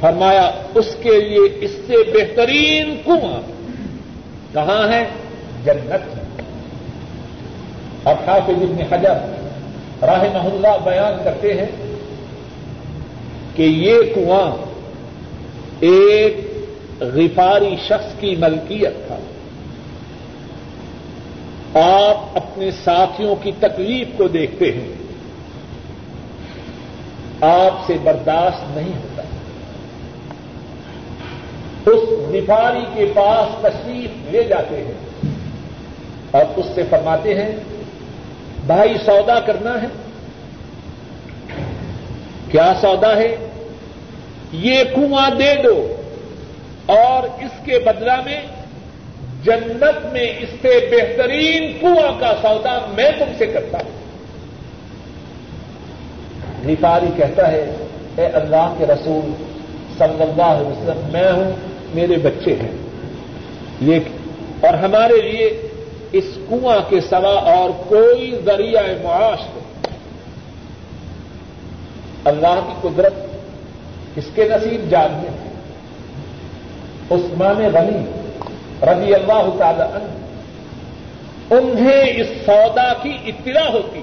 فرمایا، 0.00 0.50
اس 0.74 0.96
کے 1.02 1.20
لیے 1.20 1.58
اس 1.60 1.70
سے 1.86 1.94
بہترین 2.12 2.96
کنواں 3.04 3.40
کہاں 4.52 4.92
ہے؟ 4.92 5.04
جنت 5.64 6.18
اور 8.02 8.14
حافظ 8.26 8.62
ابن 8.62 8.94
حجر 8.94 9.41
راہ 10.02 10.44
اللہ 10.44 10.84
بیان 10.84 11.24
کرتے 11.24 11.54
ہیں 11.54 11.66
کہ 13.56 13.62
یہ 13.62 13.94
کنواں 14.14 14.56
ایک 15.80 16.36
غفاری 17.00 17.76
شخص 17.88 18.20
کی 18.20 18.36
ملکیت 18.36 18.92
تھا۔ 19.06 19.18
آپ 21.80 22.36
اپنے 22.36 22.70
ساتھیوں 22.84 23.36
کی 23.42 23.52
تکلیف 23.60 24.08
کو 24.16 24.28
دیکھتے 24.28 24.72
ہیں۔ 24.72 24.92
آپ 27.40 27.74
سے 27.86 27.96
برداشت 28.02 28.76
نہیں 28.76 28.88
ہوتا۔ 28.88 29.22
اس 31.86 32.08
غفاری 32.08 32.84
کے 32.94 33.12
پاس 33.14 33.62
تشریف 33.62 34.32
لے 34.32 34.44
جاتے 34.44 34.84
ہیں 34.84 35.30
اور 36.30 36.44
اس 36.56 36.66
سے 36.74 36.82
فرماتے 36.90 37.34
ہیں 37.34 37.56
بھائی 38.66 38.94
سودا 39.06 39.40
کرنا 39.40 39.82
ہے 39.82 39.86
کیا 42.50 42.72
سودا 42.80 43.16
ہے 43.16 43.36
یہ 44.52 44.84
کنواں 44.94 45.30
دے 45.30 45.54
دو 45.64 45.94
اور 46.86 47.22
اس 47.22 47.64
کے 47.64 47.78
بدلا 47.78 48.16
میں 48.24 48.40
جنت 49.42 50.12
میں 50.12 50.34
اس 50.38 50.48
سے 50.62 50.88
بہترین 50.90 51.72
کنواں 51.80 52.20
کا 52.20 52.34
سودا 52.42 52.78
میں 52.94 53.10
تم 53.18 53.32
سے 53.38 53.46
کرتا 53.46 53.78
ہوں۔ 53.78 54.02
نفاری 56.64 57.06
کہتا 57.16 57.52
ہے، 57.52 57.76
اے 58.16 58.26
اللہ 58.26 58.74
کے 58.78 58.86
رسول 58.86 59.32
صلی 59.98 60.22
اللہ 60.22 60.42
علیہ 60.42 60.66
وسلم، 60.66 61.12
میں 61.12 61.32
ہوں، 61.32 61.52
میرے 61.94 62.16
بچے 62.16 62.56
ہیں۔ 62.62 62.72
یہ 63.80 63.98
اور 64.60 64.74
ہمارے 64.74 65.20
لیے 65.20 65.68
اس 66.12 66.24
کنواں 66.48 66.78
کے 66.88 67.00
سوا 67.00 67.54
اور 67.54 67.70
کوئی 67.88 68.40
ذریعہ 68.44 68.82
معاش 69.02 69.40
نہیں۔ 69.40 69.96
اللہ 72.24 72.68
کی 72.68 72.88
قدرت 72.88 73.14
اس 74.16 74.24
کے 74.34 74.48
نصیب 74.48 74.90
جانتے 74.90 75.30
ہیں 75.30 75.52
عثمان 77.10 77.56
غنی 77.56 78.04
رضی 78.82 79.14
اللہ 79.14 79.58
تعالی 79.58 79.82
عنہ۔ 79.82 80.22
انہیں 81.54 82.20
اس 82.20 82.26
سودا 82.46 82.92
کی 83.02 83.16
اطلاع 83.26 83.68
ہوتی۔ 83.68 84.02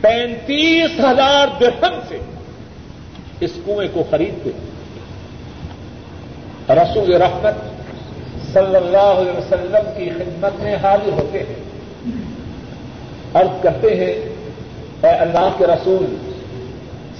پینتیس 0.00 1.00
ہزار 1.00 1.46
درہم 1.60 2.00
سے 2.08 2.18
اس 3.40 3.50
کنویں 3.66 3.88
کو 3.92 4.04
خریدتے۔ 4.10 4.50
رسول 6.68 7.14
رحمت 7.22 7.71
صلی 8.52 8.76
اللہ 8.76 8.98
علیہ 8.98 9.32
وسلم 9.32 9.90
کی 9.96 10.10
خدمت 10.10 10.62
میں 10.62 10.76
حاضر 10.82 11.12
ہوتے 11.12 11.38
ہیں۔ 11.38 11.54
عرض 13.34 13.62
کرتے 13.62 13.94
ہیں، 13.94 14.14
اے 15.02 15.08
اللہ 15.08 15.48
کے 15.58 15.66
رسول 15.66 16.16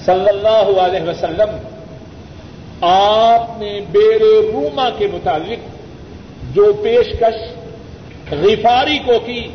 صلی 0.05 0.29
اللہ 0.29 0.81
علیہ 0.81 1.09
وسلم، 1.09 1.57
آپ 2.81 3.59
نے 3.59 3.81
بیر 3.93 4.21
روما 4.53 4.91
کے 4.99 5.07
متعلق 5.13 5.69
جو 6.55 6.73
پیشکش، 6.83 7.53
غفاری 8.33 8.99
کو 8.99 9.13
کی، 9.27 9.49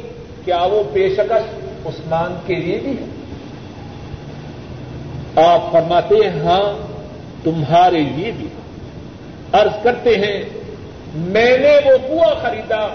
کیا 0.46 0.64
وہ 0.72 0.84
پیشکش 0.94 1.68
عثمان 1.86 2.36
کے 2.46 2.56
لیے 2.56 2.80
بھی 2.80 2.92
ہے؟ 2.92 3.06
آپ 5.46 5.72
فرماتے 5.72 6.16
ہیں 6.16 6.42
ہاں 6.42 6.88
تمہارے 7.44 8.00
لیے 8.00 8.32
بھی۔ 8.38 8.48
عرض 9.54 9.84
کرتے 9.84 10.16
ہیں 10.16 10.44
میں 11.18 11.58
نے 11.58 11.80
وہ 11.86 11.98
کنواں 12.08 12.36
خریدا 12.42 12.88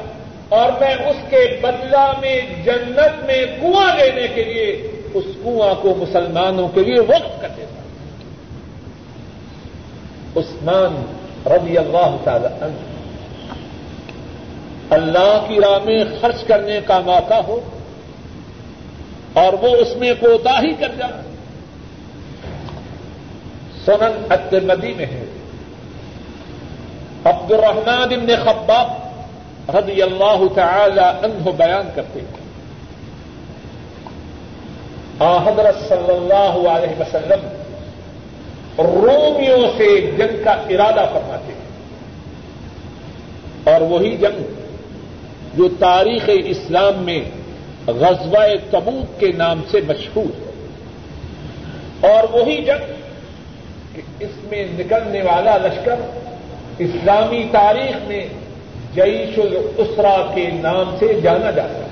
اور 0.48 0.72
میں 0.80 0.94
اس 0.94 1.16
کے 1.30 1.60
بدلہ 1.62 2.12
میں 2.20 2.40
جنت 2.64 3.24
میں 3.24 3.46
کنواں 3.60 3.96
لینے 3.96 4.28
کے 4.28 4.44
لیے 4.44 4.90
اس 5.14 5.24
کنواں 5.44 5.74
کو 5.74 5.94
مسلمانوں 5.98 6.68
کے 6.68 6.80
لیے 6.80 7.00
وقت 7.00 7.42
کر 7.42 7.48
دیتا۔ 7.56 7.82
عثمان 10.40 11.04
رضی 11.46 11.78
اللہ 11.78 12.16
تعالی 12.24 12.46
عنہ، 12.46 12.74
اللہ 14.90 15.44
کی 15.48 15.60
راہ 15.60 15.78
میں 15.84 16.04
خرچ 16.20 16.44
کرنے 16.44 16.80
کا 16.86 17.00
موقع 17.00 17.34
ہو 17.34 17.60
اور 19.32 19.52
وہ 19.52 19.68
اس 19.68 19.96
میں 19.96 20.12
کوتا 20.20 20.58
ہی 20.62 20.72
کر 20.72 20.88
جائے۔ 20.98 21.34
سنن 23.84 24.26
الترمذی 24.28 24.94
میں 24.96 25.06
ہے۔ 25.06 25.24
عبد 27.42 27.52
الرحمان 27.52 28.12
ابن 28.12 28.26
خباب 28.44 28.90
رضی 29.76 30.02
اللہ 30.02 30.42
تعالی 30.54 31.00
عنہ 31.00 31.50
بیان 31.50 31.90
کرتے 31.94 32.20
ہیں۔ 32.20 32.42
حضرت 35.20 35.88
صلی 35.88 36.12
اللہ 36.12 36.68
علیہ 36.68 37.00
وسلم 37.00 37.48
رومیوں 38.78 39.70
سے 39.76 40.00
جنگ 40.00 40.44
کا 40.44 40.50
ارادہ 40.50 41.08
فرماتے 41.12 41.52
ہیں۔ 41.52 41.62
اور 43.72 43.80
وہی 43.80 44.16
جنگ 44.16 44.42
جو 45.54 45.68
تاریخ 45.78 46.30
اسلام 46.44 46.94
میں 46.96 47.20
غزوہ 47.86 48.44
تبوک 48.70 49.20
کے 49.20 49.32
نام 49.32 49.62
سے 49.70 49.80
مشہور 49.86 50.24
ہے۔ 50.24 50.66
اور 52.12 52.40
وہی 52.40 52.64
جنگ 52.64 52.92
کہ 53.94 54.02
اس 54.20 54.44
میں 54.44 54.66
نکلنے 54.70 55.22
والا 55.22 55.56
لشکر 55.56 55.96
اسلامی 56.78 57.44
تاریخ 57.52 58.08
میں 58.08 58.26
جیش 58.94 59.38
الاسرا 59.38 60.30
کے 60.34 60.50
نام 60.52 60.96
سے 60.98 61.20
جانا 61.20 61.50
جاتا 61.50 61.78
ہے۔ 61.78 61.88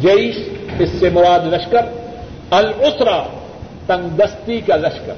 جیش 0.00 0.36
اس 0.78 0.90
سے 1.00 1.10
مراد 1.10 1.40
لشکر، 1.40 1.80
الاسرا 2.50 3.22
تنگستی 3.86 4.60
کا 4.60 4.76
لشکر۔ 4.76 5.14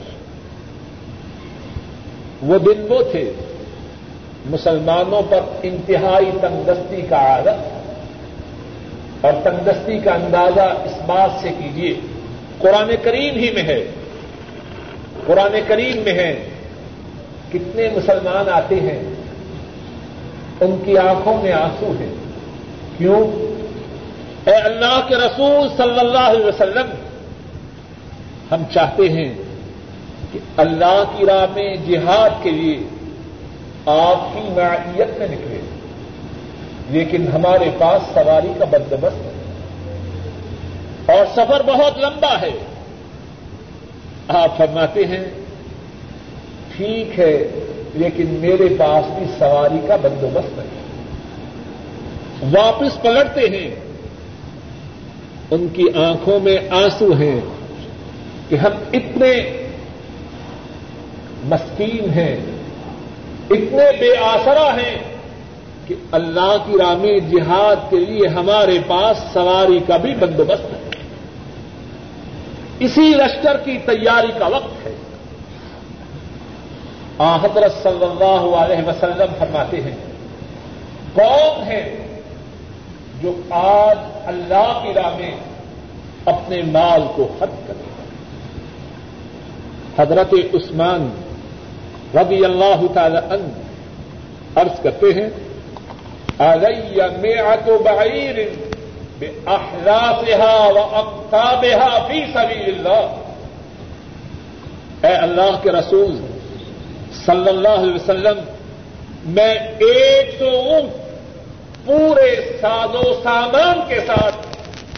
وہ 2.43 2.59
دن 2.59 2.86
وہ 2.88 3.03
تھے 3.12 3.32
مسلمانوں 4.47 5.22
پر 5.30 5.41
انتہائی 5.62 6.30
تندستی 6.41 7.03
کا 7.09 7.16
عادت۔ 7.16 7.80
اور 9.24 9.32
تندستی 9.45 9.99
کا 9.99 10.14
اندازہ 10.14 10.61
اس 10.61 10.93
بات 11.07 11.30
سے 11.43 11.49
کیجیے 11.59 11.95
قرآن 12.59 12.91
کریم 13.03 13.34
ہی 13.34 13.51
میں 13.51 13.62
ہے۔ 13.62 13.84
قرآن 15.26 15.59
کریم 15.66 15.97
میں 15.97 16.12
ہے۔ 16.12 16.49
کتنے 17.53 17.88
مسلمان 17.96 18.48
آتے 18.48 18.74
ہیں، 18.74 19.03
ان 20.61 20.82
کی 20.84 20.98
آنکھوں 20.98 21.42
میں 21.42 21.53
آنسو 21.53 21.92
ہیں۔ 22.01 22.14
کیوں؟ 22.98 23.20
اے 24.48 24.55
اللہ 24.55 25.01
کے 25.09 25.16
رسول 25.16 25.68
صلی 25.76 25.98
اللہ 26.01 26.18
علیہ 26.18 26.46
وسلم، 26.46 26.86
ہم 28.53 28.62
چاہتے 28.72 29.09
ہیں 29.09 29.34
کہ 30.32 30.38
اللہ 30.57 31.03
کی 31.18 31.26
راہ 31.26 31.46
میں 31.55 31.76
جہاد 31.76 32.30
کے 32.42 32.51
لیے 32.51 32.78
آپ 33.86 34.34
کی 34.34 34.40
معیت 34.40 35.18
میں 35.18 35.28
نکلے۔ 35.28 35.61
لیکن 36.88 37.28
ہمارے 37.34 37.70
پاس 37.78 38.03
سواری 38.14 38.53
کا 38.59 38.64
بندوبست 38.64 39.16
ہے۔ 39.16 39.32
اور 41.07 41.26
سفر 41.32 41.62
بہت 41.66 41.98
لمبا 41.98 42.40
ہے۔ 42.42 42.51
آپ 44.28 44.57
فرماتے 44.57 45.07
ہیں 45.07 45.39
ٹھیک 46.80 47.18
ہے، 47.18 47.48
لیکن 47.94 48.26
میرے 48.28 48.74
پاس 48.78 49.18
بھی 49.18 49.24
سواری 49.38 49.86
کا 49.88 49.96
بندوبست 49.96 50.58
ہے 50.58 50.64
واپس 52.52 53.02
پلٹتے 53.02 53.48
ہیں۔ 53.48 53.70
ان 55.50 55.66
کی 55.72 55.84
آنکھوں 55.94 56.40
میں 56.40 56.56
آنسو 56.70 57.12
ہیں 57.12 57.40
کہ 58.48 58.54
ہم 58.54 58.70
اتنے 58.92 59.32
مسکین 61.44 62.10
ہیں، 62.10 62.36
اتنے 63.50 63.84
بے 64.00 64.16
آسرا 64.16 64.76
ہیں 64.76 64.96
کہ 65.86 65.94
اللہ 66.12 66.56
کی 66.66 66.72
رامی 66.78 67.20
جہاد 67.20 67.90
کے 67.90 67.96
لیے 67.96 68.28
ہمارے 68.28 68.78
پاس 68.86 69.32
سواری 69.32 69.78
کا 69.86 69.96
بھی 69.96 70.14
بندوبست 70.14 70.64
ہے 70.64 70.88
اسی 72.78 73.00
لشکر 73.00 73.56
کی 73.56 73.78
تیاری 73.86 74.32
کا 74.38 74.46
وقت 74.46 74.86
ہے۔ 74.86 74.94
حضرت 77.20 77.82
صلی 77.82 78.04
اللہ 78.04 78.56
علیہ 78.56 78.88
وسلم 78.88 79.34
فرماتے 79.38 79.80
ہیں 79.80 79.96
کون 81.14 81.62
ہے 81.66 82.06
جو 83.22 83.32
آج 83.50 83.98
اللہ 84.26 84.80
کی 84.82 84.94
راہ 84.94 85.16
میں 85.16 85.36
اپنے 86.24 86.62
مال 86.62 87.02
کو 87.16 87.28
حد 87.40 87.68
کرے 87.68 87.88
حضرت 89.98 90.34
عثمان 90.54 91.10
رضی 92.14 92.44
اللہ 92.44 92.80
تعالی 92.94 93.16
عنہ 93.16 94.60
عرض 94.60 94.80
کرتے 94.82 95.06
ہیں 95.06 95.28
علی 96.38 97.00
میعت 97.20 97.68
بعیر 97.68 98.36
باحلافها 99.20 100.70
واقطابها 100.70 102.06
فی 102.06 102.24
سبیل 102.32 102.74
اللہ۔ 102.74 103.04
اے 105.06 105.14
اللہ 105.14 105.56
کے 105.62 105.70
رسول 105.70 106.29
صلی 107.26 107.48
اللہ 107.48 107.76
علیہ 107.76 107.94
وسلم، 107.94 108.38
میں 109.24 109.54
ایک 109.78 110.38
سو 110.38 110.48
اونٹ 110.48 110.92
پورے 111.86 112.58
ساز 112.60 112.94
و 112.96 113.12
سامان 113.22 113.80
کے 113.88 113.98
ساتھ 114.06 114.36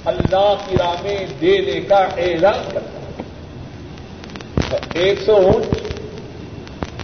اللہ 0.05 0.55
کی 0.67 0.77
راہ 0.77 1.03
میں 1.03 1.19
دینے 1.41 1.81
کا 1.81 2.03
اعلان 2.19 2.63
کرتا 2.73 2.99
ہوں۔ 2.99 3.11
ایک 4.95 5.19
سو 5.27 5.37
اونٹ 5.37 5.65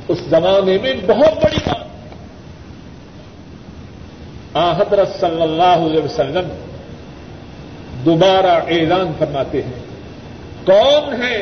اس 0.09 0.19
زمانے 0.31 0.79
میں 0.83 0.95
بہت 1.07 1.45
بڑی 1.45 1.59
بات 1.67 1.87
حضرت 4.79 5.09
صلی 5.21 5.43
اللہ 5.43 5.85
علیہ 5.87 6.03
وسلم 6.03 6.49
دوبارہ 8.05 8.55
اعلان 8.69 9.13
فرماتے 9.19 9.63
ہیں، 9.63 9.79
کون 10.65 11.23
ہے 11.23 11.37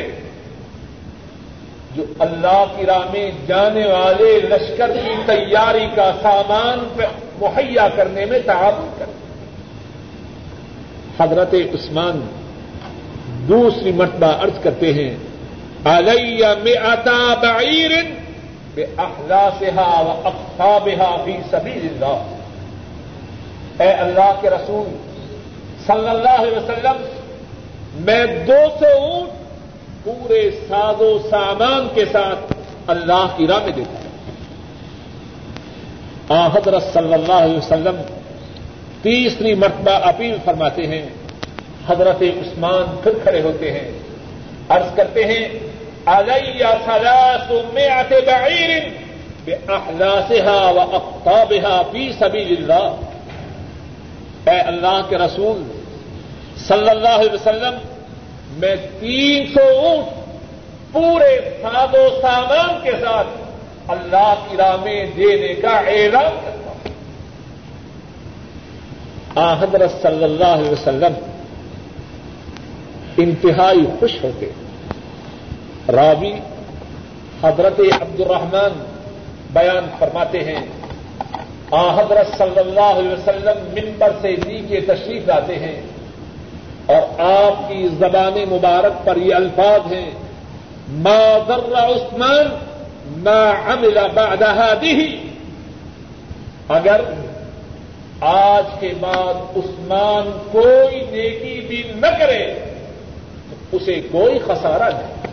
جو 1.96 2.04
اللہ 2.24 2.62
کی 2.76 2.86
راہ 2.86 3.04
میں 3.12 3.26
جانے 3.46 3.86
والے 3.86 4.30
لشکر 4.50 4.90
کی 5.02 5.14
تیاری 5.26 5.86
کا 5.94 6.08
سامان 6.22 6.78
مہیا 7.40 7.86
کرنے 7.96 8.24
میں 8.30 8.40
تعاون 8.46 8.88
کرتے 8.98 9.24
حضرت 11.18 11.52
عثمان 11.74 12.16
دوسری 13.48 13.92
مرتبہ 13.96 14.30
عرض 14.44 14.56
کرتے 14.62 14.88
ہیں، 14.92 15.12
علیہ 15.90 16.46
میں 16.62 16.76
آتا 16.92 17.18
بعیر 17.42 17.92
اخلاصها 18.76 19.90
واقطابها 20.06 21.10
في 21.24 21.34
سبيل 21.50 21.84
الله 21.90 22.18
اے 23.80 23.90
اللہ 24.04 24.30
کے 24.40 24.48
رسول 24.50 24.86
صلی 25.86 26.08
اللہ 26.08 26.36
علیہ 26.42 26.56
وسلم، 26.56 26.98
میں 28.06 28.24
دو 28.46 28.60
سو 28.78 28.90
اونٹ 28.98 29.35
پورے 30.06 30.50
ساز 30.68 31.00
و 31.00 31.18
سامان 31.30 31.88
کے 31.94 32.04
ساتھ 32.12 32.52
اللہ 32.86 33.26
کی 33.36 33.46
راہ 33.46 33.58
میں 33.58 33.72
دیتا 33.72 33.98
ہوں 36.28 36.56
حضرت 36.56 36.82
صلی 36.92 37.14
اللہ 37.14 37.32
علیہ 37.32 37.58
وسلم 37.58 37.96
تیسری 39.02 39.54
مرتبہ 39.54 39.90
اپیل 39.90 40.36
فرماتے 40.44 40.86
ہیں۔ 40.86 41.06
حضرت 41.88 42.22
عثمان 42.22 42.96
پھر 43.02 43.12
کھڑے 43.22 43.40
ہوتے 43.40 43.72
ہیں۔ 43.72 43.90
عرض 44.68 44.96
کرتے 44.96 45.24
ہیں 45.24 45.48
علی 46.06 46.62
ثلاث 46.84 47.50
مئات 47.74 48.12
بعیر 48.26 48.70
باحلاسها 49.46 50.70
واقطابها 50.70 51.82
فی 51.92 52.12
سبیل 52.18 52.56
اللہ 52.58 52.94
اے 54.50 54.60
اللہ 54.60 55.00
کے 55.08 55.16
رسول، 55.16 55.62
صلی 56.56 56.88
اللہ 56.88 57.08
علیہ 57.08 57.32
وسلم 57.32 57.95
میں 58.50 58.76
تین 59.00 59.46
سو 59.46 59.60
اونٹ 59.60 60.06
پورے 60.92 61.40
ساد 61.62 61.94
و 61.94 62.08
سامان 62.22 62.78
کے 62.82 62.90
ساتھ 62.90 63.26
اللہ 63.88 64.34
کی 64.48 64.56
راہ 64.56 64.76
میں 64.84 65.06
دینے 65.16 65.54
کا 65.54 65.68
اعلان 65.68 66.38
کرتا 66.44 66.70
ہوں۔ 66.70 66.94
حضرت 69.62 70.02
صلی 70.02 70.24
اللہ 70.24 70.44
علیہ 70.44 70.70
وسلم 70.70 71.12
انتہائی 73.16 73.80
خوش 74.00 74.24
ہوتے۔ 74.24 74.46
ہیں 74.46 74.66
راوی 75.92 76.32
حضرت 77.42 77.80
عبد 78.00 78.20
الرحمان 78.20 78.84
بیان 79.52 79.86
فرماتے 79.98 80.44
ہیں۔ 80.44 80.66
آ 81.70 81.94
حضرت 81.94 82.38
صلی 82.38 82.58
اللہ 82.58 82.80
علیہ 82.80 83.10
وسلم 83.10 83.58
ممبر 83.58 84.12
سے 84.20 84.36
نیچے 84.46 84.80
تشریف 84.80 85.26
لاتے 85.26 85.58
ہیں۔ 85.58 85.82
اور 86.86 87.20
آپ 87.20 87.68
کی 87.68 87.88
زبان 87.88 88.50
مبارک 88.50 89.06
پر 89.06 89.16
یہ 89.16 89.34
الفاظ 89.34 89.92
ہیں، 89.92 90.10
ما 90.88 91.38
ذر 91.48 91.74
عثمان، 91.74 92.46
ما 93.06 93.52
عمل 93.66 93.98
بعد 94.14 94.42
هذه. 94.42 95.02
اگر 96.68 97.00
آج 98.20 98.64
کے 98.80 98.92
بعد 99.00 99.34
عثمان 99.56 100.38
کوئی 100.52 100.96
نیکی 101.10 101.60
بھی 101.68 101.82
نہ 101.94 102.06
کرے، 102.18 102.54
تو 103.48 103.76
اسے 103.76 104.00
کوئی 104.12 104.38
خسارہ 104.38 104.82
نہیں۔ 104.82 105.26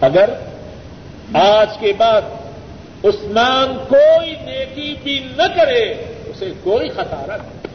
اگر 0.00 0.30
آج 1.34 1.78
کے 1.78 1.92
بعد 1.96 2.22
عثمان 3.04 3.78
کوئی 3.88 4.34
نیکی 4.44 4.94
بھی 5.02 5.28
نہ 5.36 5.42
کرے 5.56 5.94
اسے 6.26 6.52
کوئی 6.64 6.88
خسارہ 6.88 7.30
نہیں۔ 7.30 7.67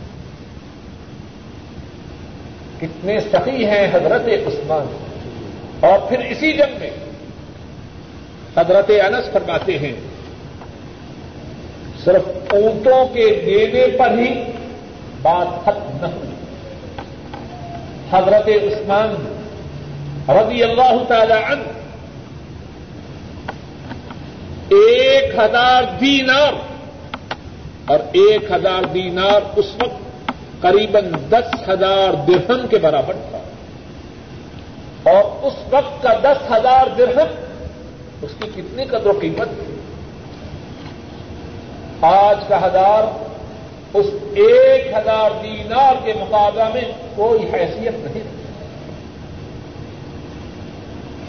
کتنے 2.83 3.19
سخی 3.19 3.65
ہیں 3.65 3.87
حضرت 3.93 4.27
عثمان۔ 4.47 4.85
اور 5.79 5.99
پھر 6.09 6.19
اسی 6.19 6.53
جنگ 6.53 6.79
میں 6.79 6.89
حضرت 8.57 8.91
انس 9.05 9.31
فرماتے 9.33 9.79
ہیں، 9.79 9.93
صرف 12.03 12.53
اونٹوں 12.53 13.05
کے 13.13 13.41
دینے 13.45 13.97
پر 13.97 14.17
ہی 14.17 14.43
بات 15.21 15.65
ختم 15.65 15.97
نہ 16.01 16.07
ہوئی۔ 16.07 16.29
حضرت 18.11 18.47
عثمان 18.47 19.09
رضی 20.29 20.63
اللہ 20.63 21.03
تعالی 21.07 21.33
عنہ 21.33 21.63
ایک 24.69 25.35
ہزار 25.35 25.83
دینار 26.01 26.53
اور 27.85 27.99
ایک 28.11 28.51
ہزار 28.51 28.83
دینار 28.83 29.41
اس 29.55 29.65
وقت 29.75 30.02
قریباً 30.63 31.05
دس 31.29 31.69
ہزار 31.69 32.13
درہم 32.27 32.67
کے 32.67 32.77
برابر 32.77 33.13
تھا۔ 33.13 33.39
اور 35.11 35.45
اس 35.45 35.53
وقت 35.71 36.03
کا 36.03 36.13
دس 36.23 36.51
ہزار 36.51 36.87
درہم 36.97 37.27
اس 38.21 38.31
کی 38.39 38.61
کتنی 38.61 38.85
قدر 38.85 39.05
و 39.05 39.13
قیمت 39.21 39.47
تھی؟ 39.65 39.75
آج 42.01 42.37
کا 42.47 42.65
ہزار 42.65 43.23
اس 43.93 44.05
ایک 44.35 44.87
ہزار 44.93 45.31
دینار 45.43 45.93
کے 46.03 46.13
مقابلہ 46.19 46.63
میں 46.73 46.81
کوئی 47.15 47.43
حیثیت 47.53 47.93
نہیں۔ 47.93 48.23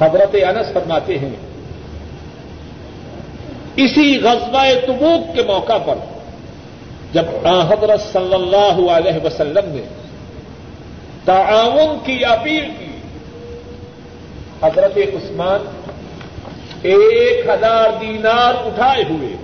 حضرت 0.00 0.36
انس 0.42 0.72
فرماتے 0.72 1.18
ہیں، 1.18 1.34
اسی 3.76 4.20
غزوہ 4.22 4.64
تبوک 4.86 5.36
کے 5.36 5.42
موقع 5.42 5.78
پر 5.78 5.94
جب 7.14 7.24
حضرت 7.46 8.12
صلی 8.12 8.34
اللہ 8.34 8.90
علیہ 8.90 9.24
وسلم 9.24 9.66
نے 9.66 9.82
تعاون 11.24 11.98
کی 12.04 12.24
اپیل 12.24 12.70
کی، 12.78 12.90
حضرت 14.62 14.98
عثمان 14.98 15.80
ایک 16.82 17.48
ہزار 17.48 17.98
دینار 18.00 18.54
اٹھائے 18.66 19.04
ہوئے۔ 19.10 19.36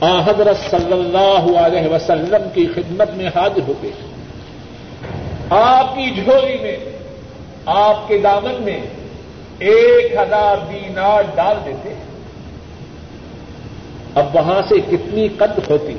آ 0.00 0.20
حضرت 0.20 0.70
صلی 0.70 0.92
اللہ 0.92 1.58
علیہ 1.58 1.88
وسلم 1.88 2.48
کی 2.54 2.66
خدمت 2.74 3.10
میں 3.10 3.26
حاضر 3.26 3.60
ہو 3.68 3.72
گئے 3.82 3.90
آپ 5.50 5.94
کی 5.94 6.10
جھولی 6.10 6.56
میں، 6.62 6.76
آپ 7.66 8.08
کے 8.08 8.18
دامن 8.18 8.62
میں 8.62 8.80
ایک 9.58 10.12
ہزار 10.12 10.56
دینار 10.72 11.22
ڈال 11.34 11.56
دیتے۔ 11.64 11.88
ہیں 11.88 12.11
اب 14.14 14.34
وہاں 14.36 14.60
سے 14.68 14.80
کتنی 14.90 15.28
قد 15.38 15.58
ہوتی؟ 15.70 15.94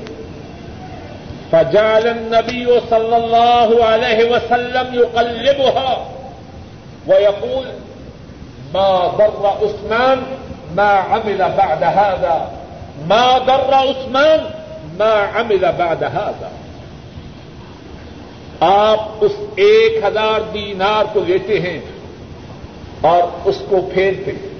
فجال 1.51 2.07
النبی 2.07 2.65
صلی 2.89 3.15
اللہ 3.15 3.71
علیہ 3.85 4.19
وسلم 4.31 4.93
يقلبها 4.93 5.91
ويقول 7.07 7.65
ما 8.73 8.89
ضر 9.17 9.45
عثمان، 9.45 10.21
ما 10.75 10.91
عمل 11.09 11.41
بعد 11.55 11.83
هذا. 11.83 12.35
ما 13.07 13.37
در 13.47 13.73
عثمان، 13.73 14.39
ما 14.97 15.13
عمل 15.35 15.65
بعد 15.77 16.03
هذا. 16.03 16.49
آپ 18.59 19.23
اس 19.25 19.35
ایک 19.55 20.03
ہزار 20.03 20.39
دینار 20.53 21.13
کو 21.13 21.19
لیتے 21.27 21.59
ہیں 21.59 21.79
اور 23.01 23.23
اس 23.45 23.61
کو 23.69 23.81
پھیرتے 23.93 24.31
ہیں، 24.31 24.51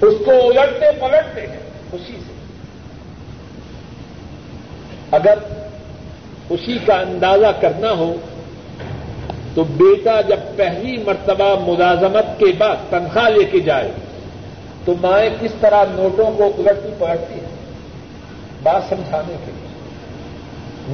اس 0.00 0.14
کو 0.24 0.32
الٹتے 0.32 0.90
پلٹتے 1.00 1.46
ہیں 1.46 1.60
خوشی 1.90 2.16
سے 2.26 2.27
اگر 5.10 5.34
خوشی 6.48 6.78
کا 6.86 6.94
اندازہ 6.94 7.46
کرنا 7.60 7.90
ہو، 7.90 8.14
تو 9.54 9.64
بیٹا 9.64 10.20
جب 10.20 10.36
پہلی 10.56 10.96
مرتبہ 10.96 11.70
ملازمت 11.70 12.38
کے 12.38 12.46
بعد 12.58 12.76
تنخواہ 12.90 13.28
لے 13.28 13.44
کے 13.44 13.60
جائے، 13.60 13.92
تو 14.84 14.94
مائیں 15.02 15.30
کس 15.40 15.50
طرح 15.60 15.84
نوٹوں 15.90 16.30
کو 16.36 16.44
الٹتی 16.58 16.88
پلٹتی 16.98 17.34
ہیں؟ 17.34 17.56
بات 18.62 18.82
سمجھانے 18.88 19.36
کے 19.46 19.52
لیے۔ 19.52 19.68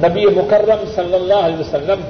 نبی 0.07 0.25
مکرم 0.25 0.83
صلی 0.95 1.15
اللہ 1.15 1.33
علیہ 1.33 1.57
وسلم 1.57 2.01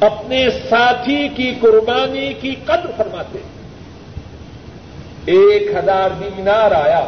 اپنے 0.00 0.50
ساتھی 0.50 1.28
کی 1.28 1.54
قربانی 1.60 2.32
کی 2.40 2.54
قدر 2.64 2.90
فرماتے 2.96 3.38
ایک 5.26 5.70
ہزار 5.74 6.10
دینار 6.20 6.70
آیا، 6.70 7.04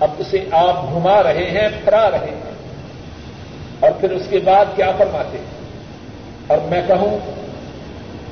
اب 0.00 0.10
اسے 0.18 0.44
آپ 0.50 0.92
گھما 0.92 1.22
رہے 1.22 1.50
ہیں، 1.50 1.68
پھرا 1.84 2.10
رہے 2.10 2.34
ہیں۔ 2.44 2.55
اور 3.80 3.90
پھر 4.00 4.10
اس 4.10 4.22
کے 4.30 4.38
بعد 4.38 4.64
کیا 4.76 4.90
فرماتے 4.98 5.38
اور 6.46 6.58
میں 6.68 6.82
کہوں، 6.86 7.18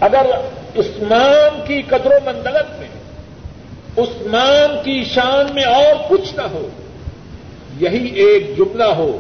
اگر 0.01 0.27
عثمان 0.77 1.61
کی 1.67 1.83
قدر 1.83 2.07
و 2.07 2.19
مندلت 2.25 2.81
میں، 2.81 2.89
عثمان 3.99 4.77
کی 4.85 5.05
شان 5.05 5.55
میں 5.55 5.65
اور 5.65 5.95
کچھ 6.09 6.35
نہ 6.35 6.43
ہو، 6.43 6.69
یہی 7.79 8.07
ایک 8.07 8.57
جملہ 8.57 8.85
ہو، 8.85 9.19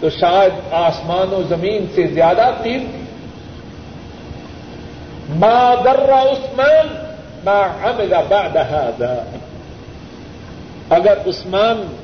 تو 0.00 0.10
شاید 0.10 0.52
آسمان 0.72 1.34
و 1.34 1.42
زمین 1.48 1.86
سے 1.94 2.06
زیادہ 2.06 2.50
قیمتی 2.62 3.04
ما 5.28 5.74
در 5.84 6.12
عثمان 6.12 7.10
ما 7.44 7.62
عمل 7.82 8.14
بعد 8.28 8.56
هذا۔ 8.56 9.22
اگر 10.90 11.14
عثمان 11.26 11.94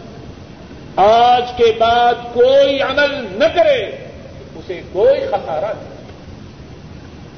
آج 0.96 1.52
کے 1.56 1.72
بعد 1.78 2.14
کوئی 2.34 2.80
عمل 2.80 3.26
نہ 3.30 3.44
کرے، 3.54 3.84
اسے 4.54 4.80
کوئی 4.92 5.20
خسارہ 5.20 5.64
نہیں۔ 5.64 5.96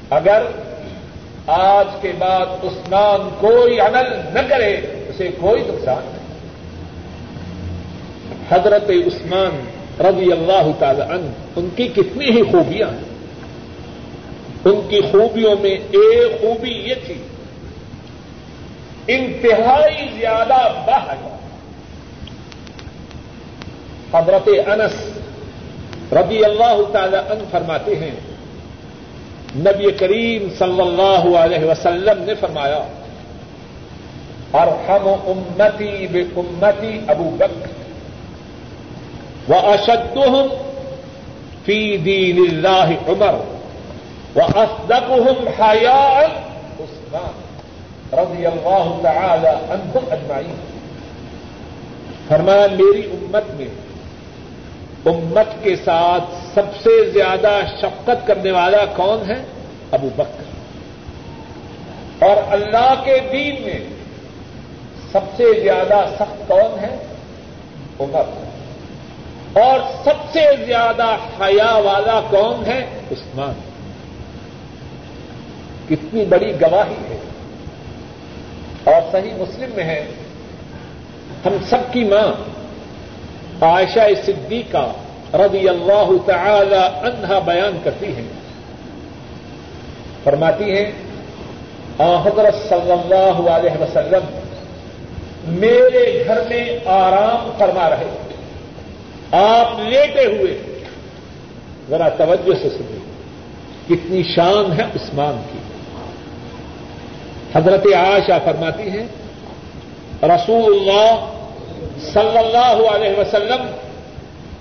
اگر 0.09 0.43
آج 1.47 1.87
کے 2.01 2.11
بعد 2.19 2.45
عثمان 2.63 3.29
کوئی 3.39 3.79
عمل 3.79 4.19
نہ 4.33 4.39
کرے، 4.49 4.73
اسے 5.09 5.29
کوئی 5.39 5.61
نقصان 5.61 6.03
نہیں۔ 6.05 6.19
حضرت 8.49 8.89
عثمان 8.89 9.65
رضی 9.99 10.31
اللہ 10.31 10.71
تعالی 10.79 11.01
عنہ، 11.01 11.31
ان 11.55 11.69
کی 11.75 11.87
کتنی 11.87 12.25
ہی 12.25 12.43
خوبیاں 12.43 12.87
ہیں۔ 12.87 13.09
ان 14.65 14.81
کی 14.89 15.01
خوبیوں 15.01 15.55
میں 15.61 15.71
ایک 15.71 16.41
خوبی 16.41 16.71
یہ 16.71 16.95
تھی، 17.05 17.21
انتہائی 19.07 20.07
زیادہ 20.19 20.57
باہر۔ 20.85 21.38
حضرت 24.13 24.49
انس 24.67 24.95
رضی 26.13 26.43
اللہ 26.45 26.77
تعالی 26.91 27.17
عنہ 27.17 27.43
فرماتے 27.51 27.95
ہیں، 27.95 28.15
نبی 29.55 29.91
کریم 29.91 30.47
صلی 30.57 30.81
اللہ 30.81 31.23
علیہ 31.37 31.65
وسلم 31.65 32.23
نے 32.23 32.33
فرمایا 32.39 32.83
اور 34.51 34.67
ہم 34.89 35.07
امتی 35.07 36.07
بے 36.11 36.23
امتی 36.35 36.99
ابو 37.07 37.29
بکر 37.37 37.77
واشدهم 39.49 40.47
في 41.65 41.97
دين 41.97 42.37
الله 42.37 42.97
عمر 43.07 43.35
واصدقهم 44.35 45.37
حياء 45.59 46.17
عثمان 46.79 47.33
رضی 48.13 48.45
اللہ 48.45 48.91
تعالی 49.01 49.47
عنهم 49.47 50.03
اجمعین۔ 50.11 50.59
فرمایا، 52.27 52.67
میری 52.71 53.03
امت 53.13 53.45
میں 53.53 53.67
امت 55.05 55.63
کے 55.63 55.75
ساتھ 55.75 56.23
سب 56.53 56.63
سے 56.83 57.09
زیادہ 57.09 57.59
شفقت 57.81 58.27
کرنے 58.27 58.51
والا 58.51 58.85
کون 58.85 59.31
ہے؟ 59.31 59.43
ابو 59.91 60.09
بکر۔ 60.15 60.43
اور 62.25 62.37
اللہ 62.51 62.93
کے 63.03 63.19
دین 63.31 63.55
میں 63.61 63.79
سب 65.11 65.19
سے 65.37 65.63
زیادہ 65.63 66.05
سخت 66.15 66.47
کون 66.47 66.79
ہے؟ 66.79 66.97
عمر۔ 67.99 68.47
اور 69.59 69.79
سب 70.03 70.33
سے 70.33 70.65
زیادہ 70.65 71.17
حیا 71.41 71.75
والا 71.75 72.21
کون 72.29 72.65
ہے؟ 72.65 72.85
عثمان۔ 73.11 73.53
کتنی 75.89 76.25
بڑی 76.25 76.61
گواہی 76.61 76.95
ہے۔ 77.09 77.19
اور 78.83 79.01
صحیح 79.11 79.33
مسلم 79.37 79.69
میں 79.75 79.83
ہے، 79.83 80.07
ہم 81.45 81.57
سب 81.69 81.93
کی 81.93 82.03
ماں 82.03 82.58
عائشہ 83.61 83.99
صدیقہ 84.25 84.91
رضی 85.33 85.69
اللہ 85.69 86.11
تعالی 86.25 86.75
عنہا 86.75 87.39
بیان 87.39 87.79
کرتی 87.83 88.15
ہیں۔ 88.15 88.27
فرماتی 90.23 90.63
ہیں 90.63 90.91
حضرت 91.97 92.69
صلی 92.69 92.91
اللہ 92.91 93.49
علیہ 93.49 93.81
وسلم 93.81 94.39
میرے 95.43 96.23
گھر 96.27 96.39
میں 96.49 96.79
آرام 96.85 97.51
فرما 97.57 97.89
رہے۔ 97.89 98.17
آپ 99.31 99.79
لیٹے 99.79 100.25
ہوئے۔ 100.25 100.79
ذرا 101.89 102.09
توجہ 102.09 102.63
سے 102.63 102.69
سنیے۔ 102.69 102.99
کتنی 103.87 104.23
شان 104.23 104.71
ہے 104.71 104.83
عثمان 104.83 105.41
کی۔ 105.51 105.59
حضرت 107.55 107.85
عائشہ 107.85 108.37
فرماتی 108.45 108.89
ہیں، 108.89 109.07
رسول 110.23 110.79
اللہ 110.79 111.25
صلی 112.13 112.37
اللہ 112.37 112.89
علیہ 112.89 113.19
وسلم 113.19 113.65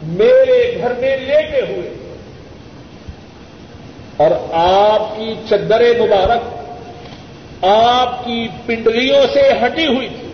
میرے 0.02 0.78
گھر 0.80 0.92
میں 0.98 1.16
لیٹے 1.16 1.60
ہوئے۔ 1.72 1.94
اور 4.16 4.30
آپ 4.52 5.16
کی 5.16 5.34
چدر 5.48 5.80
مبارک 5.80 6.58
آپ 7.64 8.24
کی 8.24 8.48
پنڈلیوں 8.66 9.26
سے 9.32 9.52
ہٹی 9.64 9.86
ہوئی 9.86 10.08
تھی۔ 10.08 10.28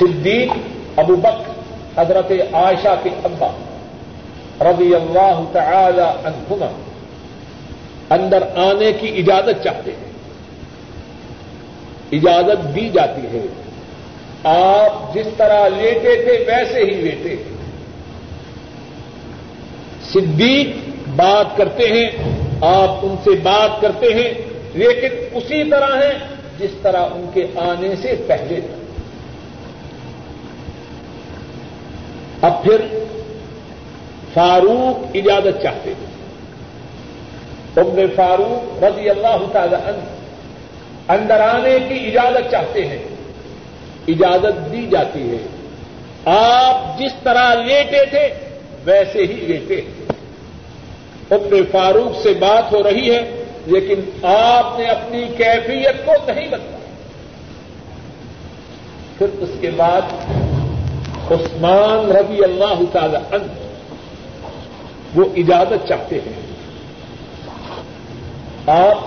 صدیق 0.00 0.50
ابو 0.96 1.16
بک 1.16 1.50
حضرت 1.98 2.32
عائشہ 2.52 2.94
کے 3.02 3.10
ابا 3.24 3.50
رضی 4.60 4.94
اللہ 4.94 5.40
تعالی 5.52 6.02
عنہما 6.02 6.72
اندر 8.10 8.42
آنے 8.56 8.92
کی 8.92 9.12
اجازت 9.16 9.64
چاہتے 9.64 9.90
ہیں۔ 9.90 10.07
اجازت 12.12 12.74
دی 12.74 12.88
جاتی 12.88 13.38
ہے۔ 13.38 13.46
آپ 14.44 15.14
جس 15.14 15.26
طرح 15.36 15.68
لیٹے 15.68 16.22
تھے، 16.24 16.44
ویسے 16.46 16.78
ہی 16.78 16.90
لیٹے۔ 16.90 17.36
صدیق 20.12 20.68
بات 21.16 21.56
کرتے 21.56 21.84
ہیں، 21.86 22.10
آپ 22.60 22.90
ان 23.02 23.16
سے 23.24 23.30
بات 23.30 23.80
کرتے 23.80 24.06
ہیں، 24.14 24.34
لیکن 24.74 25.36
اسی 25.36 25.70
طرح 25.70 25.96
ہے 25.96 26.12
جس 26.58 26.70
طرح 26.82 27.00
ان 27.00 27.30
کے 27.34 27.46
آنے 27.56 27.96
سے 27.96 28.14
پہلے۔ 28.26 28.60
تھا 28.60 28.78
اب 32.48 32.62
پھر 32.62 33.04
فاروق 34.34 35.16
اجازت 35.16 35.62
چاہتے 35.62 35.90
ہیں۔ 35.90 36.08
ابن 37.76 38.06
فاروق 38.16 38.84
رضی 38.84 39.10
اللہ 39.10 39.36
تعالی 39.52 39.74
عنہ 39.74 40.17
اندر 41.08 41.40
آنے 41.40 41.78
کی 41.88 42.06
اجازت 42.06 42.50
چاہتے 42.50 42.86
ہیں۔ 42.86 43.02
اجازت 44.08 44.72
دی 44.72 44.86
جاتی 44.90 45.36
ہے۔ 45.36 45.46
آپ 46.24 46.98
جس 46.98 47.12
طرح 47.22 47.54
لیٹے 47.54 48.04
تھے، 48.10 48.28
ویسے 48.84 49.18
ہی 49.18 49.32
لیٹے 49.32 49.80
ابن 51.30 51.60
فاروق 51.72 52.22
سے 52.22 52.34
بات 52.34 52.72
ہو 52.72 52.82
رہی 52.82 53.14
ہے، 53.14 53.44
لیکن 53.66 54.26
آپ 54.26 54.78
نے 54.78 54.84
اپنی 54.84 55.24
کیفیت 55.36 56.06
کو 56.06 56.12
نہیں 56.26 56.48
بتایا 56.48 56.78
پھر 59.18 59.26
اس 59.38 59.48
کے 59.60 59.70
بعد 59.76 60.00
عثمان 61.30 62.12
رضی 62.12 62.44
اللہ 62.44 62.80
تعالی 62.92 63.16
عنہ 63.16 63.52
وہ 65.14 65.24
اجازت 65.36 65.88
چاہتے 65.88 66.16
ہیں۔ 66.16 66.42
آپ 68.66 68.98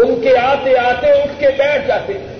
ان 0.00 0.20
کے 0.22 0.38
آتے 0.38 0.78
آتے 0.78 1.10
اٹھ 1.10 1.40
کے 1.40 1.48
بیٹھ 1.58 1.88
جاتے 1.88 2.12
ہیں۔ 2.12 2.36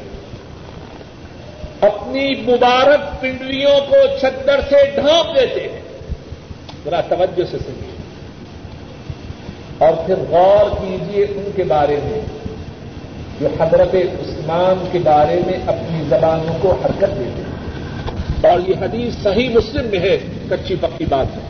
اپنی 1.81 2.35
مبارک 2.35 3.21
پنڈلیوں 3.21 3.81
کو 3.89 3.97
چھتر 4.21 4.61
سے 4.61 4.77
ڈھانپ 4.95 5.41
دیتے 5.41 5.69
ہیں۔ 5.73 5.81
ذرا 6.85 7.01
توجہ 7.01 7.45
سے 7.51 7.59
سنیے۔ 7.59 7.91
اور 9.79 9.93
پھر 10.07 10.15
غور 10.29 10.71
کیجیے 10.71 11.25
ان 11.25 11.51
کے 11.57 11.65
بارے 11.65 11.97
میں 12.05 12.21
جو 13.41 13.49
حضرت 13.61 13.95
عثمان 13.95 14.89
کے 14.93 14.99
بارے 14.99 15.41
میں 15.47 15.59
اپنی 15.67 16.05
زبانوں 16.09 16.55
کو 16.61 16.71
حرکت 16.85 17.19
دیتے 17.19 17.43
ہیں۔ 17.43 17.61
اور 18.53 18.61
یہ 18.69 18.75
حدیث 18.81 19.23
صحیح 19.23 19.49
مسلم 19.49 19.87
میں 19.87 19.99
ہے، 19.99 20.19
کچی 20.51 20.75
پکی 20.81 21.05
بات 21.05 21.27
ہے۔ 21.37 21.41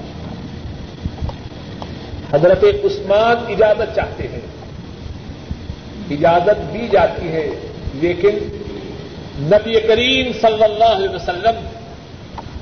حضرت 2.32 2.64
عثمان 2.84 3.52
اجازت 3.52 3.96
چاہتے 3.96 4.28
ہیں۔ 4.28 4.59
اجازت 6.10 6.74
دی 6.74 6.88
جاتی 6.92 7.28
ہے۔ 7.28 7.50
لیکن 7.94 8.38
نبی 9.38 9.80
کریم 9.80 10.32
صلی 10.40 10.62
اللہ 10.62 10.84
علیہ 10.84 11.08
وسلم 11.08 11.66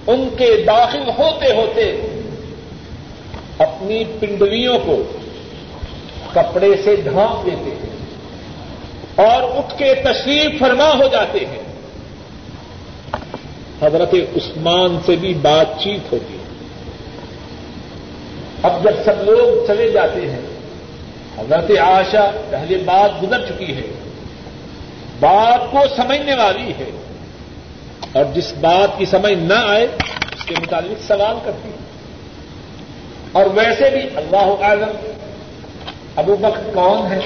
ان 0.07 0.29
کے 0.39 0.65
داخل 0.67 1.03
ہوتے 1.19 1.53
ہوتے 1.53 2.01
اپنی 3.59 4.05
پنڈلیوں 4.21 4.79
کو 4.79 5.03
کپڑے 6.33 6.71
سے 6.85 6.97
ڈھانپ 6.97 7.47
دیتے 7.47 7.71
ہیں 7.71 7.89
اور 9.15 9.43
اٹھ 9.43 9.79
کے 9.79 9.95
تشریف 9.95 10.61
فرما 10.61 10.89
ہو 10.89 11.09
جاتے 11.13 11.39
ہیں۔ 11.39 11.63
حضرت 13.83 14.15
عثمان 14.15 14.99
سے 15.07 15.17
بھی 15.17 15.35
بات 15.35 15.67
چیت 15.81 16.13
ہوتی 16.13 16.35
ہے۔ 16.35 16.45
اب 18.63 18.85
جب 18.85 18.91
سب 19.05 19.25
لوگ 19.25 19.67
چلے 19.67 19.91
جاتے 19.91 20.31
ہیں 20.31 20.58
حضرت 21.39 21.79
آشا 21.79 22.31
پہلے 22.51 22.77
بات 22.77 23.23
گزر 23.23 23.47
چکی 23.47 23.77
ہے۔ 23.77 23.83
بات 25.21 25.73
کو 25.73 25.79
سمجھنے 25.97 26.35
والی 26.35 26.71
ہے۔ 26.71 26.91
اور 28.13 28.25
جس 28.35 28.53
بات 28.61 28.99
کی 28.99 29.05
سمجھ 29.05 29.33
نہ 29.33 29.55
آئے، 29.55 29.85
اس 30.35 30.45
کے 30.45 30.55
متعلق 30.63 31.07
سوال 31.07 31.37
کرتی 31.45 31.69
ہے۔ 31.69 31.77
اور 33.33 33.45
ویسے 33.55 33.91
بھی 33.91 34.01
اللہ 34.17 34.63
عالم 34.63 35.11
ابو 36.17 36.37
بخت 36.37 36.75
کون 36.75 37.13
ہے 37.13 37.21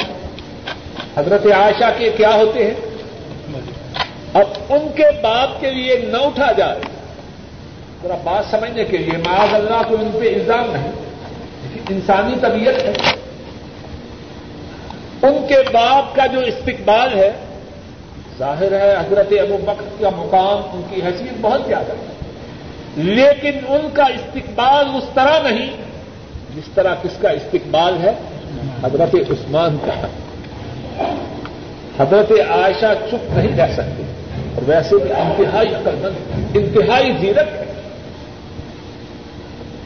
حضرت 1.17 1.47
عائشہ 1.47 1.93
کے 1.99 2.11
کیا 2.17 2.35
ہوتے 2.35 2.65
ہیں؟ 2.65 2.75
اب 4.35 4.47
ان 4.69 4.89
کے 4.97 5.05
باپ 5.23 5.61
کے 5.61 5.71
لیے 5.71 5.97
نہ 5.97 6.17
اٹھا 6.17 6.53
جائے۔ 6.53 6.81
ذرا 8.03 8.17
بات 8.25 8.45
سمجھنے 8.51 8.85
کے 8.85 8.97
لیے 8.97 9.19
معاذ 9.19 9.55
اللہ 9.55 9.83
کو 9.89 9.95
ان 9.95 10.11
پہ 10.21 10.35
الزام 10.35 10.73
نہیں 10.73 10.93
انسانی 11.91 12.35
طبیعت 12.41 12.75
ہے۔ 12.75 12.93
ان 15.23 15.47
کے 15.49 15.55
باپ 15.73 16.17
کا 16.17 16.27
جو 16.27 16.41
استقبال 16.41 17.19
ہے، 17.19 17.33
ظاہر 18.39 18.73
ہے 18.73 18.95
حضرت 18.95 19.33
ابو 19.41 19.59
بکر 19.65 20.03
کا 20.03 20.11
مقام 20.17 20.59
ان 20.73 20.83
کی 20.91 21.03
حیثیت 21.03 21.33
بہت 21.41 21.63
زیادہ 21.67 21.93
ہے۔ 21.93 22.07
لیکن 22.97 23.51
ان 23.69 23.89
کا 23.93 24.05
استقبال 24.05 24.87
اس 24.97 25.05
طرح 25.15 25.43
نہیں، 25.43 25.73
جس 26.57 26.69
طرح 26.75 26.95
کس 27.03 27.21
کا 27.21 27.31
استقبال 27.31 27.97
ہے؟ 28.03 28.13
حضرت 28.85 29.15
عثمان 29.15 29.77
کا۔ 29.85 30.07
حضرت 31.99 32.33
عائشہ 32.51 32.93
چپ 33.11 33.31
نہیں 33.31 33.57
رہ 33.57 33.73
سکتے، 33.73 34.03
اور 34.55 34.63
ویسے 34.67 34.97
بھی 34.97 35.13
انتہائی 35.13 35.75
عقل 35.75 35.95
مند 36.03 36.57
انتہائی 36.57 37.13
زیرت 37.21 37.53
ہے 37.53 37.65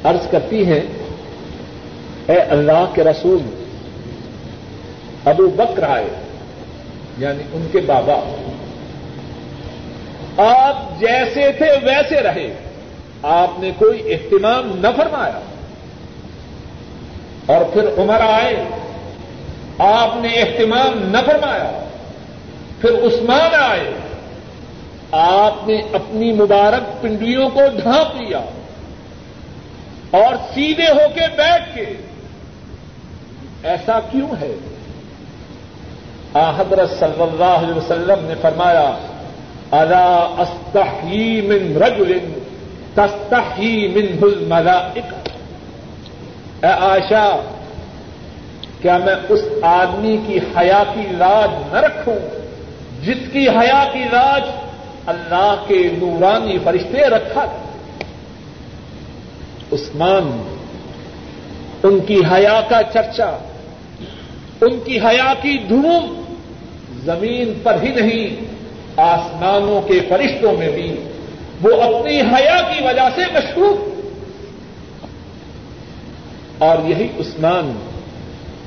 عرض 0.04 0.30
کرتی 0.30 0.66
ہیں، 0.66 0.80
اے 2.26 2.36
اللہ 2.36 2.84
کے 2.94 3.04
رسول 3.04 3.65
ابو 5.26 5.48
بکر 5.48 5.82
آئے 5.82 6.06
یعنی 7.18 7.42
ان 7.52 7.66
کے 7.72 7.80
بابا۔ 7.80 8.42
آپ 10.44 11.00
جیسے 11.00 11.52
تھے 11.52 11.66
ویسے 11.82 12.20
رہے۔ 12.20 12.54
آپ 13.22 13.58
نے 13.58 13.70
کوئی 13.78 14.12
اہتمام 14.12 14.72
نہ 14.74 14.86
فرمایا۔ 14.96 15.40
اور 17.46 17.64
پھر 17.72 17.82
عمر 17.98 18.20
آئے۔ 18.20 18.64
آپ 19.78 20.16
نے 20.16 20.28
اہتمام 20.28 21.10
نہ 21.10 21.18
فرمایا۔ 21.26 21.84
پھر 22.80 22.90
عثمان 22.90 23.54
آئے۔ 23.58 23.90
آپ 25.12 25.68
نے 25.68 25.76
اپنی 25.92 26.32
مبارک 26.32 27.02
پنڈلیوں 27.02 27.50
کو 27.50 27.60
ڈھانپ 27.82 28.20
لیا۔ 28.20 28.40
اور 30.10 30.34
سیدھے 30.54 30.88
ہو 30.88 31.08
کے 31.14 31.36
بیٹھ 31.36 31.74
کے۔ 31.74 31.84
ایسا 33.62 34.00
کیوں 34.00 34.28
ہے؟ 34.40 34.54
حضرت 36.36 36.90
صلی 36.90 37.22
اللہ 37.22 37.44
علیہ 37.44 37.74
وسلم 37.74 38.24
نے 38.24 38.34
فرمایا 38.40 38.96
ادا 39.70 40.34
استحی 40.38 41.40
من 41.40 41.82
رجل 41.82 42.18
تستحی 42.94 43.88
من 43.88 44.06
بل 44.16 44.68
اے 46.64 46.70
آشا 46.70 47.40
کیا 48.82 48.98
میں 48.98 49.14
اس 49.28 49.40
آدمی 49.62 50.16
کی 50.26 50.38
حیا 50.38 50.82
کی 50.94 51.00
لاج 51.00 51.50
نہ 51.72 51.78
رکھوں 51.78 52.18
جس 53.02 53.32
کی 53.32 53.48
حیا 53.48 53.84
کی 53.92 54.04
لاج 54.12 54.42
اللہ 55.06 55.64
کے 55.66 55.90
نورانی 55.98 56.58
فرشتے 56.64 57.02
رکھا 57.02 57.46
عثمان، 59.72 60.42
ان 61.82 62.00
کی 62.00 62.20
حیا 62.32 62.60
کا 62.68 62.82
چرچا، 62.82 63.30
ان 64.60 64.78
کی 64.84 64.98
حیا 64.98 65.34
کی 65.42 65.58
دھوم 65.58 66.25
زمین 67.06 67.60
پر 67.62 67.76
ہی 67.82 67.88
نہیں، 67.88 68.44
آسمانوں 68.96 69.88
کے 69.88 70.00
فرشتوں 70.08 70.52
میں 70.58 70.68
بھی۔ 70.68 70.96
وہ 71.62 71.82
اپنی 71.82 72.20
حیا 72.20 72.60
کی 72.60 72.84
وجہ 72.84 73.08
سے 73.14 73.20
مشہور 73.32 73.76
اور 76.58 76.88
یہی 76.88 77.08
عثمان، 77.20 77.72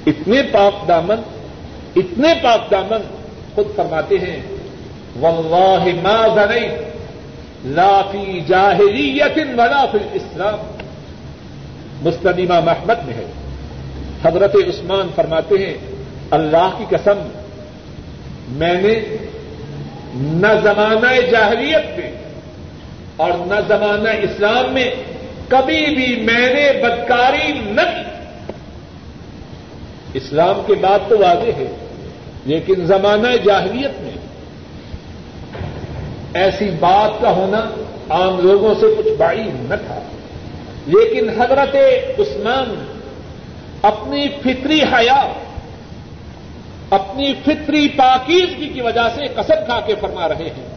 اتنے 0.07 0.41
پاک 0.51 0.87
دامن، 0.87 1.21
اتنے 1.95 2.33
پاک 2.41 2.71
دامن 2.71 3.01
خود 3.55 3.65
فرماتے 3.75 4.15
ہیں، 4.17 4.41
واللہ 5.19 5.83
ما 6.03 6.27
ذنیت 6.35 6.71
لا 7.65 8.01
فی 8.11 8.39
جاہلیت 8.47 9.37
ولا 9.37 9.85
فی 9.91 9.97
الاسلام. 9.97 10.59
مستدیمہ 12.01 12.59
محمد 12.59 13.05
میں 13.05 13.13
ہے۔ 13.13 13.25
حضرت 14.23 14.55
عثمان 14.55 15.07
فرماتے 15.15 15.65
ہیں، 15.65 15.73
اللہ 16.31 16.69
کی 16.77 16.85
قسم 16.89 17.38
میں 18.49 18.73
نے 18.73 19.17
نہ 20.15 20.47
زمانہ 20.63 21.21
جاہلیت 21.31 21.99
میں 21.99 22.11
اور 23.17 23.31
نہ 23.31 23.59
زمانہ 23.67 24.09
اسلام 24.09 24.73
میں 24.73 24.91
کبھی 25.47 25.85
بھی 25.95 26.15
میں 26.15 26.53
نے 26.53 26.71
بدکاری 26.83 27.53
نہ 27.53 27.81
کی۔ 27.81 28.53
اسلام 30.13 30.61
کی 30.67 30.73
بات 30.73 31.09
تو 31.09 31.17
واضح 31.17 31.51
ہے، 31.57 31.75
لیکن 32.45 32.85
زمانہ 32.85 33.27
جاہلیت 33.45 34.01
میں 34.01 34.11
ایسی 36.33 36.69
بات 36.79 37.21
کا 37.21 37.29
ہونا 37.29 37.83
عام 38.09 38.39
لوگوں 38.39 38.73
سے 38.79 38.85
کچھ 38.97 39.13
بعید 39.17 39.69
نہ 39.69 39.75
تھا۔ 39.87 39.99
لیکن 40.87 41.29
حضرت 41.29 41.75
عثمان 42.19 42.85
اپنی 43.81 44.27
فطری 44.43 44.83
حیا 44.83 45.33
اپنی 46.89 47.33
فطری 47.45 47.87
پاکیزگی 47.87 48.67
کی 48.67 48.81
وجہ 48.81 49.09
سے 49.15 49.27
قسم 49.35 49.65
کھا 49.65 49.79
کے 49.85 49.95
فرما 50.01 50.27
رہے 50.27 50.49
ہیں۔ 50.57 50.67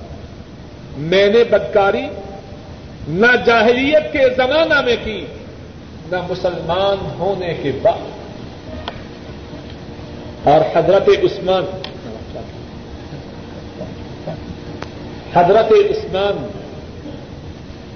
میں 0.96 1.26
نے 1.26 1.44
بدکاری، 1.44 2.06
نہ 3.08 3.26
جاہلیت 3.46 4.12
کے 4.12 4.20
زمانہ 4.36 4.80
میں 4.80 4.96
کی، 5.04 5.26
نہ 6.10 6.16
مسلمان 6.30 7.06
ہونے 7.18 7.54
کے 7.62 7.72
بعد۔ 7.82 8.22
اور 10.48 10.60
حضرت 10.76 11.08
عثمان 11.08 11.64
حضرت 15.34 15.72
عثمان 15.72 16.46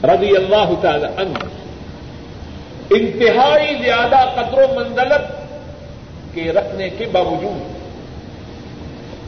رضی 0.04 0.36
اللہ 0.36 0.72
تعالی 0.82 1.04
عنہ 1.04 1.38
انتہائی 2.90 3.74
زیادہ 3.82 4.16
قدر 4.34 4.62
و 4.62 4.74
منزلت 4.74 5.54
کے 6.34 6.52
رکھنے 6.52 6.88
کے 6.88 7.06
باوجود 7.12 7.75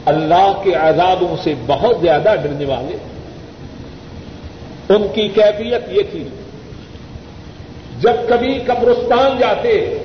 اللہ 0.09 0.61
کے 0.63 0.73
عذابوں 0.73 1.43
سے 1.43 1.53
بہت 1.67 1.97
زیادہ 2.01 2.35
ڈرنے 2.43 2.65
والے۔ 2.65 2.97
ان 4.89 5.07
کی 5.13 5.27
کیفیت 5.27 5.81
یہ 5.89 6.01
تھی۔ 6.11 6.27
جب 7.99 8.13
کبھی 8.29 8.59
قبرستان 8.59 9.37
جاتے، 9.39 10.03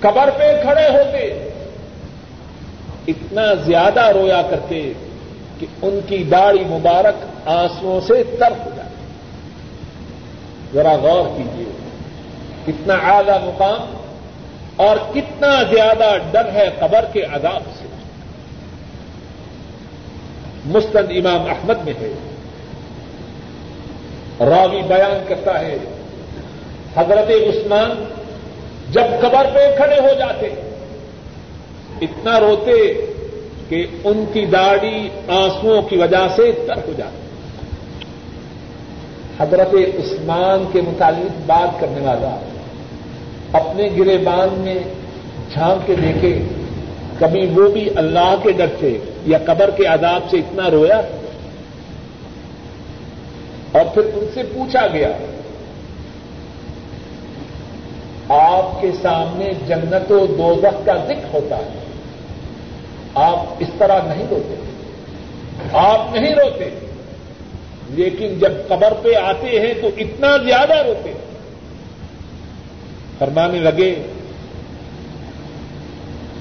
قبر 0.00 0.30
پہ 0.38 0.62
کھڑے 0.62 0.88
ہوتے، 0.88 1.48
اتنا 3.08 3.54
زیادہ 3.54 4.08
رویا 4.08 4.42
کرتے 4.50 4.92
کہ 5.58 5.66
ان 5.82 6.00
کی 6.06 6.24
داڑھی 6.24 6.64
مبارک 6.64 7.48
آنسو 7.48 8.00
سے 8.06 8.24
تر 8.24 8.50
ہو 8.50 8.70
جاتی۔ 8.76 8.88
ذرا 10.74 10.96
غور 10.96 11.36
کیجیے 11.36 11.72
کتنا 12.66 12.94
اعلی 12.94 13.32
مقام 13.44 13.96
اور 14.76 14.96
کتنا 15.14 15.62
زیادہ 15.62 16.16
ڈر 16.30 16.52
ہے 16.52 16.68
قبر 16.78 17.04
کے 17.12 17.22
عذاب 17.22 17.62
سے۔ 17.78 17.97
مستند 20.68 21.10
امام 21.10 21.42
احمد 21.50 21.84
میں 21.84 21.92
ہے۔ 22.00 22.12
راوی 24.40 24.82
بیان 24.82 25.24
کرتا 25.28 25.60
ہے، 25.60 25.78
حضرت 26.96 27.30
عثمان 27.30 28.04
جب 28.90 29.02
قبر 29.20 29.46
پہ 29.54 29.76
کھڑے 29.76 30.00
ہو 30.00 30.14
جاتے، 30.18 30.46
اتنا 32.00 32.40
روتے 32.40 32.76
کہ 33.68 33.86
ان 34.04 34.24
کی 34.32 34.46
داڑھی 34.46 35.08
آنسو 35.28 35.80
کی 35.82 35.96
وجہ 35.96 36.26
سے 36.36 36.52
تر 36.66 36.78
ہو 36.88 36.92
جاتی۔ 36.96 37.16
حضرت 39.40 39.74
عثمان 39.74 40.64
کے 40.72 40.80
متعلق 40.80 41.40
بات 41.46 41.80
کرنے 41.80 42.00
والا 42.00 42.34
اپنے 43.52 43.88
گرے 43.98 44.18
باندھ 44.18 44.58
میں 44.58 44.78
جھانک 45.52 45.86
کے 45.86 45.94
دیکھے، 45.94 46.42
کبھی 47.18 47.46
وہ 47.46 47.68
بھی 47.68 47.88
اللہ 47.96 48.34
کے 48.42 48.52
ڈر 48.52 48.66
سے 48.80 48.98
یا 49.28 49.38
قبر 49.46 49.70
کے 49.70 49.86
عذاب 49.86 50.22
سے 50.30 50.36
اتنا 50.36 50.70
رویا 50.70 51.00
اور 53.72 53.84
پھر 53.94 54.02
ان 54.14 54.26
سے 54.34 54.42
پوچھا 54.54 54.86
گیا، 54.86 55.08
آپ 58.28 58.80
کے 58.80 58.90
سامنے 59.02 59.52
جنت 59.66 60.12
و 60.12 60.26
دوزخ 60.26 60.86
کا 60.86 60.94
ذکر 61.06 61.34
ہوتا 61.34 61.56
ہے۔ 61.56 61.84
آپ 63.14 63.38
اس 63.58 63.68
طرح 63.78 63.98
نہیں 64.06 64.26
روتے۔ 64.30 64.54
آپ 65.72 66.00
نہیں 66.12 66.34
روتے۔ 66.34 66.70
لیکن 67.90 68.38
جب 68.38 68.52
قبر 68.68 68.92
پہ 69.02 69.14
آتے 69.14 69.60
ہیں 69.60 69.74
تو 69.80 69.90
اتنا 69.98 70.36
زیادہ 70.36 70.74
روتے۔ 70.86 71.12
فرمانے 73.18 73.58
لگے 73.58 73.94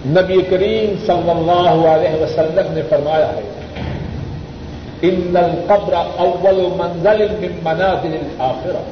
نبی 0.08 0.42
کریم 0.50 0.94
صلی 1.06 1.30
اللہ 1.30 1.86
علیہ 1.88 2.22
وسلم 2.22 2.74
نے 2.74 2.82
فرمایا 2.90 3.28
ہے، 3.28 3.42
ان 5.02 5.38
القبر 5.38 5.94
اول 5.94 6.62
منزل 6.78 7.26
من 7.40 7.60
منازل 7.64 8.16
الاخرہ. 8.16 8.84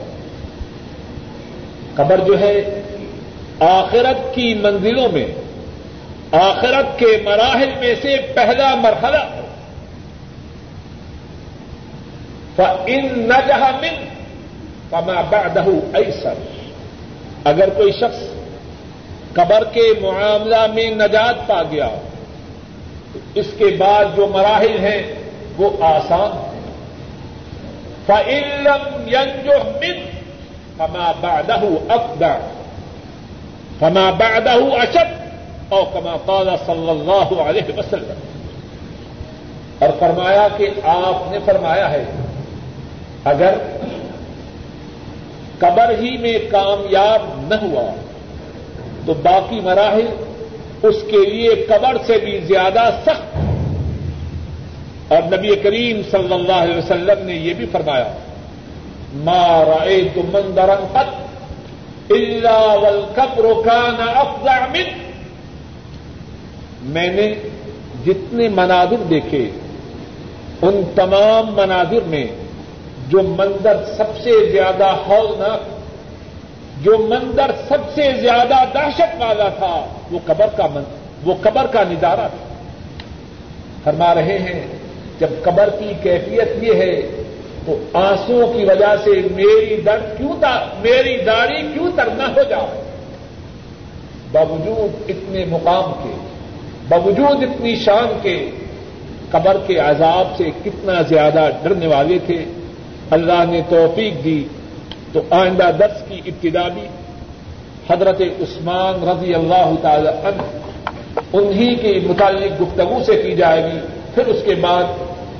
قبر 1.95 2.19
جو 2.25 2.39
ہے، 2.39 2.81
آخرت 3.59 4.35
کی 4.35 4.53
منزلوں 4.53 5.07
میں، 5.11 5.25
آخرت 6.31 6.99
کے 6.99 7.17
مراحل 7.23 7.71
میں 7.79 7.95
سے 8.01 8.17
پہلا 8.33 8.75
مرحلہ 8.75 9.23
ان 12.85 13.07
نہ 13.29 13.39
جہاں 13.47 13.71
من 13.81 14.03
فما 14.89 15.21
بعدہ 15.29 15.63
ایسر 15.93 16.43
اگر 17.43 17.69
کوئی 17.69 17.91
شخص 17.91 18.21
قبر 19.35 19.63
کے 19.63 19.93
معاملہ 20.01 20.67
میں 20.73 20.89
نجات 20.91 21.47
پا 21.47 21.63
گیا 21.71 21.89
اس 23.33 23.45
کے 23.57 23.65
بعد 23.77 24.05
جو 24.15 24.27
مراحل 24.27 24.77
ہیں 24.79 25.01
وہ 25.57 25.69
آسان 25.79 26.37
فعلم 28.05 29.07
ینجو 29.07 29.57
من 29.81 30.03
فما 30.77 31.11
بعدہ 31.21 31.59
افدر 31.89 32.37
فما 33.79 34.09
بعدہ 34.17 34.51
اشد 34.81 35.13
اور 35.69 35.83
کما 35.93 36.15
قال 36.25 36.49
صلی 36.65 36.89
اللہ 36.89 37.41
علیہ 37.41 37.77
وسلم۔ 37.77 38.19
اور 39.79 39.89
فرمایا 39.99 40.47
کہ 40.57 40.69
آپ 40.83 41.31
نے 41.31 41.37
فرمایا 41.45 41.91
ہے، 41.91 42.03
اگر 43.23 43.53
قبر 45.59 45.89
ہی 45.99 46.17
میں 46.17 46.37
کامیاب 46.51 47.21
نہ 47.47 47.55
ہوا 47.61 47.91
تو 49.05 49.13
باقی 49.13 49.59
مراحل 49.59 50.07
اس 50.83 50.95
کے 51.11 51.17
لیے 51.17 51.49
قبر 51.49 51.97
سے 52.05 52.17
بھی 52.17 52.39
زیادہ 52.39 52.89
سخت۔ 53.05 53.37
اور 55.07 55.23
نبی 55.23 55.55
کریم 55.55 56.01
صلی 56.11 56.33
اللہ 56.33 56.51
علیہ 56.51 56.77
وسلم 56.77 57.25
نے 57.25 57.33
یہ 57.33 57.53
بھی 57.53 57.65
فرمایا 57.71 58.11
مارا 59.13 59.85
تو 60.13 60.21
مندرن 60.33 60.87
پت 60.91 61.25
اللہ 62.09 63.05
قبر 63.15 63.45
کان 63.65 64.09
افزا 64.15 64.65
میں 66.81 67.09
نے 67.09 67.33
جتنے 68.05 68.47
مناظر 68.47 69.03
دیکھے، 69.09 69.49
ان 70.61 70.81
تمام 70.95 71.53
مناظر 71.53 72.03
میں 72.05 72.27
جو 73.09 73.21
منظر 73.23 73.85
سب 73.97 74.17
سے 74.23 74.51
زیادہ 74.51 74.95
ہولناک 75.07 75.74
جو 76.83 76.97
منظر 76.97 77.51
سب 77.67 77.77
سے 77.95 78.11
زیادہ 78.21 78.63
دہشت 78.73 79.21
والا 79.21 79.49
تھا، 79.49 79.85
وہ 80.11 80.19
قبر 80.25 80.45
کا 80.57 80.67
وہ 81.23 81.33
قبر 81.41 81.67
کا 81.67 81.83
نظارہ 81.83 82.27
تھا۔ 82.27 82.53
فرما 83.83 84.15
رہے 84.15 84.37
ہیں، 84.37 84.67
جب 85.19 85.27
قبر 85.43 85.69
کی 85.79 85.93
کیفیت 86.03 86.63
یہ 86.63 86.73
ہے، 86.73 87.23
تو 87.65 87.77
آنسو 87.93 88.53
کی 88.57 88.65
وجہ 88.65 88.95
سے 89.03 89.09
میری 89.09 89.81
درد 89.85 90.17
کیوں 90.17 90.33
میری 90.81 91.17
داڑھی 91.17 91.61
کیوں 91.73 91.91
تر 91.95 92.07
نہ 92.17 92.23
ہو 92.23 92.43
جائے؟ 92.49 92.81
باوجود 94.31 95.09
اتنے 95.09 95.45
مقام 95.45 95.91
کے، 96.03 96.27
باوجود 96.89 97.43
اتنی 97.43 97.75
شان 97.75 98.19
کے، 98.21 98.49
قبر 99.31 99.57
کے 99.67 99.77
عذاب 99.79 100.37
سے 100.37 100.43
کتنا 100.63 101.01
زیادہ 101.01 101.49
ڈرنے 101.63 101.87
والے 101.87 102.19
تھے۔ 102.25 102.45
اللہ 103.09 103.43
نے 103.49 103.61
توفیق 103.69 104.23
دی۔ 104.23 104.43
تو 105.15 105.21
آئندہ 105.29 105.71
درس 105.79 106.03
کی 106.07 106.21
ابتدا 106.25 106.67
بھی 106.67 106.87
حضرت 107.89 108.21
عثمان 108.21 109.09
رضی 109.09 109.33
اللہ 109.33 109.71
تعالی 109.81 110.07
عنہ 110.07 110.41
انہی 111.33 111.75
کے 111.75 111.99
متعلق 112.07 112.61
گفتگو 112.61 113.03
سے 113.05 113.21
کی 113.21 113.35
جائے 113.35 113.63
گی، 113.63 113.79
پھر 114.15 114.25
اس 114.25 114.39
کے 114.45 114.55
بعد 114.55 114.83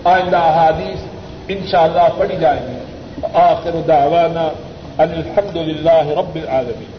آئندہ 0.03 0.37
احادیث 0.37 0.99
ان 1.47 1.57
شاء 1.67 1.81
اللہ 1.81 2.07
پڑھی 2.17 2.35
جائیں 2.39 2.61
گی۔ 2.67 2.77
آخر 3.33 3.81
دعوانا 3.87 4.47
ان 5.03 5.11
الحمد 5.11 5.55
للہ 5.55 6.07
رب 6.07 6.35
العالمین۔ 6.35 6.95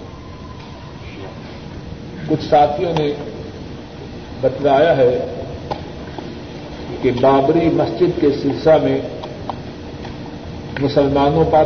کچھ 2.28 2.44
ساتھیوں 2.50 2.92
نے 2.98 3.12
بتلایا 4.40 4.96
ہے 4.96 5.26
کہ 7.02 7.10
بابری 7.20 7.68
مسجد 7.68 8.20
کے 8.20 8.28
سلسلہ 8.42 8.76
میں 8.82 9.00
مسلمانوں 10.80 11.44
پر 11.50 11.64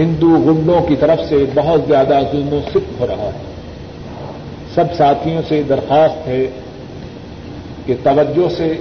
ہندو 0.00 0.26
گنڈوں 0.26 0.80
کی 0.80 0.96
طرف 0.96 1.28
سے 1.28 1.36
بہت 1.54 1.80
زیادہ 1.88 2.18
ظلم 2.32 2.52
و 2.52 2.60
سکھ 2.70 3.00
ہو 3.00 3.06
رہا 3.06 3.24
ہے۔ 3.24 3.38
سب 4.74 4.84
ساتھیوں 4.96 5.42
سے 5.48 5.62
درخواست 5.62 6.28
ہے 6.28 6.46
کہ 7.86 7.94
توجہ 8.02 8.48
سے، 8.56 8.72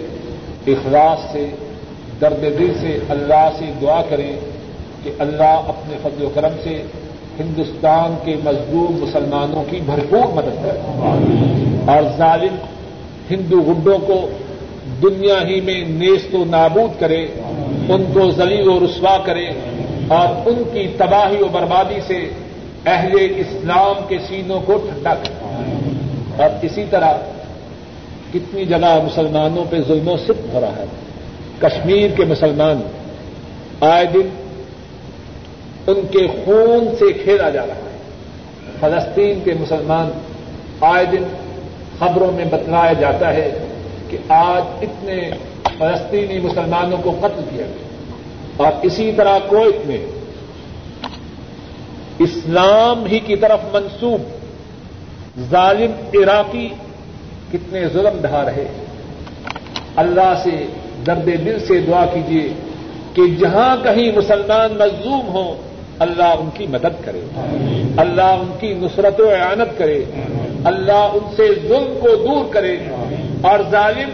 اخلاص 0.67 1.31
سے، 1.31 1.49
درد 2.21 2.41
دل 2.41 2.73
سے 2.81 2.99
اللہ 3.09 3.49
سے 3.57 3.65
دعا 3.81 4.01
کریں 4.09 4.39
کہ 5.03 5.11
اللہ 5.19 5.61
اپنے 5.67 5.97
فضل 6.01 6.23
و 6.23 6.29
کرم 6.33 6.53
سے 6.63 6.83
ہندوستان 7.39 8.15
کے 8.25 8.35
مزدور 8.43 8.89
مسلمانوں 8.89 9.63
کی 9.69 9.79
بھرپور 9.85 10.33
مدد 10.33 10.63
کرے۔ 10.63 10.79
اور 11.91 12.03
ظالم 12.17 12.55
ہندو 13.31 13.61
گڈوں 13.61 13.97
کو 14.07 14.29
دنیا 15.03 15.47
ہی 15.47 15.61
میں 15.61 15.85
نیست 15.87 16.35
و 16.35 16.45
نابود 16.45 16.99
کرے، 16.99 17.27
ان 17.89 18.03
کو 18.13 18.31
ذلیل 18.31 18.67
و 18.67 18.79
رسوا 18.79 19.17
کرے 19.17 19.47
اور 20.09 20.47
ان 20.47 20.63
کی 20.73 20.87
تباہی 20.97 21.43
و 21.43 21.47
بربادی 21.47 21.99
سے 22.07 22.29
اہل 22.85 23.11
اسلام 23.35 23.95
کے 24.07 24.17
سینوں 24.27 24.61
کو 24.61 24.77
ٹھنڈا 24.77 25.13
کرے 25.13 25.33
اور 26.43 26.49
اسی 26.61 26.83
طرح 26.89 27.13
کتنی 28.33 28.65
جگہ 28.65 28.99
مسلمانوں 29.05 29.65
پہ 29.69 29.77
ظلم 29.87 30.07
و 30.07 30.17
صرف 30.17 30.53
ہو 30.53 30.61
رہا 30.61 30.75
ہے۔ 30.79 30.85
کشمیر 31.59 32.09
کے 32.17 32.25
مسلمان 32.25 32.81
آئے 33.81 34.05
دن 34.05 34.29
ان 35.87 36.01
کے 36.11 36.27
خون 36.27 36.95
سے 36.99 37.13
کھیلا 37.13 37.49
جا 37.49 37.67
رہا 37.67 37.75
ہے۔ 37.75 37.97
فلسطین 38.79 39.39
کے 39.43 39.53
مسلمان 39.59 40.09
آئے 40.81 41.05
دن 41.05 41.23
خبروں 41.99 42.31
میں 42.31 42.45
بتلایا 42.45 42.93
جاتا 42.93 43.33
ہے 43.33 43.67
کہ 44.09 44.17
آج 44.29 44.63
اتنے 44.81 45.29
فلسطینی 45.77 46.39
مسلمانوں 46.39 46.97
کو 47.03 47.15
قتل 47.19 47.41
کیا 47.49 47.65
گیا۔ 47.65 47.88
اور 48.59 48.71
اسی 48.81 49.11
طرح 49.17 49.39
کویت 49.47 49.87
میں۔ 49.87 49.97
اسلام 52.19 53.05
ہی 53.05 53.19
کی 53.19 53.35
طرف 53.35 53.59
منسوب۔ 53.73 54.21
ظالم 55.51 55.91
عراقی 56.13 56.69
کتنے 57.51 57.87
ظلم 57.87 58.21
ڈھا 58.21 58.45
رہے۔ 58.45 58.67
اللہ 59.95 60.33
سے 60.43 60.65
درد 61.07 61.25
دل 61.25 61.59
سے 61.67 61.79
دعا 61.79 62.05
کیجیے 62.05 62.49
کہ 63.13 63.21
جہاں 63.39 63.83
کہیں 63.83 64.17
مسلمان 64.17 64.73
مظلوم 64.73 65.27
ہوں، 65.27 65.53
اللہ 65.99 66.23
ان 66.23 66.49
کی 66.53 66.67
مدد 66.67 67.05
کرے۔ 67.05 67.21
اللہ 67.97 68.21
ان 68.21 68.51
کی 68.59 68.73
نصرت 68.73 69.19
و 69.19 69.29
اعانت 69.29 69.79
کرے۔ 69.79 70.03
اللہ 70.65 71.09
ان 71.13 71.35
سے 71.35 71.47
ظلم 71.67 71.99
کو 72.01 72.15
دور 72.15 72.53
کرے۔ 72.53 72.77
اور 73.41 73.59
ظالم 73.71 74.09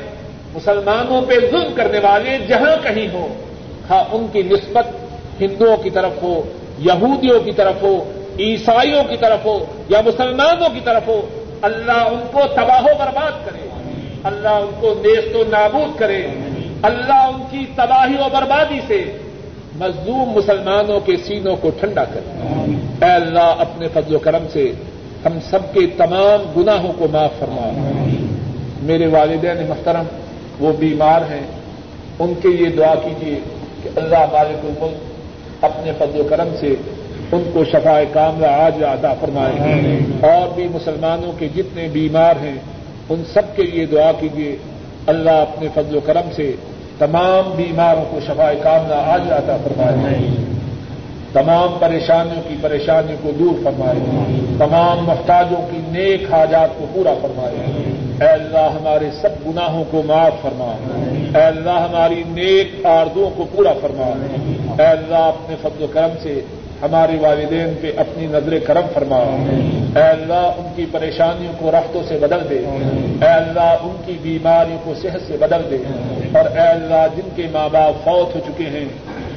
مسلمانوں 0.54 1.22
پہ 1.22 1.34
ظلم 1.52 1.74
کرنے 1.76 2.00
والے 2.00 2.38
جہاں 2.48 2.84
کہیں 2.84 3.08
ہوں 3.14 3.45
ہاں 3.90 4.04
ان 4.12 4.26
کی 4.32 4.42
نسبت 4.42 4.88
ہندوؤں 5.42 5.78
کی 5.78 5.90
طرف 5.90 6.12
ہو، 6.22 6.44
یہودیوں 6.80 7.40
کی 7.40 7.52
طرف 7.52 7.74
ہو، 7.82 8.12
عیسائیوں 8.40 9.04
کی 9.04 9.18
طرف 9.18 9.46
ہو 9.46 9.66
یا 9.90 10.02
مسلمانوں 10.06 10.70
کی 10.74 10.80
طرف 10.84 11.08
ہو، 11.08 11.22
اللہ 11.62 11.92
ان 11.92 12.20
کو 12.32 12.40
تباہ 12.56 12.84
و 12.84 12.90
برباد 13.00 13.32
کرے۔ 13.46 13.70
اللہ 14.24 14.48
ان 14.48 14.70
کو 14.82 14.94
نیست 15.06 15.36
و 15.36 15.44
نابود 15.50 16.00
کرے۔ 16.00 16.28
اللہ 16.82 17.14
ان 17.14 17.44
کی 17.52 17.66
تباہی 17.76 18.14
و 18.14 18.28
بربادی 18.34 18.80
سے 18.88 19.04
مزدوم 19.76 20.30
مسلمانوں 20.30 21.00
کے 21.00 21.18
سینوں 21.18 21.56
کو 21.56 21.70
ٹھنڈا 21.80 22.04
کرے۔ 22.04 22.30
اے 23.06 23.12
اللہ، 23.12 23.56
اپنے 23.60 23.88
فضل 23.88 24.16
و 24.16 24.20
کرم 24.20 24.46
سے 24.54 24.72
ہم 25.26 25.40
سب 25.50 25.60
کے 25.74 25.80
تمام 25.98 26.62
گناہوں 26.62 26.94
کو 26.98 27.08
معاف 27.12 27.40
فرما۔ 27.40 27.70
میرے 28.82 29.08
والدین 29.08 29.66
محترم، 29.70 30.04
وہ 30.60 30.74
بیمار 30.80 31.22
ہیں۔ 31.22 31.48
ان 32.20 32.34
کے 32.42 32.48
لیے 32.48 32.70
دعا 32.70 32.96
کیجیے 32.96 33.40
کہ 33.86 34.00
اللہ 34.00 34.26
مالک 34.32 34.66
الملک 34.66 35.16
اپنے 35.62 35.92
فضل 35.98 36.20
و 36.20 36.24
کرم 36.30 36.48
سے 36.60 36.76
ان 37.32 37.50
کو 37.54 37.66
شفا 37.66 38.02
کاملہ 38.14 38.48
آج 38.48 38.84
عطا 38.84 39.14
فرمائے۔ 39.14 40.00
اور 40.22 40.56
بھی 40.56 40.68
مسلمانوں 40.72 41.32
کے 41.40 41.48
جتنے 41.56 41.88
بیمار 41.92 42.36
ہیں 42.44 42.56
ان 43.10 43.24
سب 43.34 43.56
کے 43.56 43.64
لیے 43.64 43.86
دعا 43.86 44.12
کیجیے 44.20 44.56
اللہ 45.08 45.32
اپنے 45.32 45.68
فضل 45.74 45.96
و 45.96 46.00
کرم 46.00 46.30
سے 46.36 46.56
تمام 47.00 47.54
بیماروں 47.56 48.06
کو 48.10 48.20
شفا 48.20 48.52
کاملہ 48.64 48.94
آج 48.94 49.22
عطا 49.32 49.58
فرمائے۔ 49.64 50.18
تمام 51.34 51.78
پریشانیوں 51.80 52.42
کی 52.50 52.56
پریشانیوں 52.62 53.18
کو 53.24 53.32
دور 53.40 53.64
فرمائے۔ 53.64 54.00
تمام 54.58 55.06
محتاجوں 55.06 55.68
کی 55.72 55.78
نیک 55.78 56.34
حاجات 56.34 56.70
کو 56.78 56.86
پورا 56.94 57.14
فرمائے۔ 57.22 57.56
اے 58.22 58.28
اللہ 58.28 58.58
ہمارے 58.58 59.06
سب 59.22 59.48
گناہوں 59.48 59.84
کو 59.92 60.02
معاف 60.06 60.42
فرما۔ 60.42 60.76
اے 61.36 61.42
اللہ 61.42 61.88
ہماری 61.90 62.24
نیک 62.28 62.86
آردوں 62.86 63.30
کو 63.38 63.46
پورا 63.56 63.74
فرما۔ 63.82 64.26
اے 64.80 64.88
اللہ 64.88 65.16
اپنے 65.16 65.56
فضل 65.62 65.84
و 65.84 65.88
کرم 65.88 66.10
سے 66.24 66.42
ہمارے 66.82 67.18
والدین 67.20 67.74
پہ 67.82 67.92
اپنی 67.98 68.28
نظر 68.28 68.58
کرم 68.68 68.86
فرما۔ 68.94 69.18
اے 69.96 70.04
اللہ 70.04 70.52
ان 70.58 70.68
کی 70.76 70.86
پریشانیوں 70.92 71.54
کو 71.60 71.72
رختوں 71.72 72.02
سے 72.08 72.18
بدل 72.22 72.50
دے۔ 72.50 72.60
اے 73.22 73.30
اللہ 73.30 73.76
ان 73.82 73.96
کی 74.06 74.14
بیماریوں 74.22 74.78
کو 74.84 74.94
صحت 75.02 75.28
سے 75.28 75.38
بدل 75.40 75.62
دے۔ 75.72 75.78
اور 76.38 76.46
اے 76.46 76.68
اللہ 76.68 77.08
جن 77.16 77.30
کے 77.36 77.44
ماں 77.52 77.70
باپ 77.72 77.94
فوت 78.04 78.36
ہو 78.36 78.42
چکے 78.48 78.64
ہیں، 78.64 78.86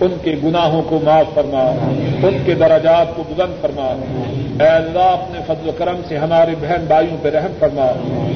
ان 0.01 0.15
کے 0.23 0.37
گناہوں 0.45 0.83
کو 0.83 0.99
معاف 1.03 1.35
فرما۔ 1.35 1.63
ان 2.23 2.39
کے 2.47 2.55
دراجات 2.55 3.07
کو 3.17 3.23
بلند 3.37 3.63
فرما۔ 3.63 3.97
اے 4.61 4.69
اللہ 4.69 4.99
اپنے 4.99 5.39
فضل 5.47 5.69
و 5.69 5.73
کرم 5.79 5.97
سے 6.09 6.17
ہمارے 6.17 6.51
بہن 6.61 6.85
بھائیوں 6.87 7.17
پہ 7.23 7.29
رحم 7.29 7.53
فرما۔ 7.59 7.93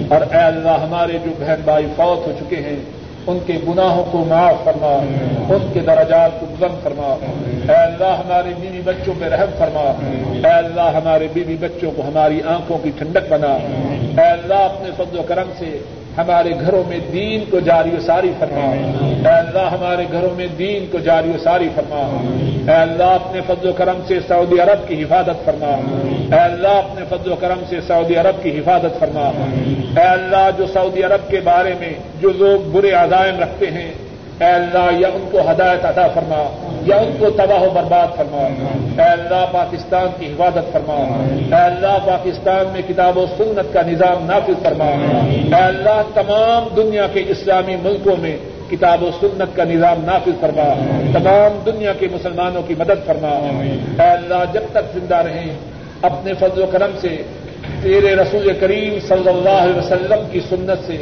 اور 0.08 0.20
اے 0.20 0.38
اللہ 0.38 0.68
ہمارے 0.68 1.12
جو 1.24 1.30
بہن 1.40 1.60
بھائی 1.64 1.86
فوت 1.96 2.26
ہو 2.26 2.32
چکے 2.40 2.56
ہیں 2.56 3.01
ان 3.26 3.38
کے 3.46 3.52
گناہوں 3.68 4.04
کو 4.10 4.24
معاف 4.28 4.64
فرما 4.64 5.04
ان 5.54 5.70
کے 5.72 5.80
درجات 5.80 6.40
کو 6.40 6.46
بلند 6.58 6.82
فرما۔ 6.82 7.16
اے 7.68 7.76
اللہ، 7.76 8.04
ہمارے 8.04 8.52
بیوی 8.60 8.80
بچوں 8.84 9.14
پہ 9.20 9.24
رحم 9.24 9.50
فرما۔ 9.58 9.92
اے 10.48 10.52
اللہ، 10.52 10.80
ہمارے 10.80 11.28
بیوی 11.32 11.56
بچوں 11.60 11.90
کو 11.96 12.02
ہماری 12.08 12.40
آنکھوں 12.46 12.78
کی 12.78 12.90
ٹھنڈک 12.98 13.32
بنا۔ 13.32 13.56
اے 14.22 14.30
اللہ، 14.30 14.54
اپنے 14.54 14.90
فضل 14.96 15.18
و 15.18 15.22
کرم 15.22 15.50
سے 15.58 15.78
ہمارے 16.18 16.50
گھروں 16.60 16.88
میں 16.88 16.98
دین 17.12 17.50
کو 17.50 17.60
جاری 17.60 17.90
و 17.98 18.00
ساری 18.00 18.32
فرما۔ 18.38 18.74
اے 19.28 19.34
اللہ، 19.34 19.68
ہمارے 19.72 20.04
گھروں 20.12 20.36
میں 20.36 20.46
دین 20.58 20.86
کو 20.92 20.98
جاری 20.98 21.30
و 21.30 21.38
ساری 21.44 21.68
فرما۔ 21.74 22.16
اے 22.72 22.76
اللہ، 22.76 23.04
اپنے 23.04 23.40
فضل 23.46 23.68
و 23.68 23.72
کرم 23.72 24.00
سے 24.08 24.18
سعودی 24.28 24.60
عرب 24.60 24.88
کی 24.88 25.02
حفاظت 25.02 25.44
فرما۔ 25.44 25.80
اے 26.32 26.40
اللہ، 26.40 26.68
اپنے 26.68 27.04
فضل 27.08 27.32
و 27.32 27.36
کرم 27.36 27.58
سے 27.68 27.80
سعودی 27.86 28.16
عرب 28.16 28.42
کی 28.42 28.58
حفاظت 28.58 29.00
فرما۔ 29.00 29.30
اے 30.00 30.06
اللہ، 30.06 30.50
جو 30.58 30.66
سعودی 30.66 31.02
عرب 31.02 31.30
کے 31.30 31.40
بارے 31.40 31.74
میں 31.80 31.92
جو 32.20 32.30
لوگ 32.36 32.68
برے 32.68 32.90
عزائم 32.90 33.40
رکھتے 33.40 33.70
ہیں، 33.70 33.92
اے 34.40 34.46
اللہ، 34.46 34.98
یا 34.98 35.08
ان 35.14 35.28
کو 35.30 35.40
ہدایت 35.50 35.84
عطا 35.84 36.08
فرما۔ 36.08 36.71
یا 36.86 36.96
ان 36.96 37.12
کو 37.18 37.30
تباہ 37.30 37.62
و 37.62 37.70
برباد 37.74 38.16
فرما 38.16 38.42
اے 39.02 39.08
اللہ 39.10 39.44
پاکستان 39.52 40.06
کی 40.18 40.26
حفاظت 40.26 40.72
فرما 40.72 40.94
اے 40.94 41.62
اللہ 41.64 41.98
پاکستان 42.06 42.72
میں 42.72 42.82
کتاب 42.88 43.18
و 43.18 43.26
سنت 43.38 43.72
کا 43.74 43.82
نظام 43.86 44.24
نافذ 44.26 44.62
فرما 44.62 44.90
اے 45.56 45.62
اللہ 45.62 46.02
تمام 46.14 46.68
دنیا 46.76 47.06
کے 47.12 47.24
اسلامی 47.28 47.76
ملکوں 47.82 48.16
میں 48.20 48.36
کتاب 48.70 49.02
و 49.02 49.10
سنت 49.20 49.56
کا 49.56 49.64
نظام 49.64 50.04
نافذ 50.04 50.40
فرما 50.40 50.68
تمام 51.18 51.58
دنیا 51.66 51.92
کے 51.92 52.08
مسلمانوں 52.12 52.62
کی 52.62 52.74
مدد 52.78 53.06
فرما 53.06 53.28
اے 53.28 54.10
اللہ 54.10 54.44
جب 54.52 54.62
تک 54.72 54.98
زندہ 54.98 55.16
رہیں، 55.16 55.54
اپنے 56.02 56.32
فضل 56.34 56.62
و 56.62 56.66
کرم 56.66 56.90
سے، 57.00 57.16
تیرے 57.82 58.14
رسول 58.14 58.52
کریم 58.60 58.98
صلی 59.08 59.28
اللہ 59.28 59.62
علیہ 59.62 59.78
وسلم 59.78 60.24
کی 60.30 60.40
سنت 60.40 60.86
سے، 60.86 60.96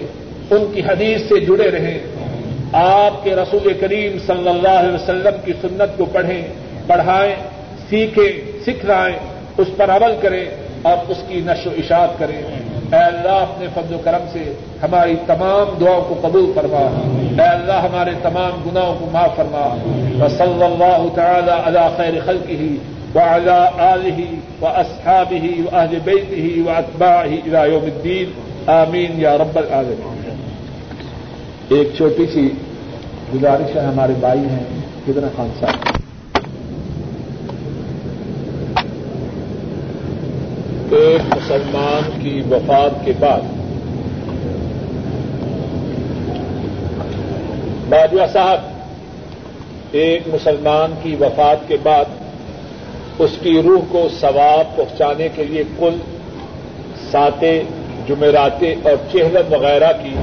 ان 0.51 0.65
کی 0.75 0.81
حدیث 0.81 1.21
سے 1.29 1.41
جڑے 1.41 1.71
رہیں۔ 1.71 1.99
آپ 2.73 3.25
کے 3.25 3.37
رسول 3.37 3.73
کریم 3.73 4.19
صلی 4.27 4.49
اللہ 4.49 4.69
علیہ 4.69 4.95
وسلم 4.95 5.35
کی 5.45 5.53
سنت 5.53 5.99
کو 5.99 6.05
پڑھیں، 6.05 6.43
پڑھائیں، 6.87 7.35
سیکھیں، 7.91 8.63
سکھلائیں، 8.67 9.17
اس 9.59 9.69
پر 9.77 9.91
عمل 9.91 10.15
کریں، 10.21 10.45
اور 10.83 10.97
اس 11.09 11.17
کی 11.29 11.41
نشو 11.47 11.71
و 11.71 11.73
اشاعت 11.79 12.09
کریں۔ 12.19 12.43
اے 12.93 12.97
اللہ، 12.97 13.29
اپنے 13.29 13.67
فضل 13.75 13.95
و 13.95 13.99
کرم 14.05 14.25
سے 14.33 14.53
ہماری 14.83 15.15
تمام 15.27 15.79
دعاؤں 15.81 16.03
کو 16.09 16.29
قبول 16.29 16.53
فرما۔ 16.55 17.01
اے 17.43 17.49
اللہ، 17.49 17.73
ہمارے 17.73 18.11
تمام 18.23 18.71
گناہوں 18.71 18.95
کو 18.99 19.09
معاف 19.13 19.37
فرما۔ 19.37 19.77
و 20.25 20.29
صلی 20.29 20.65
اللہ 20.65 21.07
تعالی 21.15 21.53
علی 21.65 21.79
خیر 21.97 22.15
خلق 22.27 22.51
ہی 22.51 22.77
و 23.15 23.19
اعلیٰ 23.19 23.67
علی 23.79 24.41
و 24.61 24.67
اسحاب 24.67 25.33
ہی 25.33 25.63
و 25.63 25.77
اہل 25.77 25.99
بیت 26.05 26.31
ہی 26.31 26.63
و 26.67 26.71
اطباء 26.71 27.25
ہی 27.25 28.25
آمین 28.67 29.21
یا 29.21 29.39
رب 29.39 29.59
العالمین۔ 29.59 30.20
ایک 31.77 31.89
چھوٹی 31.97 32.25
سی 32.27 32.49
گزارش 33.35 33.75
ہے، 33.77 33.81
ہمارے 33.81 34.13
بھائی 34.21 34.41
ہیں 34.41 34.65
کتنا 35.07 35.29
خان 35.37 35.51
صاحب؟ 35.61 35.99
ایک 40.95 41.37
مسلمان 41.37 42.09
کی 42.23 42.43
وفات 42.51 43.05
کے 43.05 43.13
بعد 43.19 43.43
باجوہ 47.91 48.27
صاحب، 48.33 48.61
ایک 49.93 50.29
مسلمان 50.35 50.99
کی 51.03 51.15
وفات 51.21 51.69
کے 51.69 51.77
بعد 51.83 52.19
اس 53.19 53.39
کی 53.43 53.61
روح 53.63 53.81
کو 53.91 54.09
ثواب 54.21 54.77
پہنچانے 54.77 55.29
کے 55.35 55.45
لیے 55.45 55.63
کل 55.79 55.97
ساتیں 57.11 57.63
جمعراتیں 58.09 58.75
اور 58.83 58.97
چہلم 59.13 59.53
وغیرہ 59.53 59.93
کی 60.03 60.15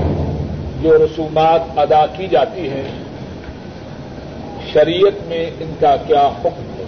جو 0.82 0.97
رسومات 0.97 1.80
ادا 1.80 2.05
کی 2.17 2.28
جاتی 2.28 2.69
ہیں، 2.69 2.88
شریعت 4.73 5.28
میں 5.28 5.49
ان 5.59 5.73
کا 5.80 5.95
کیا 6.07 6.28
حکم 6.28 6.63
ہے؟ 6.78 6.84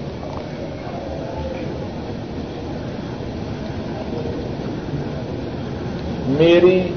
میری 6.27 6.87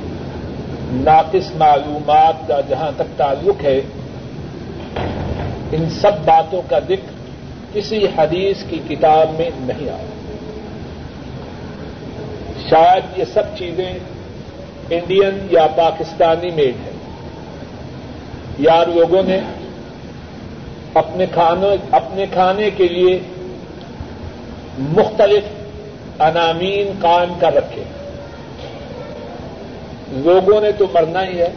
ناقص 0.93 1.57
معلومات 1.57 2.49
کا 2.49 2.61
جہاں 2.69 2.91
تک 2.97 3.19
تعلق 3.19 3.65
ہے، 3.65 3.81
ان 5.73 5.91
سب 5.91 6.13
باتوں 6.25 6.63
کا 6.69 6.79
ذکر 6.79 7.13
کسی 7.73 8.07
حدیث 8.19 8.57
کی 8.71 8.79
کتاب 8.89 9.31
میں 9.39 9.51
نہیں 9.61 9.91
آیا۔ 9.91 10.05
شاید 12.71 13.19
یہ 13.19 13.25
سب 13.25 13.43
چیزیں 13.59 13.93
انڈین 14.93 15.47
یا 15.51 15.67
پاکستانی 15.77 16.51
میڈ 16.51 16.75
ہیں 16.75 16.93
یا 18.59 18.85
لوگوں 18.95 19.23
نے 19.23 19.39
اپنے 20.95 21.27
کھانے 21.35 21.77
اپنے 21.91 22.27
کھانے 22.33 22.71
کے 22.71 22.89
لیے 22.89 23.19
مختلف 24.79 25.43
انامین 26.19 26.93
قائم 27.01 27.33
کر 27.41 27.55
رکھے۔ 27.55 27.83
لوگوں 30.09 30.61
نے 30.61 30.73
تو 30.73 30.87
مرنا 30.95 31.27
ہی 31.27 31.39
ہے۔ 31.39 31.49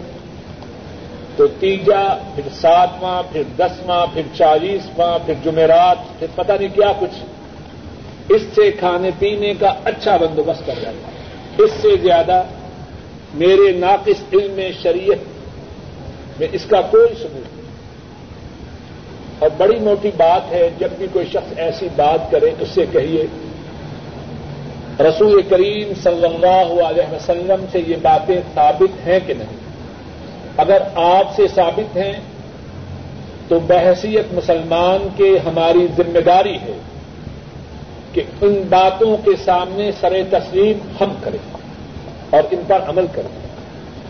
تو 1.36 1.48
تیجا، 1.48 2.18
پھر 2.36 2.50
ساتواں، 2.54 3.24
پھر 3.32 3.44
دسواں، 3.58 4.06
پھر 4.14 4.22
چالیسواں، 4.34 5.20
پھر 5.26 5.34
جمعرات، 5.44 6.20
پھر 6.20 6.28
پتہ 6.36 6.52
نہیں 6.60 6.76
کیا 6.76 6.92
کچھ۔ 7.00 7.26
اس 8.30 8.42
سے 8.56 8.72
کھانے 8.72 9.10
پینے 9.20 9.54
کا 9.60 9.74
اچھا 9.84 10.18
بندوبست 10.18 10.66
کر 10.66 10.74
جاتا 10.82 11.08
ہے۔ 11.08 11.16
اس 11.58 11.72
سے 11.82 11.88
زیادہ 12.02 12.44
میرے 13.36 13.72
ناقص 13.72 14.34
علم 14.34 14.60
شریعت 14.84 15.18
میں 16.40 16.48
اس 16.52 16.66
کا 16.66 16.82
کوئی 16.82 17.14
ثبوت 17.16 17.34
نہیں۔ 17.34 17.66
اور 19.40 19.50
بڑی 19.58 19.80
موٹی 19.80 20.12
بات 20.18 20.52
ہے، 20.52 20.70
جب 20.80 20.88
بھی 20.98 21.08
کوئی 21.14 21.26
شخص 21.26 21.54
ایسی 21.58 21.88
بات 21.96 22.32
کرے 22.32 22.52
اس 22.60 22.68
سے 22.68 22.86
کہیے، 22.92 23.26
رسول 25.00 25.42
کریم 25.42 25.94
صلی 26.04 26.26
اللہ 26.26 26.84
علیہ 26.84 27.14
وسلم 27.14 27.66
سے 27.72 27.80
یہ 27.88 27.96
باتیں 28.02 28.42
ثابت 28.56 29.08
ہیں 29.08 29.20
کہ 29.28 29.34
نہیں؟ 29.34 29.58
اگر 30.58 30.82
آپ 30.96 31.36
سے 31.36 31.48
ثابت 31.56 31.98
ہیں 31.98 32.14
تو 33.48 33.60
بحثیت 33.60 34.34
مسلمان 34.34 35.08
کے 35.16 35.38
ہماری 35.46 35.88
ذمہ 35.98 36.20
داری 36.20 36.56
ہے 36.56 36.78
کہ 38.14 38.22
ان 38.42 38.64
باتوں 38.70 39.18
کے 39.18 39.32
سامنے 39.46 39.92
سر 40.00 40.22
تسلیم 40.30 40.78
ہم 41.02 41.14
کریں۔ 41.24 41.65
اور 42.36 42.44
ان 42.52 42.62
پر 42.68 42.90
عمل 42.90 43.08
کریں 43.12 43.34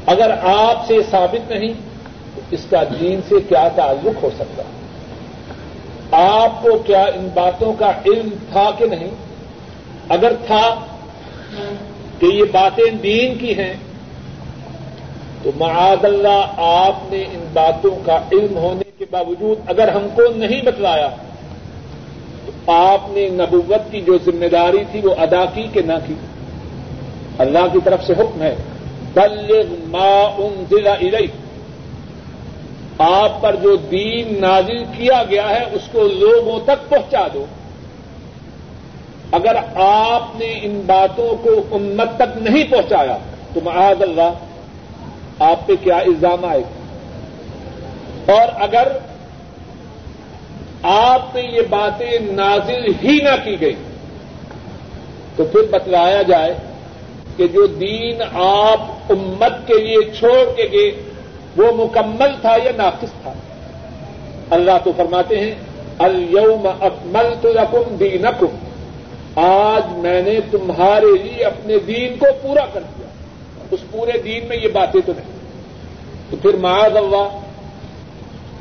اگر 0.06 0.32
آپ 0.44 0.86
سے 0.88 0.98
ثابت 1.10 1.52
نہیں، 1.52 1.74
تو 2.36 2.42
اس 2.52 2.66
کا 2.70 2.84
دین 2.84 3.20
سے 3.30 3.36
کیا 3.50 3.68
تعلق 3.76 4.24
ہو 4.24 4.30
سکتا؟ 4.36 4.64
آپ 6.18 6.62
کو 6.64 6.78
کیا 6.86 7.04
ان 7.16 7.28
باتوں 7.34 7.74
کا 7.74 7.92
علم 8.06 8.30
تھا 8.52 8.70
کہ 8.78 8.86
نہیں؟ 8.86 9.10
اگر 10.10 10.34
تھا 10.46 10.64
کہ 12.20 12.26
یہ 12.26 12.44
باتیں 12.52 12.90
دین 13.04 13.38
کی 13.38 13.58
ہیں، 13.58 13.74
تو 15.44 15.52
معاذ 15.58 16.06
اللہ 16.06 16.62
آپ 16.68 17.12
نے 17.12 17.24
ان 17.24 17.46
باتوں 17.54 17.96
کا 18.06 18.20
علم 18.32 18.58
ہونے 18.58 18.90
کے 18.98 19.06
باوجود 19.12 19.70
اگر 19.70 19.88
ہم 19.88 20.08
کو 20.16 20.22
نہیں 20.36 20.62
بتلایا، 20.62 21.10
تو 22.46 22.52
آپ 22.72 23.10
نے 23.10 23.28
نبوت 23.34 23.92
کی 23.92 24.02
جو 24.02 24.18
ذمہ 24.26 24.50
داری 24.52 24.84
تھی 24.92 25.02
وہ 25.04 25.16
ادا 25.18 25.44
کی 25.54 25.68
کہ 25.74 25.82
نہ 25.82 25.98
کی؟ 26.08 26.14
اللہ 27.38 27.68
کی 27.74 27.80
طرف 27.84 28.04
سے 28.04 28.14
حکم 28.14 28.42
ہے، 28.42 28.56
بلغ 29.14 29.66
ما 29.70 30.36
انزل 30.38 30.88
الیک۔ 30.88 31.32
آپ 33.02 33.42
پر 33.42 33.56
جو 33.56 33.76
دین 33.76 34.42
نازل 34.42 34.84
کیا 34.84 35.24
گیا 35.30 35.50
ہے، 35.50 35.64
اس 35.72 35.82
کو 35.92 36.04
لوگوں 36.04 36.60
تک 36.66 36.90
پہنچا 36.90 37.28
دو۔ 37.34 37.46
اگر 39.32 39.56
آپ 39.76 40.40
نے 40.40 40.60
ان 40.62 40.82
باتوں 40.86 41.44
کو 41.44 41.76
امت 41.76 42.10
تک 42.16 42.50
نہیں 42.50 42.64
پہنچایا، 42.72 43.18
تو 43.54 43.60
معاذ 43.64 44.02
اللہ، 44.02 44.32
آپ 45.40 45.68
پہ 45.68 45.74
کیا 45.84 45.98
الزام 45.98 46.46
آئے 46.46 46.62
گا؟ 46.62 46.70
اور 48.34 48.62
اگر 48.62 48.88
آپ 50.84 51.34
پہ 51.34 51.40
یہ 51.40 51.62
باتیں 51.70 52.20
نازل 52.22 52.86
ہی 53.04 53.18
نہ 53.24 53.36
کی 53.44 53.62
گئی 53.62 53.76
تو 55.36 55.44
پھر 55.44 55.60
بتلایا 55.72 56.22
جائے 56.22 56.54
کہ 57.38 57.48
جو 57.48 57.66
دین 57.66 58.22
آپ 58.34 58.82
امت 59.10 59.68
کے 59.68 59.74
لیے 59.74 59.98
چھوڑ 60.20 60.54
کے 60.56 60.64
گئے، 60.72 60.92
وہ 61.58 61.86
مکمل 61.86 62.30
تھا 62.42 62.56
یا 62.64 62.72
ناقص 62.78 63.24
تھا؟ 63.24 63.34
اللہ 64.50 64.72
تو 64.84 64.92
فرماتے 64.98 65.40
ہیں 65.40 65.56
الوم 66.00 66.68
اکمل 66.82 67.34
تو 67.42 67.54
رقم 67.54 67.96
دینکم۔ 67.96 68.70
آج 69.36 69.98
میں 69.98 70.22
نے 70.22 70.40
تمہارے 70.52 71.24
لیے 71.24 71.44
اپنے 71.44 71.80
دین 71.80 72.16
کو 72.20 72.26
پورا 72.42 72.66
کر 72.74 72.80
دیا۔ 72.80 73.08
اس 73.72 73.80
پورے 73.92 74.18
دین 74.18 74.46
میں 74.48 74.58
یہ 74.58 74.68
باتیں 74.68 75.02
تو 75.06 75.14
نہیں۔ 75.18 75.36
تو 76.30 76.38
پھر 76.42 76.54
معاذ 76.54 76.98
اللہ، 76.98 77.40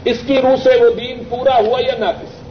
اس 0.05 0.16
کی 0.27 0.37
روح 0.43 0.57
سے 0.64 0.85
وہ 0.85 0.91
دین 1.01 1.25
پورا 1.29 1.59
ہوا 1.59 1.81
یا 1.81 1.99
ناقص؟ 1.99 2.43